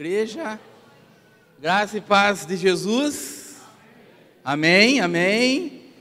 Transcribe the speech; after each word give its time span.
igreja. 0.00 0.58
Graça 1.60 1.98
e 1.98 2.00
paz 2.00 2.46
de 2.46 2.56
Jesus. 2.56 3.56
Amém, 4.42 4.98
amém. 4.98 5.92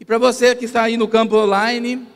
E 0.00 0.06
para 0.06 0.16
você 0.16 0.56
que 0.56 0.64
está 0.64 0.84
aí 0.84 0.96
no 0.96 1.06
campo 1.06 1.36
online, 1.36 2.08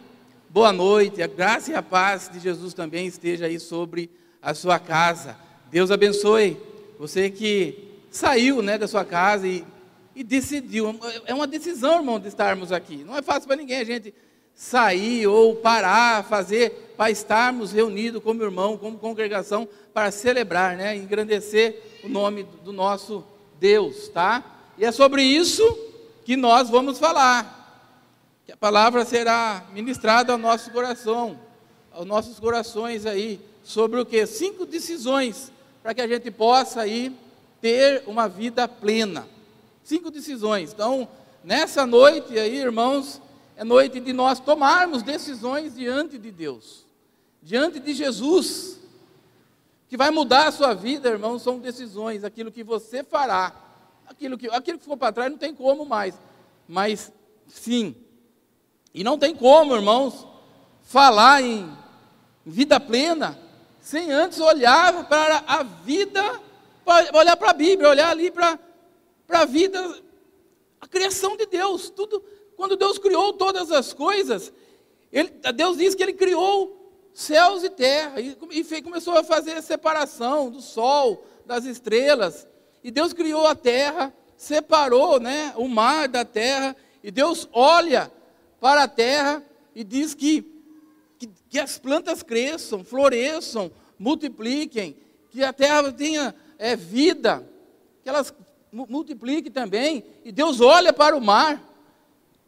boa 0.49 0.73
noite. 0.73 1.23
A 1.23 1.27
graça 1.27 1.71
e 1.71 1.75
a 1.75 1.83
paz 1.83 2.31
de 2.33 2.41
Jesus 2.41 2.73
também 2.73 3.07
esteja 3.07 3.45
aí 3.45 3.61
sobre 3.61 4.11
a 4.41 4.55
sua 4.55 4.79
casa. 4.79 5.37
Deus 5.71 5.91
abençoe 5.91 6.57
você 6.99 7.29
que 7.29 8.01
saiu 8.11 8.63
né, 8.63 8.79
da 8.79 8.89
sua 8.89 9.05
casa 9.05 9.47
e, 9.47 9.63
e 10.15 10.25
decidiu. 10.25 10.99
É 11.27 11.35
uma 11.35 11.47
decisão, 11.47 11.97
irmão, 11.97 12.19
de 12.19 12.29
estarmos 12.29 12.73
aqui. 12.73 13.05
Não 13.05 13.15
é 13.15 13.21
fácil 13.21 13.47
para 13.47 13.59
ninguém 13.59 13.81
a 13.81 13.85
gente 13.85 14.15
sair 14.57 15.27
ou 15.27 15.55
parar, 15.55 16.25
fazer, 16.25 16.95
para 16.97 17.11
estarmos 17.11 17.73
reunidos 17.73 18.23
como 18.23 18.43
irmão, 18.43 18.79
como 18.79 18.99
congregação, 18.99 19.69
para 19.93 20.11
celebrar, 20.11 20.77
né, 20.77 20.97
engrandecer 20.97 22.01
o 22.03 22.09
nome 22.09 22.45
do 22.65 22.73
nosso 22.73 23.23
Deus, 23.61 24.09
tá? 24.09 24.43
E 24.79 24.85
é 24.85 24.91
sobre 24.91 25.23
isso 25.23 25.63
que 26.25 26.37
nós 26.37 26.71
vamos 26.71 26.99
falar. 26.99 27.55
Que 28.47 28.53
a 28.53 28.57
palavra 28.57 29.05
será 29.05 29.65
ministrada 29.73 30.33
ao 30.33 30.39
nosso 30.39 30.71
coração, 30.71 31.39
aos 31.93 32.07
nossos 32.07 32.41
corações 32.41 33.05
aí, 33.05 33.41
sobre 33.63 34.01
o 34.01 34.07
que? 34.07 34.25
Cinco 34.27 34.65
decisões 34.65 35.53
para 35.83 35.93
que 35.93 36.01
a 36.01 36.09
gente 36.09 36.31
possa 36.31 36.81
aí 36.81 37.15
ter 37.61 38.05
uma 38.07 38.29
vida 38.29 38.67
plena. 38.67 39.27
Cinco 39.85 40.11
decisões. 40.11 40.73
Então, 40.73 41.09
nessa 41.45 41.85
noite 41.85 42.39
aí, 42.39 42.57
irmãos, 42.57 43.21
é 43.57 43.65
noite 43.65 43.99
de 43.99 44.13
nós 44.13 44.39
tomarmos 44.39 45.03
decisões 45.03 45.75
diante 45.75 46.19
de 46.19 46.31
Deus, 46.31 46.85
diante 47.43 47.81
de 47.81 47.95
Jesus. 47.95 48.79
Que 49.89 49.97
vai 49.97 50.11
mudar 50.11 50.49
a 50.49 50.53
sua 50.53 50.75
vida, 50.75 51.09
irmãos, 51.09 51.43
são 51.43 51.59
decisões, 51.59 52.23
aquilo 52.23 52.53
que 52.53 52.63
você 52.63 53.03
fará. 53.03 53.55
Aquilo 54.07 54.37
que, 54.37 54.49
aquilo 54.49 54.79
que 54.79 54.85
ficou 54.85 54.97
para 54.97 55.13
trás 55.13 55.31
não 55.31 55.39
tem 55.39 55.55
como 55.55 55.87
mais. 55.87 56.19
Mas 56.69 57.11
sim. 57.47 57.95
E 58.93 59.03
não 59.03 59.19
tem 59.19 59.35
como, 59.35 59.75
irmãos, 59.75 60.27
falar 60.83 61.43
em 61.43 61.71
vida 62.45 62.79
plena 62.79 63.39
sem 63.81 64.11
antes 64.11 64.41
olhar 64.41 65.09
para 65.09 65.45
a 65.47 65.63
vida, 65.63 66.41
olhar 67.15 67.37
para 67.37 67.51
a 67.51 67.55
Bíblia, 67.55 67.89
olhar 67.89 68.11
ali 68.11 68.33
para, 68.33 68.59
para 69.29 69.43
a 69.43 69.45
vida, 69.45 70.03
a 70.81 70.89
criação 70.89 71.37
de 71.37 71.47
Deus, 71.47 71.89
tudo, 71.89 72.21
quando 72.57 72.77
Deus 72.77 72.99
criou 72.99 73.33
todas 73.33 73.71
as 73.71 73.93
coisas, 73.93 74.53
ele, 75.13 75.31
Deus 75.55 75.77
diz 75.77 75.95
que 75.95 76.03
Ele 76.03 76.13
criou 76.13 76.77
céus 77.13 77.63
e 77.63 77.71
terra, 77.71 78.21
e, 78.21 78.37
e 78.51 78.65
fez, 78.65 78.83
começou 78.83 79.17
a 79.17 79.25
fazer 79.25 79.53
a 79.53 79.63
separação 79.63 80.51
do 80.51 80.61
sol, 80.61 81.25
das 81.47 81.65
estrelas, 81.65 82.47
e 82.85 82.91
Deus 82.91 83.13
criou 83.13 83.47
a 83.47 83.55
terra, 83.55 84.13
separou 84.37 85.19
né, 85.19 85.55
o 85.57 85.67
mar 85.67 86.09
da 86.09 86.25
terra, 86.25 86.77
e 87.03 87.11
Deus 87.11 87.49
olha 87.53 88.13
para 88.61 88.83
a 88.83 88.89
terra 88.89 89.43
e 89.75 89.83
diz 89.83 90.13
que, 90.13 90.43
que, 91.19 91.31
que 91.49 91.59
as 91.59 91.79
plantas 91.79 92.23
cresçam, 92.23 92.85
floresçam, 92.85 93.71
multipliquem, 93.99 94.97
que 95.31 95.43
a 95.43 95.53
terra 95.53 95.91
tenha 95.91 96.35
é, 96.59 96.77
vida, 96.77 97.49
que 98.03 98.09
elas 98.09 98.35
multipliquem 98.71 99.51
também, 99.51 100.05
e 100.25 100.31
Deus 100.31 100.61
olha 100.61 100.93
para 100.93 101.17
o 101.17 101.21
mar, 101.21 101.63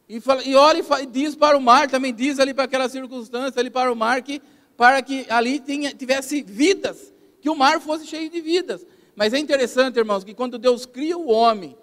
e, 0.09 0.21
fala, 0.21 0.43
e 0.43 0.55
olha 0.55 0.83
e, 1.01 1.07
diz 1.07 1.35
para 1.35 1.57
o 1.57 1.61
mar, 1.61 1.89
também 1.89 2.15
diz 2.15 2.39
ali 2.39 2.55
para 2.55 2.65
aquela 2.65 2.89
circunstância, 2.89 3.61
ali 3.61 3.71
para 3.71 3.93
o 3.93 3.97
mar, 3.97 4.23
que 4.23 4.41
para 4.77 5.03
que 5.03 5.27
ali 5.29 5.59
tinha, 5.59 5.93
tivesse 5.93 6.41
vidas, 6.41 7.13
que 7.41 7.51
o 7.51 7.57
mar 7.57 7.81
fosse 7.81 8.07
cheio 8.07 8.31
de 8.31 8.41
vidas. 8.41 8.87
Mas 9.17 9.35
é 9.35 9.39
interessante, 9.39 9.99
irmãos, 9.99 10.23
que 10.23 10.33
quando 10.33 10.57
Deus 10.57 10.87
cria 10.87 11.19
o 11.19 11.29
homem, 11.29 11.77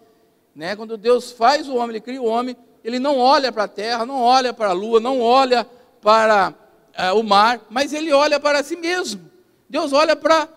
né, 0.55 0.75
quando 0.77 0.95
Deus 0.95 1.33
faz 1.33 1.67
o 1.67 1.75
homem, 1.75 1.89
Ele 1.89 1.99
cria 1.99 2.21
o 2.21 2.25
homem, 2.25 2.55
Ele 2.83 2.97
não 2.97 3.17
olha 3.17 3.51
para 3.51 3.65
a 3.65 3.67
terra, 3.67 4.05
não 4.05 4.21
olha 4.21 4.53
para 4.53 4.69
a 4.69 4.71
lua, 4.71 5.01
não 5.01 5.19
olha 5.19 5.67
para 6.01 6.53
uh, 6.97 7.19
o 7.19 7.23
mar, 7.23 7.59
mas 7.69 7.91
Ele 7.91 8.13
olha 8.13 8.39
para 8.39 8.63
si 8.63 8.77
mesmo. 8.77 9.29
Deus 9.69 9.91
olha 9.91 10.15
para 10.15 10.47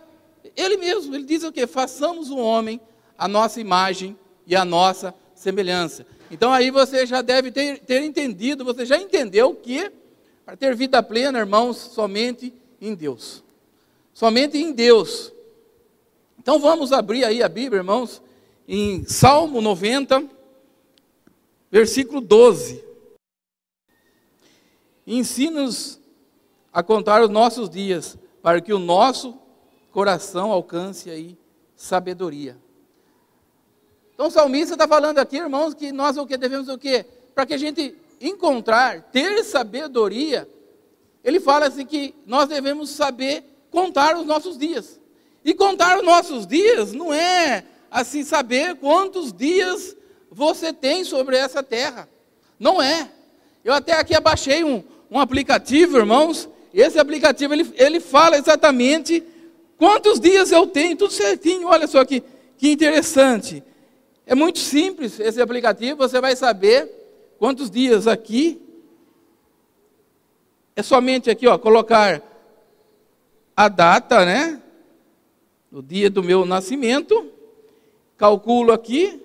Ele 0.57 0.77
mesmo. 0.77 1.15
Ele 1.17 1.25
diz 1.25 1.43
o 1.43 1.51
quê? 1.51 1.67
Façamos 1.67 2.31
o 2.31 2.37
homem 2.37 2.81
a 3.19 3.27
nossa 3.27 3.61
imagem 3.61 4.17
e 4.47 4.55
a 4.55 4.65
nossa 4.65 5.13
semelhança. 5.35 6.07
Então 6.31 6.53
aí 6.53 6.71
você 6.71 7.07
já 7.07 7.23
deve 7.23 7.51
ter, 7.51 7.81
ter 7.81 8.03
entendido, 8.03 8.65
você 8.65 8.85
já 8.85 8.99
entendeu 8.99 9.55
que 9.55 9.91
para 10.45 10.57
ter 10.57 10.75
vida 10.75 11.03
plena, 11.03 11.39
irmãos, 11.39 11.77
somente 11.77 12.55
em 12.81 12.95
Deus. 12.95 13.45
Somente 14.15 14.57
em 14.57 14.73
Deus. 14.73 15.33
Então 16.39 16.59
vamos 16.59 16.93
abrir 16.93 17.25
aí 17.25 17.43
a 17.43 17.49
Bíblia, 17.49 17.81
irmãos, 17.81 18.23
em 18.67 19.05
Salmo 19.05 19.61
90, 19.61 20.27
versículo 21.71 22.21
12. 22.21 22.83
Ensina-nos 25.07 26.01
a 26.73 26.83
contar 26.83 27.23
os 27.23 27.29
nossos 27.29 27.69
dias, 27.69 28.17
para 28.43 28.61
que 28.61 28.73
o 28.73 28.79
nosso 28.79 29.39
coração 29.91 30.53
alcance 30.53 31.11
aí 31.11 31.37
sabedoria. 31.77 32.57
Então 34.19 34.27
o 34.27 34.31
salmista 34.33 34.75
está 34.75 34.89
falando 34.89 35.21
aqui, 35.21 35.37
irmãos, 35.37 35.75
que 35.75 35.93
nós 35.93 36.17
o 36.17 36.27
que 36.27 36.37
devemos 36.37 36.67
o 36.69 36.77
quê? 36.77 37.07
Para 37.37 37.47
que 37.47 37.55
a 37.55 37.57
gente 37.57 37.95
encontrar, 38.21 39.01
ter 39.13 39.45
sabedoria, 39.45 40.49
ele 41.23 41.39
fala 41.39 41.67
assim 41.67 41.87
que 41.87 42.13
nós 42.27 42.49
devemos 42.49 42.91
saber 42.91 43.45
contar 43.71 44.17
os 44.17 44.27
nossos 44.27 44.59
dias. 44.59 44.99
E 45.45 45.55
contar 45.55 45.99
os 45.99 46.05
nossos 46.05 46.49
dias 46.49 46.93
não 46.93 47.15
é 47.15 47.63
assim 47.93 48.25
saber 48.25 48.75
quantos 48.75 49.33
dias 49.33 49.97
você 50.33 50.73
tem 50.73 51.05
sobre 51.05 51.37
essa 51.37 51.63
terra. 51.63 52.09
Não 52.59 52.83
é. 52.83 53.09
Eu 53.65 53.73
até 53.73 53.93
aqui 53.93 54.17
abaixei 54.17 54.65
um, 54.65 54.83
um 55.09 55.21
aplicativo, 55.21 55.97
irmãos. 55.97 56.49
Esse 56.75 56.99
aplicativo 56.99 57.55
ele, 57.55 57.73
ele 57.77 58.01
fala 58.01 58.37
exatamente 58.37 59.23
quantos 59.77 60.19
dias 60.19 60.51
eu 60.51 60.67
tenho, 60.67 60.97
tudo 60.97 61.13
certinho. 61.13 61.69
Olha 61.69 61.87
só 61.87 62.05
que, 62.05 62.21
que 62.57 62.73
interessante. 62.73 63.63
É 64.29 64.35
muito 64.35 64.59
simples 64.59 65.19
esse 65.19 65.41
aplicativo, 65.41 65.97
você 65.97 66.21
vai 66.21 66.37
saber 66.37 66.87
quantos 67.39 67.71
dias 67.71 68.07
aqui. 68.07 68.61
É 70.77 70.83
somente 70.83 71.31
aqui, 71.31 71.47
ó, 71.47 71.57
colocar 71.57 72.21
a 73.57 73.69
data, 73.69 74.27
né? 74.27 74.61
O 75.73 75.81
dia 75.81 76.11
do 76.11 76.23
meu 76.23 76.45
nascimento. 76.45 77.33
Calculo 78.19 78.71
aqui. 78.71 79.19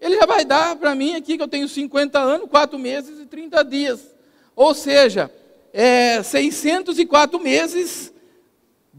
Ele 0.00 0.16
já 0.16 0.26
vai 0.26 0.44
dar 0.44 0.74
para 0.74 0.92
mim 0.92 1.14
aqui 1.14 1.36
que 1.36 1.42
eu 1.44 1.46
tenho 1.46 1.68
50 1.68 2.18
anos, 2.18 2.50
4 2.50 2.76
meses 2.80 3.20
e 3.20 3.26
30 3.26 3.62
dias. 3.62 4.12
Ou 4.56 4.74
seja, 4.74 5.32
é 5.72 6.20
604 6.20 7.38
meses, 7.38 8.12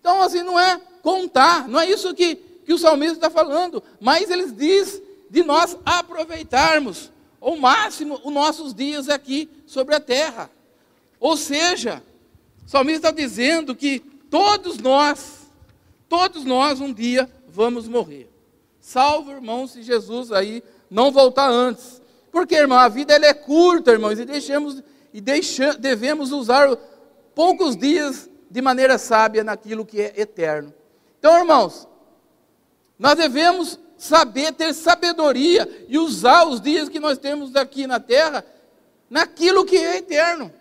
Então, 0.00 0.20
assim, 0.20 0.42
não 0.42 0.58
é 0.58 0.80
contar, 1.02 1.68
não 1.68 1.78
é 1.78 1.88
isso 1.88 2.12
que, 2.12 2.34
que 2.34 2.72
o 2.72 2.78
salmista 2.78 3.14
está 3.14 3.30
falando, 3.30 3.80
mas 4.00 4.28
ele 4.28 4.50
diz 4.50 5.00
de 5.30 5.44
nós 5.44 5.78
aproveitarmos 5.84 7.12
ao 7.40 7.56
máximo 7.56 8.20
os 8.24 8.32
nossos 8.32 8.74
dias 8.74 9.08
aqui 9.08 9.48
sobre 9.66 9.94
a 9.94 10.00
terra. 10.00 10.50
Ou 11.20 11.36
seja, 11.36 12.02
o 12.66 12.68
salmista 12.68 13.06
está 13.06 13.12
dizendo 13.12 13.76
que 13.76 14.00
todos 14.00 14.78
nós, 14.78 15.48
todos 16.08 16.44
nós 16.44 16.80
um 16.80 16.92
dia 16.92 17.30
vamos 17.46 17.86
morrer. 17.86 18.28
Salvo, 18.80 19.30
irmãos, 19.30 19.70
se 19.70 19.84
Jesus 19.84 20.32
aí 20.32 20.60
não 20.90 21.12
voltar 21.12 21.48
antes. 21.48 22.00
Porque, 22.30 22.54
irmão, 22.54 22.78
a 22.78 22.88
vida 22.88 23.14
ela 23.14 23.26
é 23.26 23.34
curta, 23.34 23.90
irmãos, 23.90 24.18
e, 24.18 24.24
deixemos, 24.24 24.82
e 25.12 25.20
deixa, 25.20 25.74
devemos 25.74 26.32
usar 26.32 26.68
poucos 27.34 27.76
dias 27.76 28.28
de 28.50 28.60
maneira 28.60 28.98
sábia 28.98 29.42
naquilo 29.42 29.84
que 29.84 30.00
é 30.00 30.20
eterno. 30.20 30.72
Então, 31.18 31.38
irmãos, 31.38 31.88
nós 32.98 33.16
devemos 33.16 33.78
saber 33.96 34.52
ter 34.52 34.72
sabedoria 34.72 35.86
e 35.88 35.98
usar 35.98 36.46
os 36.46 36.60
dias 36.60 36.88
que 36.88 36.98
nós 36.98 37.18
temos 37.18 37.54
aqui 37.54 37.86
na 37.86 38.00
terra 38.00 38.44
naquilo 39.08 39.64
que 39.64 39.76
é 39.76 39.98
eterno. 39.98 40.52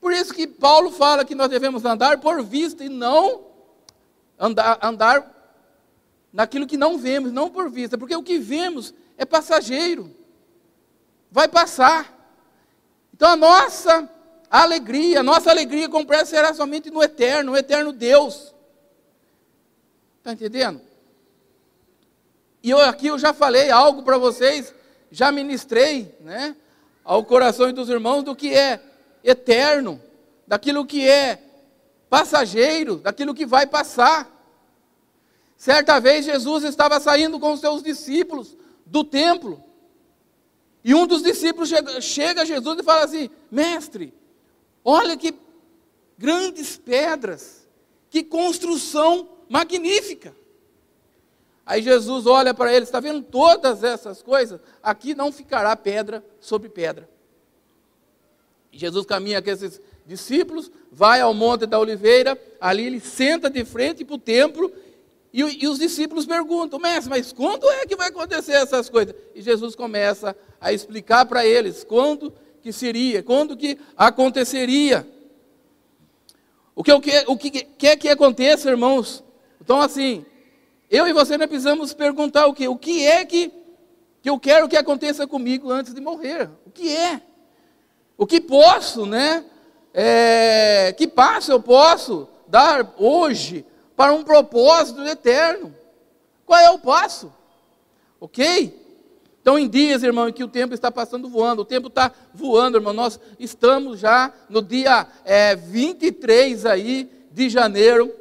Por 0.00 0.12
isso 0.12 0.32
que 0.32 0.46
Paulo 0.46 0.90
fala 0.92 1.24
que 1.24 1.34
nós 1.34 1.48
devemos 1.48 1.84
andar 1.84 2.20
por 2.20 2.42
vista 2.42 2.84
e 2.84 2.88
não 2.88 3.44
andar, 4.38 4.78
andar 4.80 5.36
naquilo 6.32 6.66
que 6.66 6.76
não 6.76 6.96
vemos, 6.96 7.32
não 7.32 7.50
por 7.50 7.68
vista, 7.68 7.98
porque 7.98 8.14
o 8.14 8.22
que 8.22 8.38
vemos 8.38 8.94
é 9.16 9.24
passageiro, 9.24 10.14
vai 11.30 11.48
passar. 11.48 12.14
Então 13.14 13.30
a 13.30 13.36
nossa 13.36 14.08
alegria, 14.50 15.20
a 15.20 15.22
nossa 15.22 15.50
alegria 15.50 15.88
comprada 15.88 16.26
será 16.26 16.52
somente 16.52 16.90
no 16.90 17.02
eterno, 17.02 17.52
no 17.52 17.56
eterno 17.56 17.92
Deus. 17.92 18.54
Está 20.18 20.32
entendendo? 20.32 20.80
E 22.62 22.70
eu, 22.70 22.80
aqui 22.80 23.06
eu 23.06 23.18
já 23.18 23.32
falei 23.32 23.70
algo 23.70 24.02
para 24.02 24.18
vocês, 24.18 24.74
já 25.10 25.30
ministrei, 25.30 26.14
né, 26.20 26.56
ao 27.04 27.24
coração 27.24 27.72
dos 27.72 27.88
irmãos 27.88 28.22
do 28.24 28.34
que 28.34 28.52
é 28.52 28.80
eterno, 29.22 30.00
daquilo 30.46 30.84
que 30.84 31.08
é 31.08 31.40
passageiro, 32.10 32.96
daquilo 32.96 33.34
que 33.34 33.46
vai 33.46 33.66
passar. 33.66 34.32
Certa 35.56 36.00
vez 36.00 36.24
Jesus 36.24 36.64
estava 36.64 37.00
saindo 37.00 37.38
com 37.38 37.52
os 37.52 37.60
seus 37.60 37.82
discípulos 37.82 38.56
do 38.86 39.02
templo. 39.02 39.62
E 40.82 40.94
um 40.94 41.06
dos 41.06 41.22
discípulos 41.22 41.68
chega, 42.00 42.42
a 42.42 42.44
Jesus 42.44 42.78
e 42.78 42.82
fala 42.84 43.04
assim: 43.04 43.28
Mestre, 43.50 44.14
olha 44.84 45.16
que 45.16 45.34
grandes 46.16 46.76
pedras, 46.76 47.68
que 48.08 48.22
construção 48.22 49.28
magnífica. 49.48 50.34
Aí 51.66 51.82
Jesus 51.82 52.26
olha 52.26 52.54
para 52.54 52.72
ele, 52.72 52.84
está 52.84 53.00
vendo 53.00 53.22
todas 53.22 53.82
essas 53.82 54.22
coisas? 54.22 54.60
Aqui 54.80 55.16
não 55.16 55.32
ficará 55.32 55.74
pedra 55.74 56.24
sobre 56.38 56.68
pedra. 56.68 57.08
E 58.72 58.78
Jesus 58.78 59.04
caminha 59.04 59.42
com 59.42 59.50
esses 59.50 59.80
discípulos, 60.06 60.70
vai 60.92 61.20
ao 61.20 61.34
Monte 61.34 61.66
da 61.66 61.80
Oliveira, 61.80 62.40
ali 62.60 62.86
ele 62.86 63.00
senta 63.00 63.50
de 63.50 63.64
frente 63.64 64.04
para 64.04 64.14
o 64.14 64.18
templo, 64.18 64.72
e, 65.36 65.64
e, 65.64 65.68
os 65.68 65.78
discípulos 65.78 66.24
perguntam, 66.24 66.78
mestre, 66.78 67.10
mas 67.10 67.30
quando 67.30 67.68
é 67.68 67.84
que 67.84 67.94
vai 67.94 68.08
acontecer 68.08 68.52
essas 68.52 68.88
coisas? 68.88 69.14
E 69.34 69.42
Jesus 69.42 69.76
começa 69.76 70.34
a 70.58 70.72
explicar 70.72 71.26
para 71.26 71.44
eles 71.44 71.84
quando 71.84 72.32
que 72.62 72.72
seria, 72.72 73.22
quando 73.22 73.54
que 73.54 73.78
aconteceria. 73.94 75.06
O 76.74 76.82
que, 76.82 76.90
o 76.90 77.00
que, 77.02 77.24
o 77.26 77.36
que 77.36 77.50
quer 77.50 77.96
que 77.96 78.08
aconteça, 78.08 78.70
irmãos? 78.70 79.22
Então, 79.60 79.78
assim, 79.78 80.24
eu 80.90 81.06
e 81.06 81.12
você 81.12 81.36
nós 81.36 81.48
precisamos 81.48 81.92
perguntar 81.92 82.46
o 82.46 82.54
que? 82.54 82.66
O 82.66 82.76
que 82.78 83.06
é 83.06 83.22
que, 83.22 83.52
que 84.22 84.30
eu 84.30 84.40
quero 84.40 84.66
que 84.70 84.76
aconteça 84.78 85.26
comigo 85.26 85.70
antes 85.70 85.92
de 85.92 86.00
morrer? 86.00 86.48
O 86.64 86.70
que 86.70 86.96
é? 86.96 87.20
O 88.16 88.26
que 88.26 88.40
posso, 88.40 89.04
né? 89.04 89.44
É, 89.92 90.94
que 90.96 91.06
passo 91.06 91.52
eu 91.52 91.60
posso 91.60 92.26
dar 92.48 92.94
hoje 92.96 93.66
para 93.96 94.12
um 94.12 94.22
propósito 94.22 95.02
eterno? 95.02 95.74
Qual 96.44 96.60
é 96.60 96.70
o 96.70 96.78
passo? 96.78 97.32
Ok? 98.20 98.84
Então, 99.40 99.58
em 99.58 99.68
dias, 99.68 100.02
irmão, 100.02 100.28
em 100.28 100.32
que 100.32 100.42
o 100.42 100.48
tempo 100.48 100.74
está 100.74 100.90
passando 100.90 101.28
voando, 101.28 101.62
o 101.62 101.64
tempo 101.64 101.88
está 101.88 102.10
voando, 102.34 102.78
irmão, 102.78 102.92
nós 102.92 103.18
estamos 103.38 104.00
já 104.00 104.32
no 104.48 104.60
dia 104.60 105.06
é, 105.24 105.54
23 105.54 106.66
aí 106.66 107.08
de 107.30 107.48
janeiro 107.48 108.12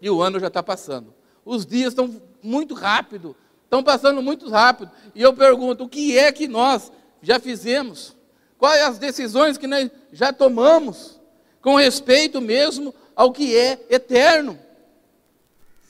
e 0.00 0.10
o 0.10 0.20
ano 0.20 0.40
já 0.40 0.48
está 0.48 0.62
passando. 0.62 1.14
Os 1.44 1.64
dias 1.64 1.88
estão 1.88 2.20
muito 2.42 2.74
rápido, 2.74 3.36
estão 3.62 3.82
passando 3.82 4.20
muito 4.20 4.48
rápido. 4.50 4.90
E 5.14 5.22
eu 5.22 5.32
pergunto, 5.32 5.84
o 5.84 5.88
que 5.88 6.18
é 6.18 6.32
que 6.32 6.48
nós 6.48 6.90
já 7.22 7.38
fizemos? 7.38 8.16
Quais 8.58 8.82
as 8.82 8.98
decisões 8.98 9.56
que 9.56 9.66
nós 9.66 9.88
já 10.12 10.32
tomamos 10.32 11.20
com 11.62 11.76
respeito 11.76 12.40
mesmo 12.40 12.92
ao 13.14 13.32
que 13.32 13.56
é 13.56 13.86
eterno? 13.88 14.58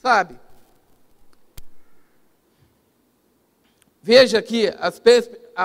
Sabe? 0.00 0.38
Veja 4.02 4.38
aqui 4.38 4.68
as, 4.78 5.00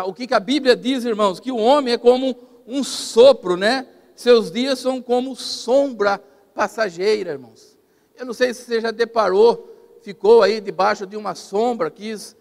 o 0.06 0.14
que 0.14 0.34
a 0.34 0.40
Bíblia 0.40 0.76
diz, 0.76 1.06
irmãos, 1.06 1.40
que 1.40 1.52
o 1.52 1.58
homem 1.58 1.94
é 1.94 1.98
como 1.98 2.36
um 2.66 2.84
sopro, 2.84 3.56
né? 3.56 3.88
Seus 4.16 4.52
dias 4.52 4.80
são 4.80 5.02
como 5.02 5.36
sombra 5.36 6.22
passageira, 6.54 7.32
irmãos. 7.32 7.78
Eu 8.16 8.26
não 8.26 8.34
sei 8.34 8.54
se 8.54 8.64
você 8.64 8.82
já 8.82 8.92
deparou, 8.92 10.00
ficou 10.02 10.42
aí 10.42 10.60
debaixo 10.60 11.06
de 11.06 11.16
uma 11.16 11.36
sombra, 11.36 11.90
quis, 11.92 12.36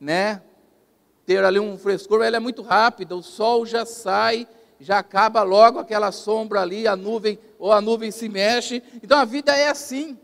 né? 0.00 0.42
ter 1.26 1.44
ali 1.44 1.58
um 1.58 1.76
frescor, 1.76 2.22
ela 2.22 2.36
é 2.36 2.40
muito 2.40 2.62
rápida, 2.62 3.16
o 3.16 3.22
sol 3.22 3.66
já 3.66 3.84
sai, 3.84 4.46
já 4.78 5.00
acaba 5.00 5.42
logo 5.42 5.80
aquela 5.80 6.12
sombra 6.12 6.60
ali, 6.60 6.86
a 6.86 6.94
nuvem, 6.94 7.36
ou 7.58 7.72
a 7.72 7.80
nuvem 7.80 8.12
se 8.12 8.28
mexe. 8.28 8.80
Então 9.02 9.18
a 9.18 9.24
vida 9.24 9.54
é 9.54 9.68
assim, 9.68 10.16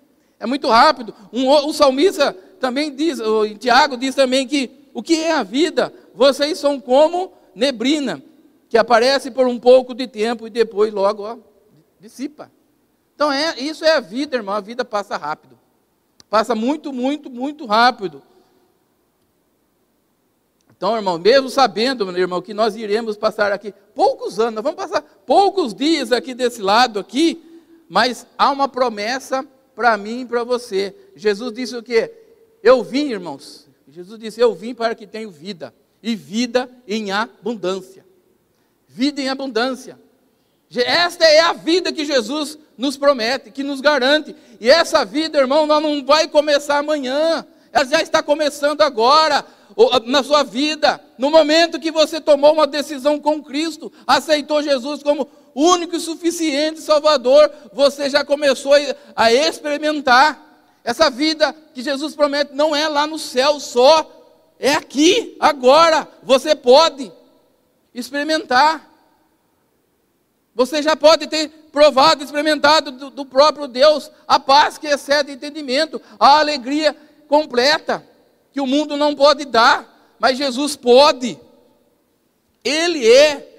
é 0.42 0.46
muito 0.46 0.66
rápido. 0.66 1.14
Um, 1.32 1.48
o 1.48 1.72
salmista 1.72 2.32
também 2.58 2.92
diz, 2.92 3.20
o 3.20 3.48
Tiago 3.56 3.96
diz 3.96 4.12
também 4.12 4.44
que 4.44 4.88
o 4.92 5.00
que 5.00 5.14
é 5.14 5.30
a 5.30 5.44
vida? 5.44 5.94
Vocês 6.12 6.58
são 6.58 6.80
como 6.80 7.32
neblina, 7.54 8.20
que 8.68 8.76
aparece 8.76 9.30
por 9.30 9.46
um 9.46 9.56
pouco 9.56 9.94
de 9.94 10.08
tempo 10.08 10.44
e 10.44 10.50
depois 10.50 10.92
logo 10.92 11.22
ó, 11.22 11.38
dissipa. 12.00 12.50
Então 13.14 13.30
é, 13.30 13.56
isso 13.60 13.84
é 13.84 13.92
a 13.92 14.00
vida, 14.00 14.36
irmão, 14.36 14.56
a 14.56 14.60
vida 14.60 14.84
passa 14.84 15.16
rápido. 15.16 15.56
Passa 16.28 16.56
muito, 16.56 16.92
muito, 16.92 17.30
muito 17.30 17.64
rápido. 17.64 18.20
Então, 20.76 20.96
irmão, 20.96 21.18
mesmo 21.18 21.48
sabendo, 21.48 22.04
meu 22.06 22.16
irmão, 22.16 22.42
que 22.42 22.52
nós 22.52 22.74
iremos 22.74 23.16
passar 23.16 23.52
aqui 23.52 23.72
poucos 23.94 24.40
anos, 24.40 24.54
nós 24.54 24.64
vamos 24.64 24.76
passar 24.76 25.02
poucos 25.24 25.72
dias 25.72 26.10
aqui 26.10 26.34
desse 26.34 26.60
lado 26.60 26.98
aqui, 26.98 27.62
mas 27.88 28.26
há 28.36 28.50
uma 28.50 28.66
promessa 28.66 29.46
para 29.74 29.96
mim 29.96 30.22
e 30.22 30.26
para 30.26 30.44
você. 30.44 30.94
Jesus 31.14 31.52
disse 31.52 31.76
o 31.76 31.82
quê? 31.82 32.12
Eu 32.62 32.82
vim, 32.82 33.10
irmãos. 33.10 33.66
Jesus 33.88 34.19
disse: 34.19 34.40
Eu 34.40 34.54
vim 34.54 34.74
para 34.74 34.94
que 34.94 35.06
tenham 35.06 35.30
vida, 35.30 35.74
e 36.02 36.14
vida 36.14 36.69
em 36.86 37.10
abundância. 37.12 38.04
Vida 38.88 39.20
em 39.20 39.28
abundância. 39.28 39.98
Esta 40.74 41.24
é 41.26 41.40
a 41.40 41.52
vida 41.52 41.92
que 41.92 42.04
Jesus 42.04 42.58
nos 42.78 42.96
promete, 42.96 43.50
que 43.50 43.62
nos 43.62 43.80
garante. 43.80 44.34
E 44.58 44.70
essa 44.70 45.04
vida, 45.04 45.38
irmão, 45.38 45.66
não 45.66 46.04
vai 46.04 46.28
começar 46.28 46.78
amanhã. 46.78 47.46
Ela 47.70 47.84
já 47.84 48.02
está 48.02 48.22
começando 48.22 48.80
agora 48.80 49.44
na 50.04 50.22
sua 50.22 50.42
vida, 50.42 51.00
no 51.16 51.30
momento 51.30 51.80
que 51.80 51.90
você 51.90 52.20
tomou 52.20 52.52
uma 52.52 52.66
decisão 52.66 53.18
com 53.18 53.42
Cristo, 53.42 53.90
aceitou 54.06 54.62
Jesus 54.62 55.02
como 55.02 55.26
único 55.54 55.96
e 55.96 56.00
suficiente 56.00 56.81
Salvador, 56.81 57.50
você 57.72 58.08
já 58.08 58.25
começou 58.25 58.72
a 59.14 59.32
experimentar. 59.32 60.50
Essa 60.84 61.08
vida 61.08 61.54
que 61.72 61.82
Jesus 61.82 62.14
promete 62.14 62.54
não 62.54 62.75
é 62.75 62.88
lá 62.88 63.06
no 63.06 63.19
céu 63.19 63.60
só, 63.60 64.10
é 64.58 64.75
aqui, 64.75 65.37
agora. 65.38 66.08
Você 66.22 66.56
pode 66.56 67.12
experimentar. 67.94 68.90
Você 70.54 70.82
já 70.82 70.97
pode 70.97 71.26
ter 71.28 71.49
provado, 71.73 72.23
experimentado 72.23 72.90
do, 72.90 73.11
do 73.11 73.25
próprio 73.25 73.66
Deus 73.66 74.11
a 74.28 74.38
paz 74.38 74.76
que 74.76 74.87
excede 74.87 75.32
entendimento, 75.32 76.00
a 76.18 76.40
alegria 76.40 76.97
completa 77.26 78.06
que 78.52 78.61
o 78.61 78.66
mundo 78.66 78.97
não 78.97 79.14
pode 79.14 79.47
dar, 79.47 80.14
mas 80.18 80.37
Jesus 80.37 80.76
pode. 80.76 81.38
Ele 82.62 83.11
é 83.11 83.51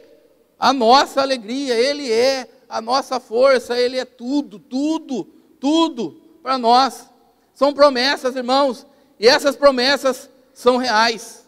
a 0.63 0.72
nossa 0.72 1.20
alegria, 1.20 1.75
Ele 1.75 2.10
é 2.10 2.48
a 2.70 2.79
nossa 2.79 3.20
força, 3.20 3.77
Ele 3.77 3.98
é 3.98 4.05
tudo, 4.05 4.58
tudo, 4.58 5.25
tudo 5.60 6.22
para 6.41 6.58
nós. 6.58 7.10
São 7.53 7.74
promessas, 7.74 8.34
irmãos, 8.34 8.88
e 9.20 9.27
essas 9.27 9.58
promessas 9.58 10.29
são 10.53 10.77
reais, 10.77 11.46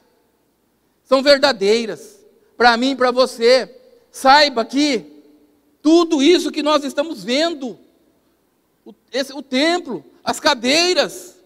são 1.06 1.24
verdadeiras, 1.24 2.26
para 2.58 2.76
mim 2.76 2.92
e 2.92 2.96
para 2.98 3.10
você. 3.10 3.74
Saiba 4.12 4.66
que 4.66 5.24
tudo 5.82 6.22
isso 6.22 6.52
que 6.52 6.62
nós 6.62 6.84
estamos 6.84 7.24
vendo, 7.24 7.80
o, 8.84 8.94
esse, 9.14 9.32
o 9.32 9.42
templo, 9.42 10.04
as 10.26 10.42
cadeiras, 10.42 11.38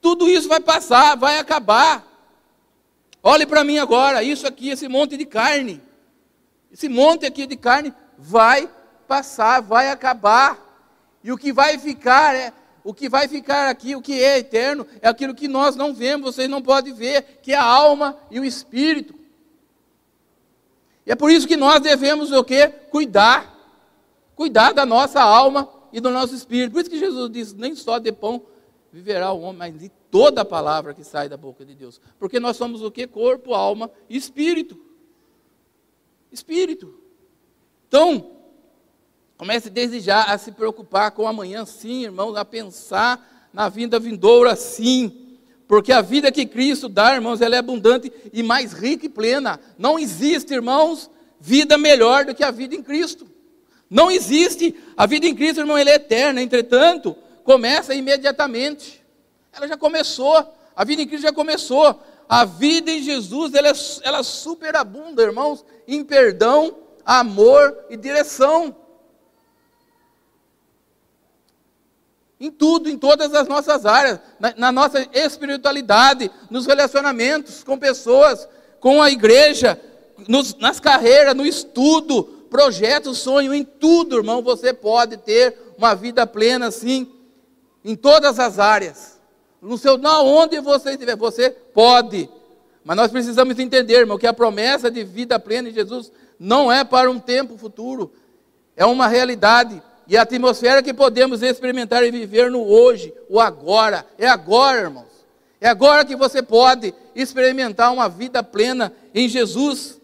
tudo 0.00 0.28
isso 0.28 0.48
vai 0.48 0.60
passar, 0.60 1.16
vai 1.16 1.40
acabar. 1.40 2.06
Olhe 3.24 3.44
para 3.44 3.64
mim 3.64 3.78
agora, 3.78 4.22
isso 4.22 4.46
aqui, 4.46 4.68
esse 4.68 4.86
monte 4.86 5.16
de 5.16 5.26
carne. 5.26 5.82
Esse 6.76 6.90
monte 6.90 7.24
aqui 7.24 7.46
de 7.46 7.56
carne 7.56 7.90
vai 8.18 8.68
passar, 9.08 9.62
vai 9.62 9.88
acabar. 9.88 10.62
E 11.24 11.32
o 11.32 11.38
que 11.38 11.50
vai 11.50 11.78
ficar 11.78 12.34
é 12.34 12.52
o 12.84 12.92
que 12.92 13.08
vai 13.08 13.26
ficar 13.26 13.70
aqui, 13.70 13.96
o 13.96 14.02
que 14.02 14.22
é 14.22 14.36
eterno, 14.36 14.86
é 15.00 15.08
aquilo 15.08 15.34
que 15.34 15.48
nós 15.48 15.74
não 15.74 15.94
vemos, 15.94 16.34
vocês 16.34 16.50
não 16.50 16.60
podem 16.60 16.92
ver, 16.92 17.40
que 17.42 17.54
é 17.54 17.56
a 17.56 17.64
alma 17.64 18.14
e 18.30 18.38
o 18.38 18.44
espírito. 18.44 19.14
E 21.06 21.12
é 21.12 21.14
por 21.14 21.30
isso 21.30 21.48
que 21.48 21.56
nós 21.56 21.80
devemos 21.80 22.30
o 22.30 22.44
quê? 22.44 22.68
Cuidar. 22.90 23.56
Cuidar 24.34 24.74
da 24.74 24.84
nossa 24.84 25.22
alma 25.22 25.66
e 25.90 25.98
do 25.98 26.10
nosso 26.10 26.34
espírito. 26.34 26.72
Por 26.72 26.82
isso 26.82 26.90
que 26.90 26.98
Jesus 26.98 27.30
disse: 27.30 27.54
nem 27.56 27.74
só 27.74 27.98
de 27.98 28.12
pão 28.12 28.42
viverá 28.92 29.32
o 29.32 29.40
homem, 29.40 29.56
mas 29.56 29.78
de 29.78 29.90
toda 30.10 30.42
a 30.42 30.44
palavra 30.44 30.92
que 30.92 31.02
sai 31.02 31.26
da 31.26 31.38
boca 31.38 31.64
de 31.64 31.74
Deus. 31.74 31.98
Porque 32.18 32.38
nós 32.38 32.58
somos 32.58 32.82
o 32.82 32.90
que? 32.90 33.06
Corpo, 33.06 33.54
alma 33.54 33.90
e 34.10 34.16
espírito. 34.18 34.84
Espírito. 36.36 36.94
Então, 37.88 38.32
comece 39.36 39.70
desde 39.70 40.00
já 40.00 40.24
a 40.24 40.38
se 40.38 40.52
preocupar 40.52 41.10
com 41.10 41.26
amanhã, 41.26 41.64
sim, 41.64 42.04
irmãos, 42.04 42.36
a 42.36 42.44
pensar 42.44 43.48
na 43.52 43.68
vinda 43.68 43.98
vindoura, 43.98 44.54
sim. 44.54 45.38
Porque 45.66 45.92
a 45.92 46.00
vida 46.00 46.30
que 46.30 46.46
Cristo 46.46 46.88
dá, 46.88 47.14
irmãos, 47.14 47.40
ela 47.40 47.56
é 47.56 47.58
abundante 47.58 48.12
e 48.32 48.42
mais 48.42 48.72
rica 48.72 49.06
e 49.06 49.08
plena. 49.08 49.58
Não 49.76 49.98
existe, 49.98 50.54
irmãos, 50.54 51.10
vida 51.40 51.76
melhor 51.76 52.24
do 52.24 52.34
que 52.34 52.44
a 52.44 52.50
vida 52.50 52.74
em 52.74 52.82
Cristo. 52.82 53.26
Não 53.90 54.10
existe. 54.10 54.74
A 54.96 55.06
vida 55.06 55.26
em 55.26 55.34
Cristo, 55.34 55.60
irmão, 55.60 55.76
ela 55.76 55.90
é 55.90 55.94
eterna. 55.94 56.40
Entretanto, 56.40 57.16
começa 57.42 57.94
imediatamente. 57.94 59.02
Ela 59.52 59.66
já 59.66 59.76
começou 59.76 60.52
A 60.74 60.84
vida 60.84 61.02
em 61.02 61.06
Cristo 61.06 61.22
já 61.22 61.32
começou. 61.32 62.00
A 62.28 62.44
vida 62.44 62.90
em 62.90 63.02
Jesus, 63.02 63.54
ela, 63.54 63.68
é, 63.68 63.72
ela 64.02 64.22
superabunda, 64.22 65.22
irmãos, 65.22 65.64
em 65.86 66.04
perdão, 66.04 66.76
amor 67.04 67.86
e 67.88 67.96
direção. 67.96 68.74
Em 72.38 72.50
tudo, 72.50 72.90
em 72.90 72.98
todas 72.98 73.32
as 73.32 73.46
nossas 73.48 73.86
áreas, 73.86 74.20
na, 74.38 74.54
na, 74.56 74.72
nossa 74.72 75.06
espiritualidade, 75.12 76.30
nos 76.50 76.66
relacionamentos 76.66 77.62
com 77.64 77.78
pessoas, 77.78 78.46
com 78.80 79.00
a 79.00 79.10
igreja, 79.10 79.80
nos, 80.28 80.54
nas 80.56 80.80
carreiras, 80.80 81.34
no 81.34 81.46
estudo, 81.46 82.24
projeto, 82.50 83.14
sonho, 83.14 83.54
em 83.54 83.64
tudo, 83.64 84.16
irmão, 84.16 84.42
você 84.42 84.72
pode 84.72 85.16
ter 85.18 85.56
uma 85.78 85.94
vida 85.94 86.26
plena 86.26 86.66
assim, 86.66 87.10
em 87.84 87.94
todas 87.94 88.38
as 88.38 88.58
áreas. 88.58 89.15
No 89.66 89.76
seu, 89.76 89.98
não, 89.98 90.24
onde 90.24 90.60
você 90.60 90.90
estiver, 90.90 91.16
você 91.16 91.50
pode. 91.50 92.30
Mas 92.84 92.96
nós 92.96 93.10
precisamos 93.10 93.58
entender, 93.58 93.94
irmão, 93.94 94.16
que 94.16 94.26
a 94.26 94.32
promessa 94.32 94.88
de 94.88 95.02
vida 95.02 95.40
plena 95.40 95.68
em 95.68 95.72
Jesus 95.72 96.12
não 96.38 96.70
é 96.70 96.84
para 96.84 97.10
um 97.10 97.18
tempo 97.18 97.58
futuro, 97.58 98.12
é 98.76 98.86
uma 98.86 99.08
realidade. 99.08 99.82
E 100.06 100.16
a 100.16 100.22
atmosfera 100.22 100.84
que 100.84 100.94
podemos 100.94 101.42
experimentar 101.42 102.04
e 102.04 102.12
viver 102.12 102.48
no 102.48 102.62
hoje, 102.62 103.12
o 103.28 103.40
agora. 103.40 104.06
É 104.16 104.28
agora, 104.28 104.82
irmãos. 104.82 105.26
É 105.60 105.68
agora 105.68 106.04
que 106.04 106.14
você 106.14 106.40
pode 106.40 106.94
experimentar 107.12 107.92
uma 107.92 108.08
vida 108.08 108.44
plena 108.44 108.92
em 109.12 109.28
Jesus. 109.28 110.00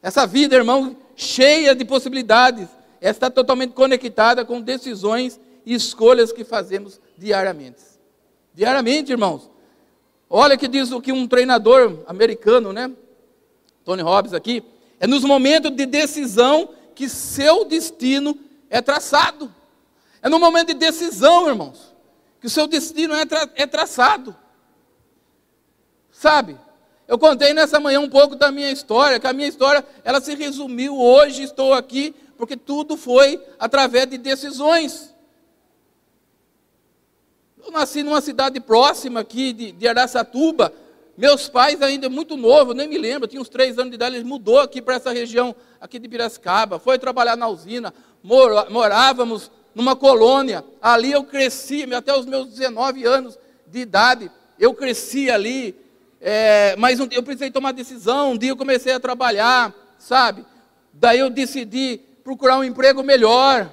Essa 0.00 0.28
vida, 0.28 0.54
irmão, 0.54 0.96
cheia 1.16 1.74
de 1.74 1.84
possibilidades, 1.84 2.68
está 3.00 3.28
totalmente 3.28 3.72
conectada 3.72 4.44
com 4.44 4.60
decisões 4.60 5.40
e 5.66 5.74
escolhas 5.74 6.30
que 6.30 6.44
fazemos 6.44 7.00
diariamente. 7.18 7.89
Diariamente, 8.60 9.10
irmãos. 9.10 9.48
Olha 10.28 10.54
que 10.54 10.68
diz 10.68 10.92
o 10.92 11.00
que 11.00 11.10
um 11.10 11.26
treinador 11.26 12.04
americano, 12.06 12.74
né? 12.74 12.92
Tony 13.86 14.02
Robbins 14.02 14.34
aqui, 14.34 14.62
é 15.00 15.06
nos 15.06 15.24
momentos 15.24 15.70
de 15.70 15.86
decisão 15.86 16.68
que 16.94 17.08
seu 17.08 17.64
destino 17.64 18.38
é 18.68 18.82
traçado. 18.82 19.50
É 20.20 20.28
no 20.28 20.38
momento 20.38 20.66
de 20.66 20.74
decisão, 20.74 21.48
irmãos, 21.48 21.94
que 22.38 22.48
o 22.48 22.50
seu 22.50 22.66
destino 22.66 23.14
é, 23.14 23.24
tra 23.24 23.48
é 23.54 23.66
traçado. 23.66 24.36
Sabe? 26.12 26.58
Eu 27.08 27.18
contei 27.18 27.54
nessa 27.54 27.80
manhã 27.80 27.98
um 27.98 28.10
pouco 28.10 28.36
da 28.36 28.52
minha 28.52 28.70
história, 28.70 29.18
que 29.18 29.26
a 29.26 29.32
minha 29.32 29.48
história, 29.48 29.82
ela 30.04 30.20
se 30.20 30.34
resumiu 30.34 31.00
hoje, 31.00 31.44
estou 31.44 31.72
aqui, 31.72 32.14
porque 32.36 32.58
tudo 32.58 32.98
foi 32.98 33.42
através 33.58 34.06
de 34.06 34.18
decisões. 34.18 35.09
Eu 37.62 37.70
nasci 37.70 38.02
numa 38.02 38.20
cidade 38.20 38.58
próxima 38.58 39.20
aqui 39.20 39.52
de, 39.52 39.72
de 39.72 39.86
Araçatuba, 39.86 40.72
meus 41.16 41.48
pais 41.48 41.82
ainda 41.82 42.08
muito 42.08 42.36
novo, 42.36 42.72
nem 42.72 42.88
me 42.88 42.96
lembro, 42.96 43.28
tinha 43.28 43.40
uns 43.40 43.50
três 43.50 43.78
anos 43.78 43.90
de 43.90 43.96
idade, 43.96 44.16
eles 44.16 44.26
mudou 44.26 44.58
aqui 44.58 44.80
para 44.80 44.94
essa 44.94 45.12
região 45.12 45.54
aqui 45.78 45.98
de 45.98 46.08
Piracicaba, 46.08 46.78
foi 46.78 46.98
trabalhar 46.98 47.36
na 47.36 47.46
usina, 47.48 47.92
morávamos 48.70 49.50
numa 49.74 49.94
colônia, 49.94 50.64
ali 50.80 51.12
eu 51.12 51.22
cresci, 51.22 51.86
até 51.94 52.16
os 52.16 52.24
meus 52.24 52.48
19 52.48 53.04
anos 53.04 53.38
de 53.66 53.80
idade, 53.80 54.30
eu 54.58 54.72
cresci 54.72 55.30
ali, 55.30 55.76
é, 56.20 56.74
mas 56.78 56.98
um 56.98 57.08
eu 57.10 57.22
precisei 57.22 57.50
tomar 57.50 57.72
decisão, 57.72 58.32
um 58.32 58.38
dia 58.38 58.50
eu 58.50 58.56
comecei 58.56 58.92
a 58.94 59.00
trabalhar, 59.00 59.74
sabe? 59.98 60.46
Daí 60.94 61.18
eu 61.18 61.28
decidi 61.28 62.00
procurar 62.24 62.58
um 62.58 62.64
emprego 62.64 63.02
melhor, 63.02 63.70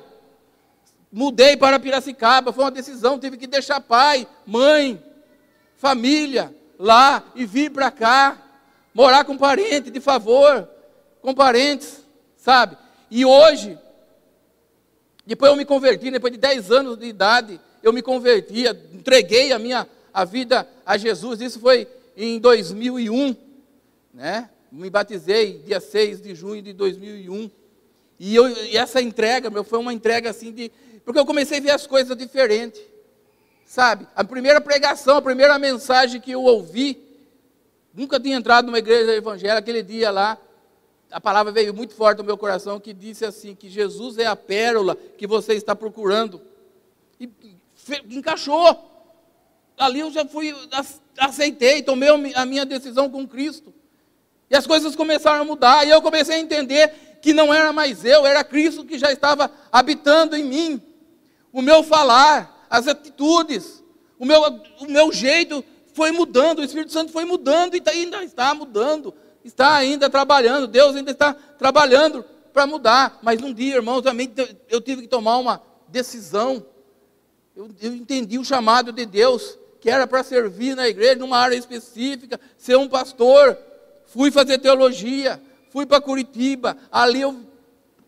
mudei 1.11 1.55
para 1.55 1.79
Piracicaba, 1.79 2.53
foi 2.53 2.63
uma 2.63 2.71
decisão, 2.71 3.19
tive 3.19 3.37
que 3.37 3.47
deixar 3.47 3.79
pai, 3.81 4.27
mãe, 4.45 5.01
família 5.77 6.53
lá 6.77 7.23
e 7.35 7.45
vir 7.45 7.71
para 7.71 7.89
cá, 7.91 8.41
morar 8.93 9.23
com 9.23 9.37
parente, 9.37 9.89
de 9.89 9.99
favor, 9.99 10.67
com 11.21 11.33
parentes, 11.33 12.03
sabe? 12.37 12.77
E 13.09 13.25
hoje, 13.25 13.77
depois 15.25 15.51
eu 15.51 15.57
me 15.57 15.65
converti, 15.65 16.11
depois 16.11 16.31
de 16.33 16.39
10 16.39 16.71
anos 16.71 16.97
de 16.97 17.05
idade, 17.05 17.59
eu 17.83 17.93
me 17.93 18.01
converti, 18.01 18.65
entreguei 18.93 19.51
a 19.51 19.59
minha 19.59 19.87
a 20.13 20.25
vida 20.25 20.67
a 20.85 20.97
Jesus. 20.97 21.41
Isso 21.41 21.59
foi 21.59 21.87
em 22.15 22.39
2001, 22.39 23.35
né? 24.13 24.49
Me 24.71 24.89
batizei 24.89 25.59
dia 25.59 25.79
6 25.79 26.21
de 26.21 26.33
junho 26.33 26.61
de 26.61 26.73
2001. 26.73 27.51
E, 28.19 28.35
eu, 28.35 28.49
e 28.65 28.75
essa 28.75 28.99
entrega, 28.99 29.49
meu, 29.49 29.63
foi 29.63 29.77
uma 29.77 29.93
entrega 29.93 30.29
assim 30.29 30.51
de. 30.51 30.71
Porque 31.07 31.21
eu 31.21 31.25
comecei 31.25 31.59
a 31.59 31.61
ver 31.61 31.71
as 31.71 31.87
coisas 31.87 32.17
diferentes. 32.17 32.81
Sabe? 33.65 34.05
A 34.13 34.25
primeira 34.25 34.59
pregação, 34.59 35.15
a 35.15 35.21
primeira 35.21 35.57
mensagem 35.57 36.19
que 36.19 36.31
eu 36.31 36.43
ouvi, 36.43 37.01
nunca 37.93 38.19
tinha 38.19 38.35
entrado 38.35 38.65
numa 38.65 38.79
igreja 38.79 39.15
evangélica, 39.15 39.59
aquele 39.59 39.81
dia 39.81 40.11
lá, 40.11 40.37
a 41.09 41.21
palavra 41.21 41.49
veio 41.49 41.73
muito 41.73 41.95
forte 41.95 42.17
no 42.17 42.25
meu 42.25 42.37
coração, 42.37 42.77
que 42.77 42.91
disse 42.91 43.23
assim, 43.23 43.55
que 43.55 43.69
Jesus 43.69 44.17
é 44.17 44.25
a 44.25 44.35
pérola 44.35 44.97
que 45.17 45.25
você 45.25 45.53
está 45.53 45.73
procurando. 45.73 46.41
E 47.17 47.29
encaixou. 48.09 48.77
Ali 49.77 50.01
eu 50.01 50.11
já 50.11 50.25
fui, 50.25 50.53
aceitei, 51.17 51.81
tomei 51.81 52.09
a 52.35 52.45
minha 52.45 52.65
decisão 52.65 53.09
com 53.09 53.25
Cristo. 53.25 53.73
E 54.49 54.57
as 54.57 54.67
coisas 54.67 54.93
começaram 54.93 55.43
a 55.43 55.45
mudar, 55.45 55.87
e 55.87 55.89
eu 55.89 56.01
comecei 56.01 56.35
a 56.35 56.39
entender 56.39 57.19
que 57.21 57.33
não 57.33 57.53
era 57.53 57.71
mais 57.71 58.03
eu, 58.03 58.25
era 58.25 58.43
Cristo 58.43 58.83
que 58.83 58.99
já 58.99 59.09
estava 59.09 59.49
habitando 59.71 60.35
em 60.35 60.43
mim. 60.43 60.81
O 61.57 61.61
meu 61.63 61.81
falar, 61.81 62.67
as 62.69 62.87
atitudes, 62.87 63.83
o 64.19 64.27
meu, 64.27 64.39
o 64.79 64.85
meu 64.85 65.11
jeito 65.11 65.65
foi 65.91 66.11
mudando, 66.11 66.59
o 66.59 66.63
Espírito 66.63 66.91
Santo 66.91 67.11
foi 67.11 67.25
mudando 67.25 67.75
e 67.75 67.81
tá, 67.81 67.89
ainda 67.89 68.23
está 68.23 68.53
mudando, 68.53 69.11
está 69.43 69.73
ainda 69.73 70.07
trabalhando, 70.07 70.67
Deus 70.67 70.95
ainda 70.95 71.09
está 71.09 71.33
trabalhando 71.33 72.23
para 72.53 72.67
mudar. 72.67 73.17
Mas 73.23 73.41
um 73.41 73.51
dia, 73.51 73.77
irmãos, 73.77 74.03
também 74.03 74.31
eu 74.69 74.79
tive 74.79 75.01
que 75.01 75.07
tomar 75.07 75.37
uma 75.37 75.59
decisão. 75.87 76.63
Eu, 77.55 77.71
eu 77.81 77.95
entendi 77.95 78.37
o 78.37 78.45
chamado 78.45 78.91
de 78.91 79.07
Deus 79.07 79.57
que 79.81 79.89
era 79.89 80.05
para 80.05 80.21
servir 80.21 80.75
na 80.75 80.87
igreja, 80.87 81.15
numa 81.15 81.39
área 81.39 81.55
específica, 81.55 82.39
ser 82.55 82.77
um 82.77 82.87
pastor. 82.87 83.57
Fui 84.05 84.29
fazer 84.29 84.59
teologia, 84.59 85.41
fui 85.71 85.87
para 85.87 85.99
Curitiba, 86.01 86.77
ali 86.91 87.21
eu 87.21 87.35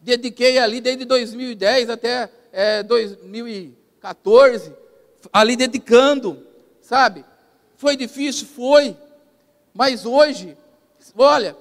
dediquei 0.04 0.60
ali 0.60 0.80
desde 0.80 1.04
2010 1.04 1.90
até 1.90 2.30
é, 2.52 2.84
2014, 2.84 4.74
ali 5.32 5.56
dedicando, 5.56 6.46
sabe? 6.82 7.26
Foi 7.76 7.96
difícil? 7.96 8.48
Foi. 8.48 8.98
Mas 9.74 10.06
hoje, 10.06 10.58
olha, 11.18 11.56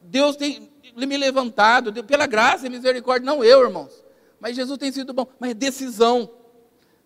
Deus 0.00 0.36
tem 0.36 0.68
me 0.96 1.16
levantado, 1.16 2.04
pela 2.04 2.26
graça 2.26 2.66
e 2.66 2.70
misericórdia, 2.70 3.26
não 3.26 3.44
eu, 3.44 3.62
irmãos. 3.62 4.04
Mas 4.40 4.56
Jesus 4.56 4.78
tem 4.78 4.90
sido 4.90 5.12
bom. 5.12 5.26
Mas 5.38 5.54
decisão. 5.54 6.30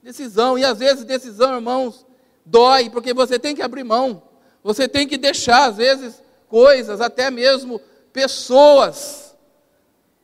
Decisão. 0.02 0.58
E 0.58 0.64
às 0.64 0.78
vezes 0.78 1.04
decisão, 1.04 1.54
irmãos, 1.54 2.06
dói, 2.44 2.90
porque 2.90 3.14
você 3.14 3.38
tem 3.38 3.54
que 3.54 3.62
abrir 3.62 3.84
mão, 3.84 4.22
você 4.62 4.88
tem 4.88 5.06
que 5.06 5.16
deixar, 5.16 5.68
às 5.68 5.76
vezes, 5.76 6.22
coisas, 6.48 7.00
até 7.00 7.30
mesmo 7.30 7.80
pessoas, 8.12 9.34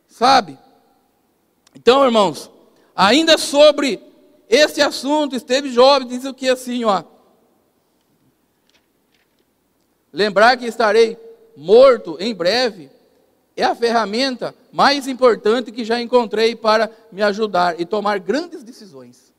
sabe? 0.07 0.59
Então, 1.75 2.05
irmãos, 2.05 2.51
ainda 2.99 3.39
sobre 3.39 4.03
esse 4.49 4.83
assunto, 4.83 5.37
esteve 5.37 5.71
Job, 5.71 6.05
diz 6.07 6.25
o 6.25 6.35
que 6.35 6.49
assim, 6.49 6.83
ó. 6.83 7.05
Lembrar 10.13 10.57
que 10.57 10.67
estarei 10.67 11.17
morto 11.57 12.17
em 12.19 12.35
breve 12.35 12.91
é 13.57 13.63
a 13.63 13.75
ferramenta 13.75 14.53
mais 14.73 15.07
importante 15.07 15.71
que 15.71 15.85
já 15.85 16.01
encontrei 16.01 16.57
para 16.57 16.91
me 17.13 17.23
ajudar 17.23 17.81
e 17.81 17.87
tomar 17.87 18.19
grandes 18.19 18.65
decisões. 18.65 19.33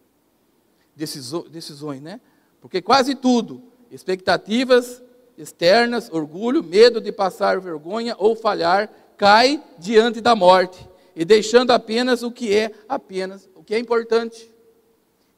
Decisões, 0.96 2.02
né? 2.02 2.22
Porque 2.62 2.82
quase 2.82 3.14
tudo, 3.14 3.62
expectativas 3.92 5.02
externas, 5.38 6.10
orgulho, 6.12 6.64
medo 6.64 7.02
de 7.02 7.12
passar 7.12 7.60
vergonha 7.60 8.16
ou 8.18 8.36
falhar, 8.36 8.90
cai 9.18 9.62
diante 9.78 10.22
da 10.22 10.36
morte 10.36 10.89
e 11.20 11.26
deixando 11.26 11.72
apenas 11.72 12.24
o 12.24 12.32
que 12.32 12.56
é 12.56 12.72
apenas 12.88 13.50
o 13.54 13.62
que 13.62 13.76
é 13.76 13.78
importante. 13.78 14.50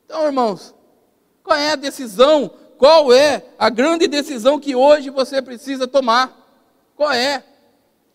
Então, 0.06 0.24
irmãos, 0.28 0.76
qual 1.44 1.58
é 1.58 1.72
a 1.72 1.76
decisão? 1.76 2.52
Qual 2.78 3.12
é 3.12 3.44
a 3.58 3.68
grande 3.68 4.08
decisão 4.08 4.60
que 4.60 4.76
hoje 4.76 5.10
você 5.10 5.42
precisa 5.42 5.88
tomar? 5.88 6.38
Qual 6.96 7.12
é? 7.12 7.44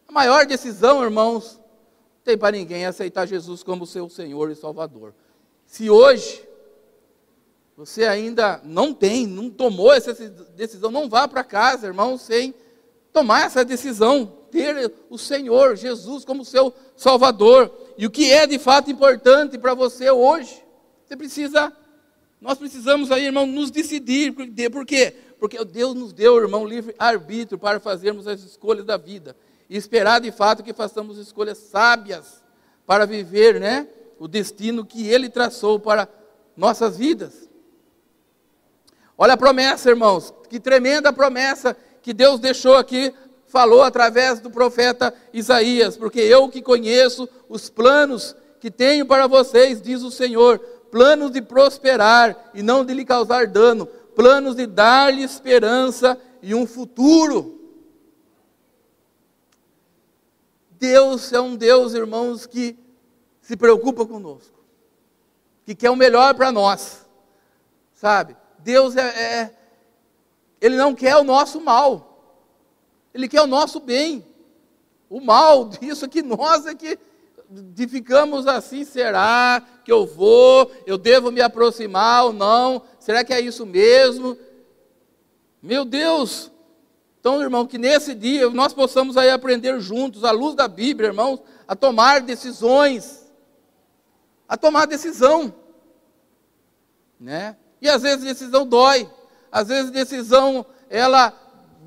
A 0.06 0.12
maior 0.12 0.46
decisão, 0.46 1.02
irmãos, 1.02 1.56
não 1.56 2.22
tem 2.22 2.38
para 2.38 2.56
ninguém 2.56 2.86
aceitar 2.86 3.26
Jesus 3.26 3.64
como 3.64 3.84
seu 3.84 4.08
Senhor 4.08 4.48
e 4.48 4.54
Salvador. 4.54 5.12
Se 5.64 5.90
hoje 5.90 6.46
você 7.76 8.04
ainda 8.04 8.60
não 8.62 8.94
tem, 8.94 9.26
não 9.26 9.50
tomou 9.50 9.92
essa 9.92 10.14
decisão, 10.54 10.92
não 10.92 11.08
vá 11.08 11.26
para 11.26 11.42
casa, 11.42 11.88
irmão, 11.88 12.16
sem 12.16 12.54
tomar 13.16 13.46
essa 13.46 13.64
decisão, 13.64 14.30
ter 14.50 14.92
o 15.08 15.16
Senhor 15.16 15.74
Jesus 15.74 16.22
como 16.22 16.44
seu 16.44 16.70
Salvador. 16.94 17.72
E 17.96 18.04
o 18.04 18.10
que 18.10 18.30
é 18.30 18.46
de 18.46 18.58
fato 18.58 18.90
importante 18.90 19.56
para 19.56 19.72
você 19.72 20.10
hoje? 20.10 20.62
Você 21.02 21.16
precisa, 21.16 21.72
nós 22.38 22.58
precisamos 22.58 23.10
aí, 23.10 23.24
irmão, 23.24 23.46
nos 23.46 23.70
decidir. 23.70 24.34
Por 24.70 24.84
quê? 24.84 25.16
Porque 25.40 25.64
Deus 25.64 25.94
nos 25.94 26.12
deu, 26.12 26.36
irmão, 26.36 26.66
livre 26.66 26.94
arbítrio 26.98 27.58
para 27.58 27.80
fazermos 27.80 28.28
as 28.28 28.42
escolhas 28.42 28.84
da 28.84 28.98
vida. 28.98 29.34
E 29.70 29.78
esperar 29.78 30.20
de 30.20 30.30
fato 30.30 30.62
que 30.62 30.74
façamos 30.74 31.16
escolhas 31.16 31.56
sábias 31.56 32.44
para 32.84 33.06
viver, 33.06 33.58
né? 33.58 33.88
O 34.18 34.28
destino 34.28 34.84
que 34.84 35.08
Ele 35.08 35.30
traçou 35.30 35.80
para 35.80 36.06
nossas 36.54 36.98
vidas. 36.98 37.48
Olha 39.16 39.32
a 39.32 39.38
promessa, 39.38 39.88
irmãos, 39.88 40.34
que 40.50 40.60
tremenda 40.60 41.10
promessa 41.14 41.74
que 42.06 42.14
Deus 42.14 42.38
deixou 42.38 42.76
aqui, 42.76 43.12
falou 43.48 43.82
através 43.82 44.38
do 44.38 44.48
profeta 44.48 45.12
Isaías, 45.32 45.96
porque 45.96 46.20
eu 46.20 46.48
que 46.48 46.62
conheço 46.62 47.28
os 47.48 47.68
planos 47.68 48.36
que 48.60 48.70
tenho 48.70 49.04
para 49.04 49.26
vocês, 49.26 49.82
diz 49.82 50.04
o 50.04 50.10
Senhor, 50.12 50.60
planos 50.88 51.32
de 51.32 51.42
prosperar 51.42 52.52
e 52.54 52.62
não 52.62 52.84
de 52.84 52.94
lhe 52.94 53.04
causar 53.04 53.48
dano, 53.48 53.86
planos 54.14 54.54
de 54.54 54.68
dar-lhe 54.68 55.24
esperança 55.24 56.16
e 56.40 56.54
um 56.54 56.64
futuro. 56.64 57.60
Deus 60.78 61.32
é 61.32 61.40
um 61.40 61.56
Deus, 61.56 61.92
irmãos, 61.92 62.46
que 62.46 62.78
se 63.42 63.56
preocupa 63.56 64.06
conosco, 64.06 64.60
que 65.64 65.74
quer 65.74 65.90
o 65.90 65.96
melhor 65.96 66.36
para 66.36 66.52
nós, 66.52 67.04
sabe? 67.94 68.36
Deus 68.60 68.94
é, 68.94 69.00
é, 69.00 69.56
Ele 70.60 70.76
não 70.76 70.94
quer 70.94 71.16
o 71.16 71.24
nosso 71.24 71.60
mal, 71.60 72.22
Ele 73.12 73.28
quer 73.28 73.42
o 73.42 73.46
nosso 73.46 73.80
bem. 73.80 74.24
O 75.08 75.20
mal 75.20 75.68
disso 75.68 76.04
é 76.04 76.08
que 76.08 76.22
nós 76.22 76.66
é 76.66 76.74
que 76.74 76.98
ficamos 77.88 78.46
assim, 78.46 78.84
será 78.84 79.62
que 79.84 79.92
eu 79.92 80.04
vou, 80.04 80.70
eu 80.84 80.98
devo 80.98 81.30
me 81.30 81.40
aproximar 81.40 82.24
ou 82.24 82.32
não? 82.32 82.82
Será 82.98 83.22
que 83.22 83.32
é 83.32 83.40
isso 83.40 83.64
mesmo? 83.64 84.36
Meu 85.62 85.84
Deus! 85.84 86.50
Então, 87.20 87.42
irmão, 87.42 87.66
que 87.66 87.76
nesse 87.78 88.14
dia 88.14 88.48
nós 88.50 88.72
possamos 88.72 89.16
aí 89.16 89.30
aprender 89.30 89.80
juntos, 89.80 90.22
à 90.22 90.30
luz 90.30 90.54
da 90.54 90.68
Bíblia, 90.68 91.08
irmãos, 91.08 91.40
a 91.66 91.74
tomar 91.74 92.20
decisões. 92.20 93.28
A 94.48 94.56
tomar 94.56 94.86
decisão. 94.86 95.52
Né? 97.18 97.56
E 97.82 97.88
às 97.88 98.02
vezes 98.02 98.24
decisão 98.24 98.64
dói. 98.64 99.10
Às 99.56 99.68
vezes 99.68 99.90
decisão 99.90 100.66
ela 100.90 101.32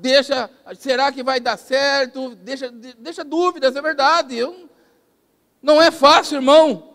deixa, 0.00 0.50
será 0.76 1.12
que 1.12 1.22
vai 1.22 1.38
dar 1.38 1.56
certo? 1.56 2.34
Deixa, 2.34 2.68
deixa 2.98 3.22
dúvidas, 3.22 3.76
é 3.76 3.80
verdade. 3.80 4.36
Eu, 4.36 4.68
não 5.62 5.80
é 5.80 5.92
fácil, 5.92 6.38
irmão. 6.38 6.94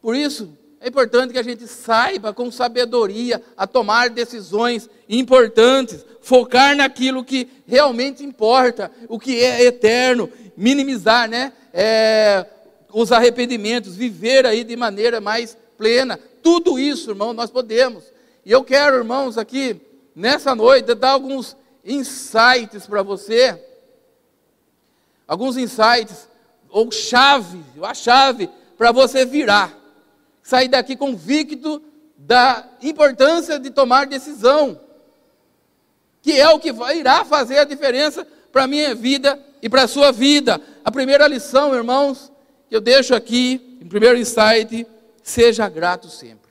Por 0.00 0.16
isso, 0.16 0.58
é 0.80 0.88
importante 0.88 1.32
que 1.32 1.38
a 1.38 1.44
gente 1.44 1.68
saiba 1.68 2.34
com 2.34 2.50
sabedoria 2.50 3.40
a 3.56 3.64
tomar 3.64 4.10
decisões 4.10 4.90
importantes, 5.08 6.04
focar 6.20 6.74
naquilo 6.74 7.22
que 7.22 7.48
realmente 7.64 8.24
importa, 8.24 8.90
o 9.08 9.16
que 9.16 9.44
é 9.44 9.62
eterno, 9.62 10.28
minimizar, 10.56 11.30
né? 11.30 11.52
É, 11.72 12.44
os 12.92 13.12
arrependimentos, 13.12 13.94
viver 13.94 14.44
aí 14.44 14.64
de 14.64 14.74
maneira 14.74 15.20
mais 15.20 15.56
plena. 15.78 16.18
Tudo 16.42 16.80
isso, 16.80 17.10
irmão, 17.10 17.32
nós 17.32 17.48
podemos. 17.48 18.12
E 18.44 18.50
eu 18.50 18.64
quero, 18.64 18.96
irmãos, 18.96 19.38
aqui 19.38 19.80
nessa 20.14 20.54
noite 20.54 20.94
dar 20.94 21.10
alguns 21.10 21.56
insights 21.84 22.86
para 22.86 23.02
você, 23.02 23.60
alguns 25.26 25.56
insights 25.56 26.28
ou 26.68 26.90
chave, 26.90 27.62
a 27.82 27.94
chave 27.94 28.48
para 28.76 28.90
você 28.90 29.24
virar, 29.24 29.76
sair 30.42 30.68
daqui 30.68 30.96
convicto 30.96 31.82
da 32.16 32.66
importância 32.82 33.58
de 33.58 33.70
tomar 33.70 34.06
decisão, 34.06 34.80
que 36.20 36.40
é 36.40 36.48
o 36.48 36.58
que 36.58 36.72
vai, 36.72 36.98
irá 36.98 37.24
fazer 37.24 37.58
a 37.58 37.64
diferença 37.64 38.26
para 38.50 38.64
a 38.64 38.68
minha 38.68 38.94
vida 38.94 39.38
e 39.60 39.68
para 39.68 39.82
a 39.82 39.88
sua 39.88 40.12
vida. 40.12 40.60
A 40.84 40.90
primeira 40.90 41.26
lição, 41.26 41.74
irmãos, 41.74 42.30
que 42.68 42.76
eu 42.76 42.80
deixo 42.80 43.14
aqui, 43.14 43.78
em 43.80 43.86
primeiro 43.86 44.18
insight, 44.18 44.86
seja 45.22 45.68
grato 45.68 46.08
sempre. 46.08 46.50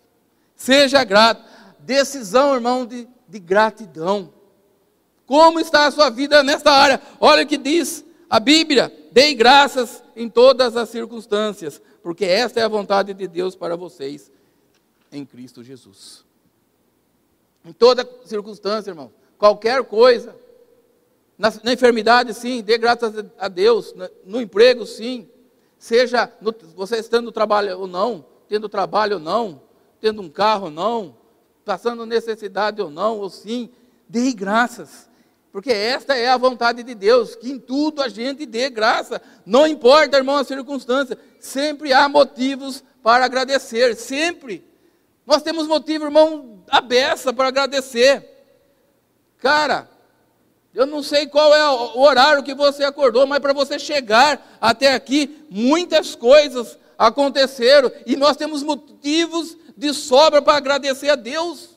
Seja 0.56 1.04
grato. 1.04 1.51
Decisão, 1.84 2.54
irmão, 2.54 2.86
de, 2.86 3.08
de 3.28 3.40
gratidão. 3.40 4.34
Como 5.26 5.60
está 5.60 5.86
a 5.86 5.92
sua 5.92 6.10
vida 6.10 6.44
nesta 6.44 6.72
área? 6.72 7.02
Olha 7.20 7.44
o 7.44 7.48
que 7.48 7.58
diz 7.58 8.04
a 8.30 8.40
Bíblia: 8.40 8.92
dei 9.12 9.34
graças 9.34 10.04
em 10.16 10.30
todas 10.30 10.76
as 10.76 10.90
circunstâncias, 10.90 11.82
porque 12.04 12.26
esta 12.26 12.60
é 12.60 12.64
a 12.64 12.68
vontade 12.68 13.14
de 13.14 13.28
Deus 13.28 13.56
para 13.56 13.76
vocês 13.76 14.32
em 15.12 15.26
Cristo 15.26 15.64
Jesus. 15.64 16.26
Em 17.64 17.74
toda 17.74 18.08
circunstância, 18.26 18.92
irmão, 18.92 19.12
qualquer 19.38 19.84
coisa, 19.84 20.36
na, 21.38 21.52
na 21.64 21.74
enfermidade, 21.74 22.34
sim, 22.34 22.62
dê 22.62 22.78
graças 22.78 23.14
a 23.38 23.48
Deus, 23.48 23.94
no, 23.94 24.10
no 24.26 24.42
emprego, 24.42 24.86
sim, 24.86 25.30
seja 25.78 26.32
no, 26.42 26.54
você 26.76 26.98
estando 26.98 27.26
no 27.26 27.32
trabalho 27.32 27.80
ou 27.80 27.88
não, 27.88 28.26
tendo 28.48 28.68
trabalho 28.68 29.16
ou 29.16 29.20
não, 29.20 29.62
tendo 30.00 30.22
um 30.22 30.30
carro 30.30 30.66
ou 30.66 30.72
não, 30.72 31.18
passando 31.66 32.06
necessidade 32.06 32.82
ou 32.82 32.90
não, 32.90 33.20
ou 33.20 33.30
sim, 33.30 33.70
dê 34.08 34.32
graças. 34.34 35.10
Porque 35.52 35.72
esta 35.72 36.16
é 36.16 36.30
a 36.30 36.38
vontade 36.38 36.82
de 36.82 36.96
Deus, 36.96 37.36
que 37.36 37.52
em 37.52 37.60
tudo 37.60 38.02
a 38.02 38.08
gente 38.08 38.46
dê 38.46 38.70
graça. 38.70 39.22
Não 39.46 39.68
importa, 39.68 40.18
irmão, 40.18 40.38
a 40.38 40.44
circunstância, 40.44 41.18
sempre 41.40 41.92
há 41.92 42.08
motivos 42.08 42.84
para 43.04 43.26
agradecer, 43.26 43.96
sempre. 43.96 44.66
Nós 45.26 45.42
temos 45.42 45.68
motivo, 45.68 46.06
irmão, 46.06 46.64
a 46.70 46.80
beça 46.80 47.34
para 47.34 47.50
agradecer. 47.50 48.28
Cara, 49.40 49.90
eu 50.74 50.86
não 50.86 51.04
sei 51.04 51.28
qual 51.28 51.54
é 51.54 51.70
o 51.70 52.00
horário 52.00 52.44
que 52.44 52.56
você 52.56 52.84
acordou, 52.84 53.28
mas 53.28 53.40
para 53.40 53.52
você 53.52 53.78
chegar 53.78 54.58
até 54.62 54.94
aqui, 54.94 55.46
muitas 55.50 56.16
coisas 56.16 56.80
aconteceram 56.98 57.92
e 58.06 58.16
nós 58.16 58.38
temos 58.38 58.64
motivos 58.64 59.58
de 59.82 59.96
sobra 59.96 60.44
para 60.44 60.58
agradecer 60.58 61.10
a 61.10 61.16
Deus. 61.16 61.70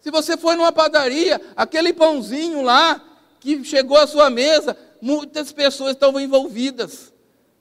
Se 0.00 0.10
você 0.10 0.38
foi 0.38 0.56
numa 0.56 0.72
padaria, 0.72 1.38
aquele 1.54 1.92
pãozinho 1.92 2.62
lá 2.62 3.04
que 3.38 3.62
chegou 3.62 3.98
à 3.98 4.06
sua 4.06 4.30
mesa, 4.30 4.74
muitas 4.98 5.52
pessoas 5.52 5.92
estavam 5.92 6.18
envolvidas 6.18 7.12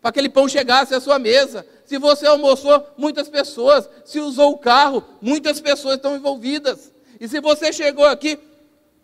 para 0.01 0.13
que 0.13 0.19
aquele 0.19 0.29
pão 0.29 0.47
chegasse 0.47 0.95
à 0.95 1.01
sua 1.01 1.19
mesa. 1.19 1.67
Se 1.83 1.97
você 1.97 2.25
almoçou, 2.25 2.87
muitas 2.95 3.27
pessoas. 3.27 3.89
Se 4.05 4.17
usou 4.21 4.53
o 4.53 4.57
carro, 4.57 5.03
muitas 5.21 5.59
pessoas 5.59 5.95
estão 5.95 6.15
envolvidas. 6.15 6.93
E 7.19 7.27
se 7.27 7.41
você 7.41 7.73
chegou 7.73 8.05
aqui 8.05 8.39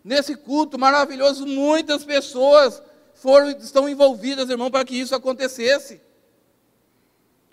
nesse 0.05 0.37
culto 0.37 0.79
maravilhoso, 0.79 1.45
muitas 1.45 2.05
pessoas 2.05 2.81
foram 3.15 3.49
estão 3.51 3.89
envolvidas, 3.89 4.49
irmão, 4.49 4.71
para 4.71 4.85
que 4.85 4.95
isso 4.95 5.13
acontecesse. 5.13 5.99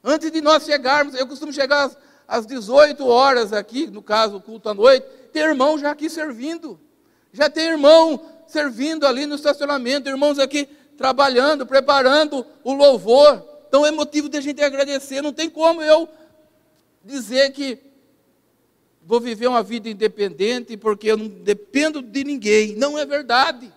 Antes 0.04 0.30
de 0.30 0.40
nós 0.40 0.64
chegarmos, 0.64 1.16
eu 1.16 1.26
costumo 1.26 1.52
chegar 1.52 1.90
às, 2.30 2.38
às 2.38 2.46
18 2.46 3.06
horas 3.06 3.52
aqui, 3.52 3.86
no 3.88 4.02
caso, 4.02 4.36
o 4.36 4.40
culto 4.40 4.68
à 4.68 4.74
noite, 4.74 5.06
tem 5.32 5.42
irmão 5.42 5.78
já 5.78 5.90
aqui 5.90 6.08
servindo. 6.08 6.78
Já 7.32 7.50
tem 7.50 7.64
irmão 7.64 8.20
servindo 8.46 9.06
ali 9.06 9.26
no 9.26 9.34
estacionamento, 9.34 10.08
irmãos 10.08 10.38
aqui 10.38 10.68
trabalhando, 10.96 11.66
preparando 11.66 12.46
o 12.62 12.72
louvor. 12.72 13.44
Então 13.68 13.86
é 13.86 13.90
motivo 13.90 14.28
de 14.28 14.36
a 14.36 14.40
gente 14.40 14.62
agradecer. 14.62 15.22
Não 15.22 15.32
tem 15.32 15.48
como 15.48 15.82
eu 15.82 16.08
dizer 17.04 17.52
que 17.52 17.78
vou 19.02 19.20
viver 19.20 19.46
uma 19.46 19.62
vida 19.62 19.88
independente 19.88 20.76
porque 20.76 21.10
eu 21.10 21.16
não 21.16 21.28
dependo 21.28 22.02
de 22.02 22.24
ninguém. 22.24 22.74
Não 22.74 22.98
é 22.98 23.06
verdade. 23.06 23.72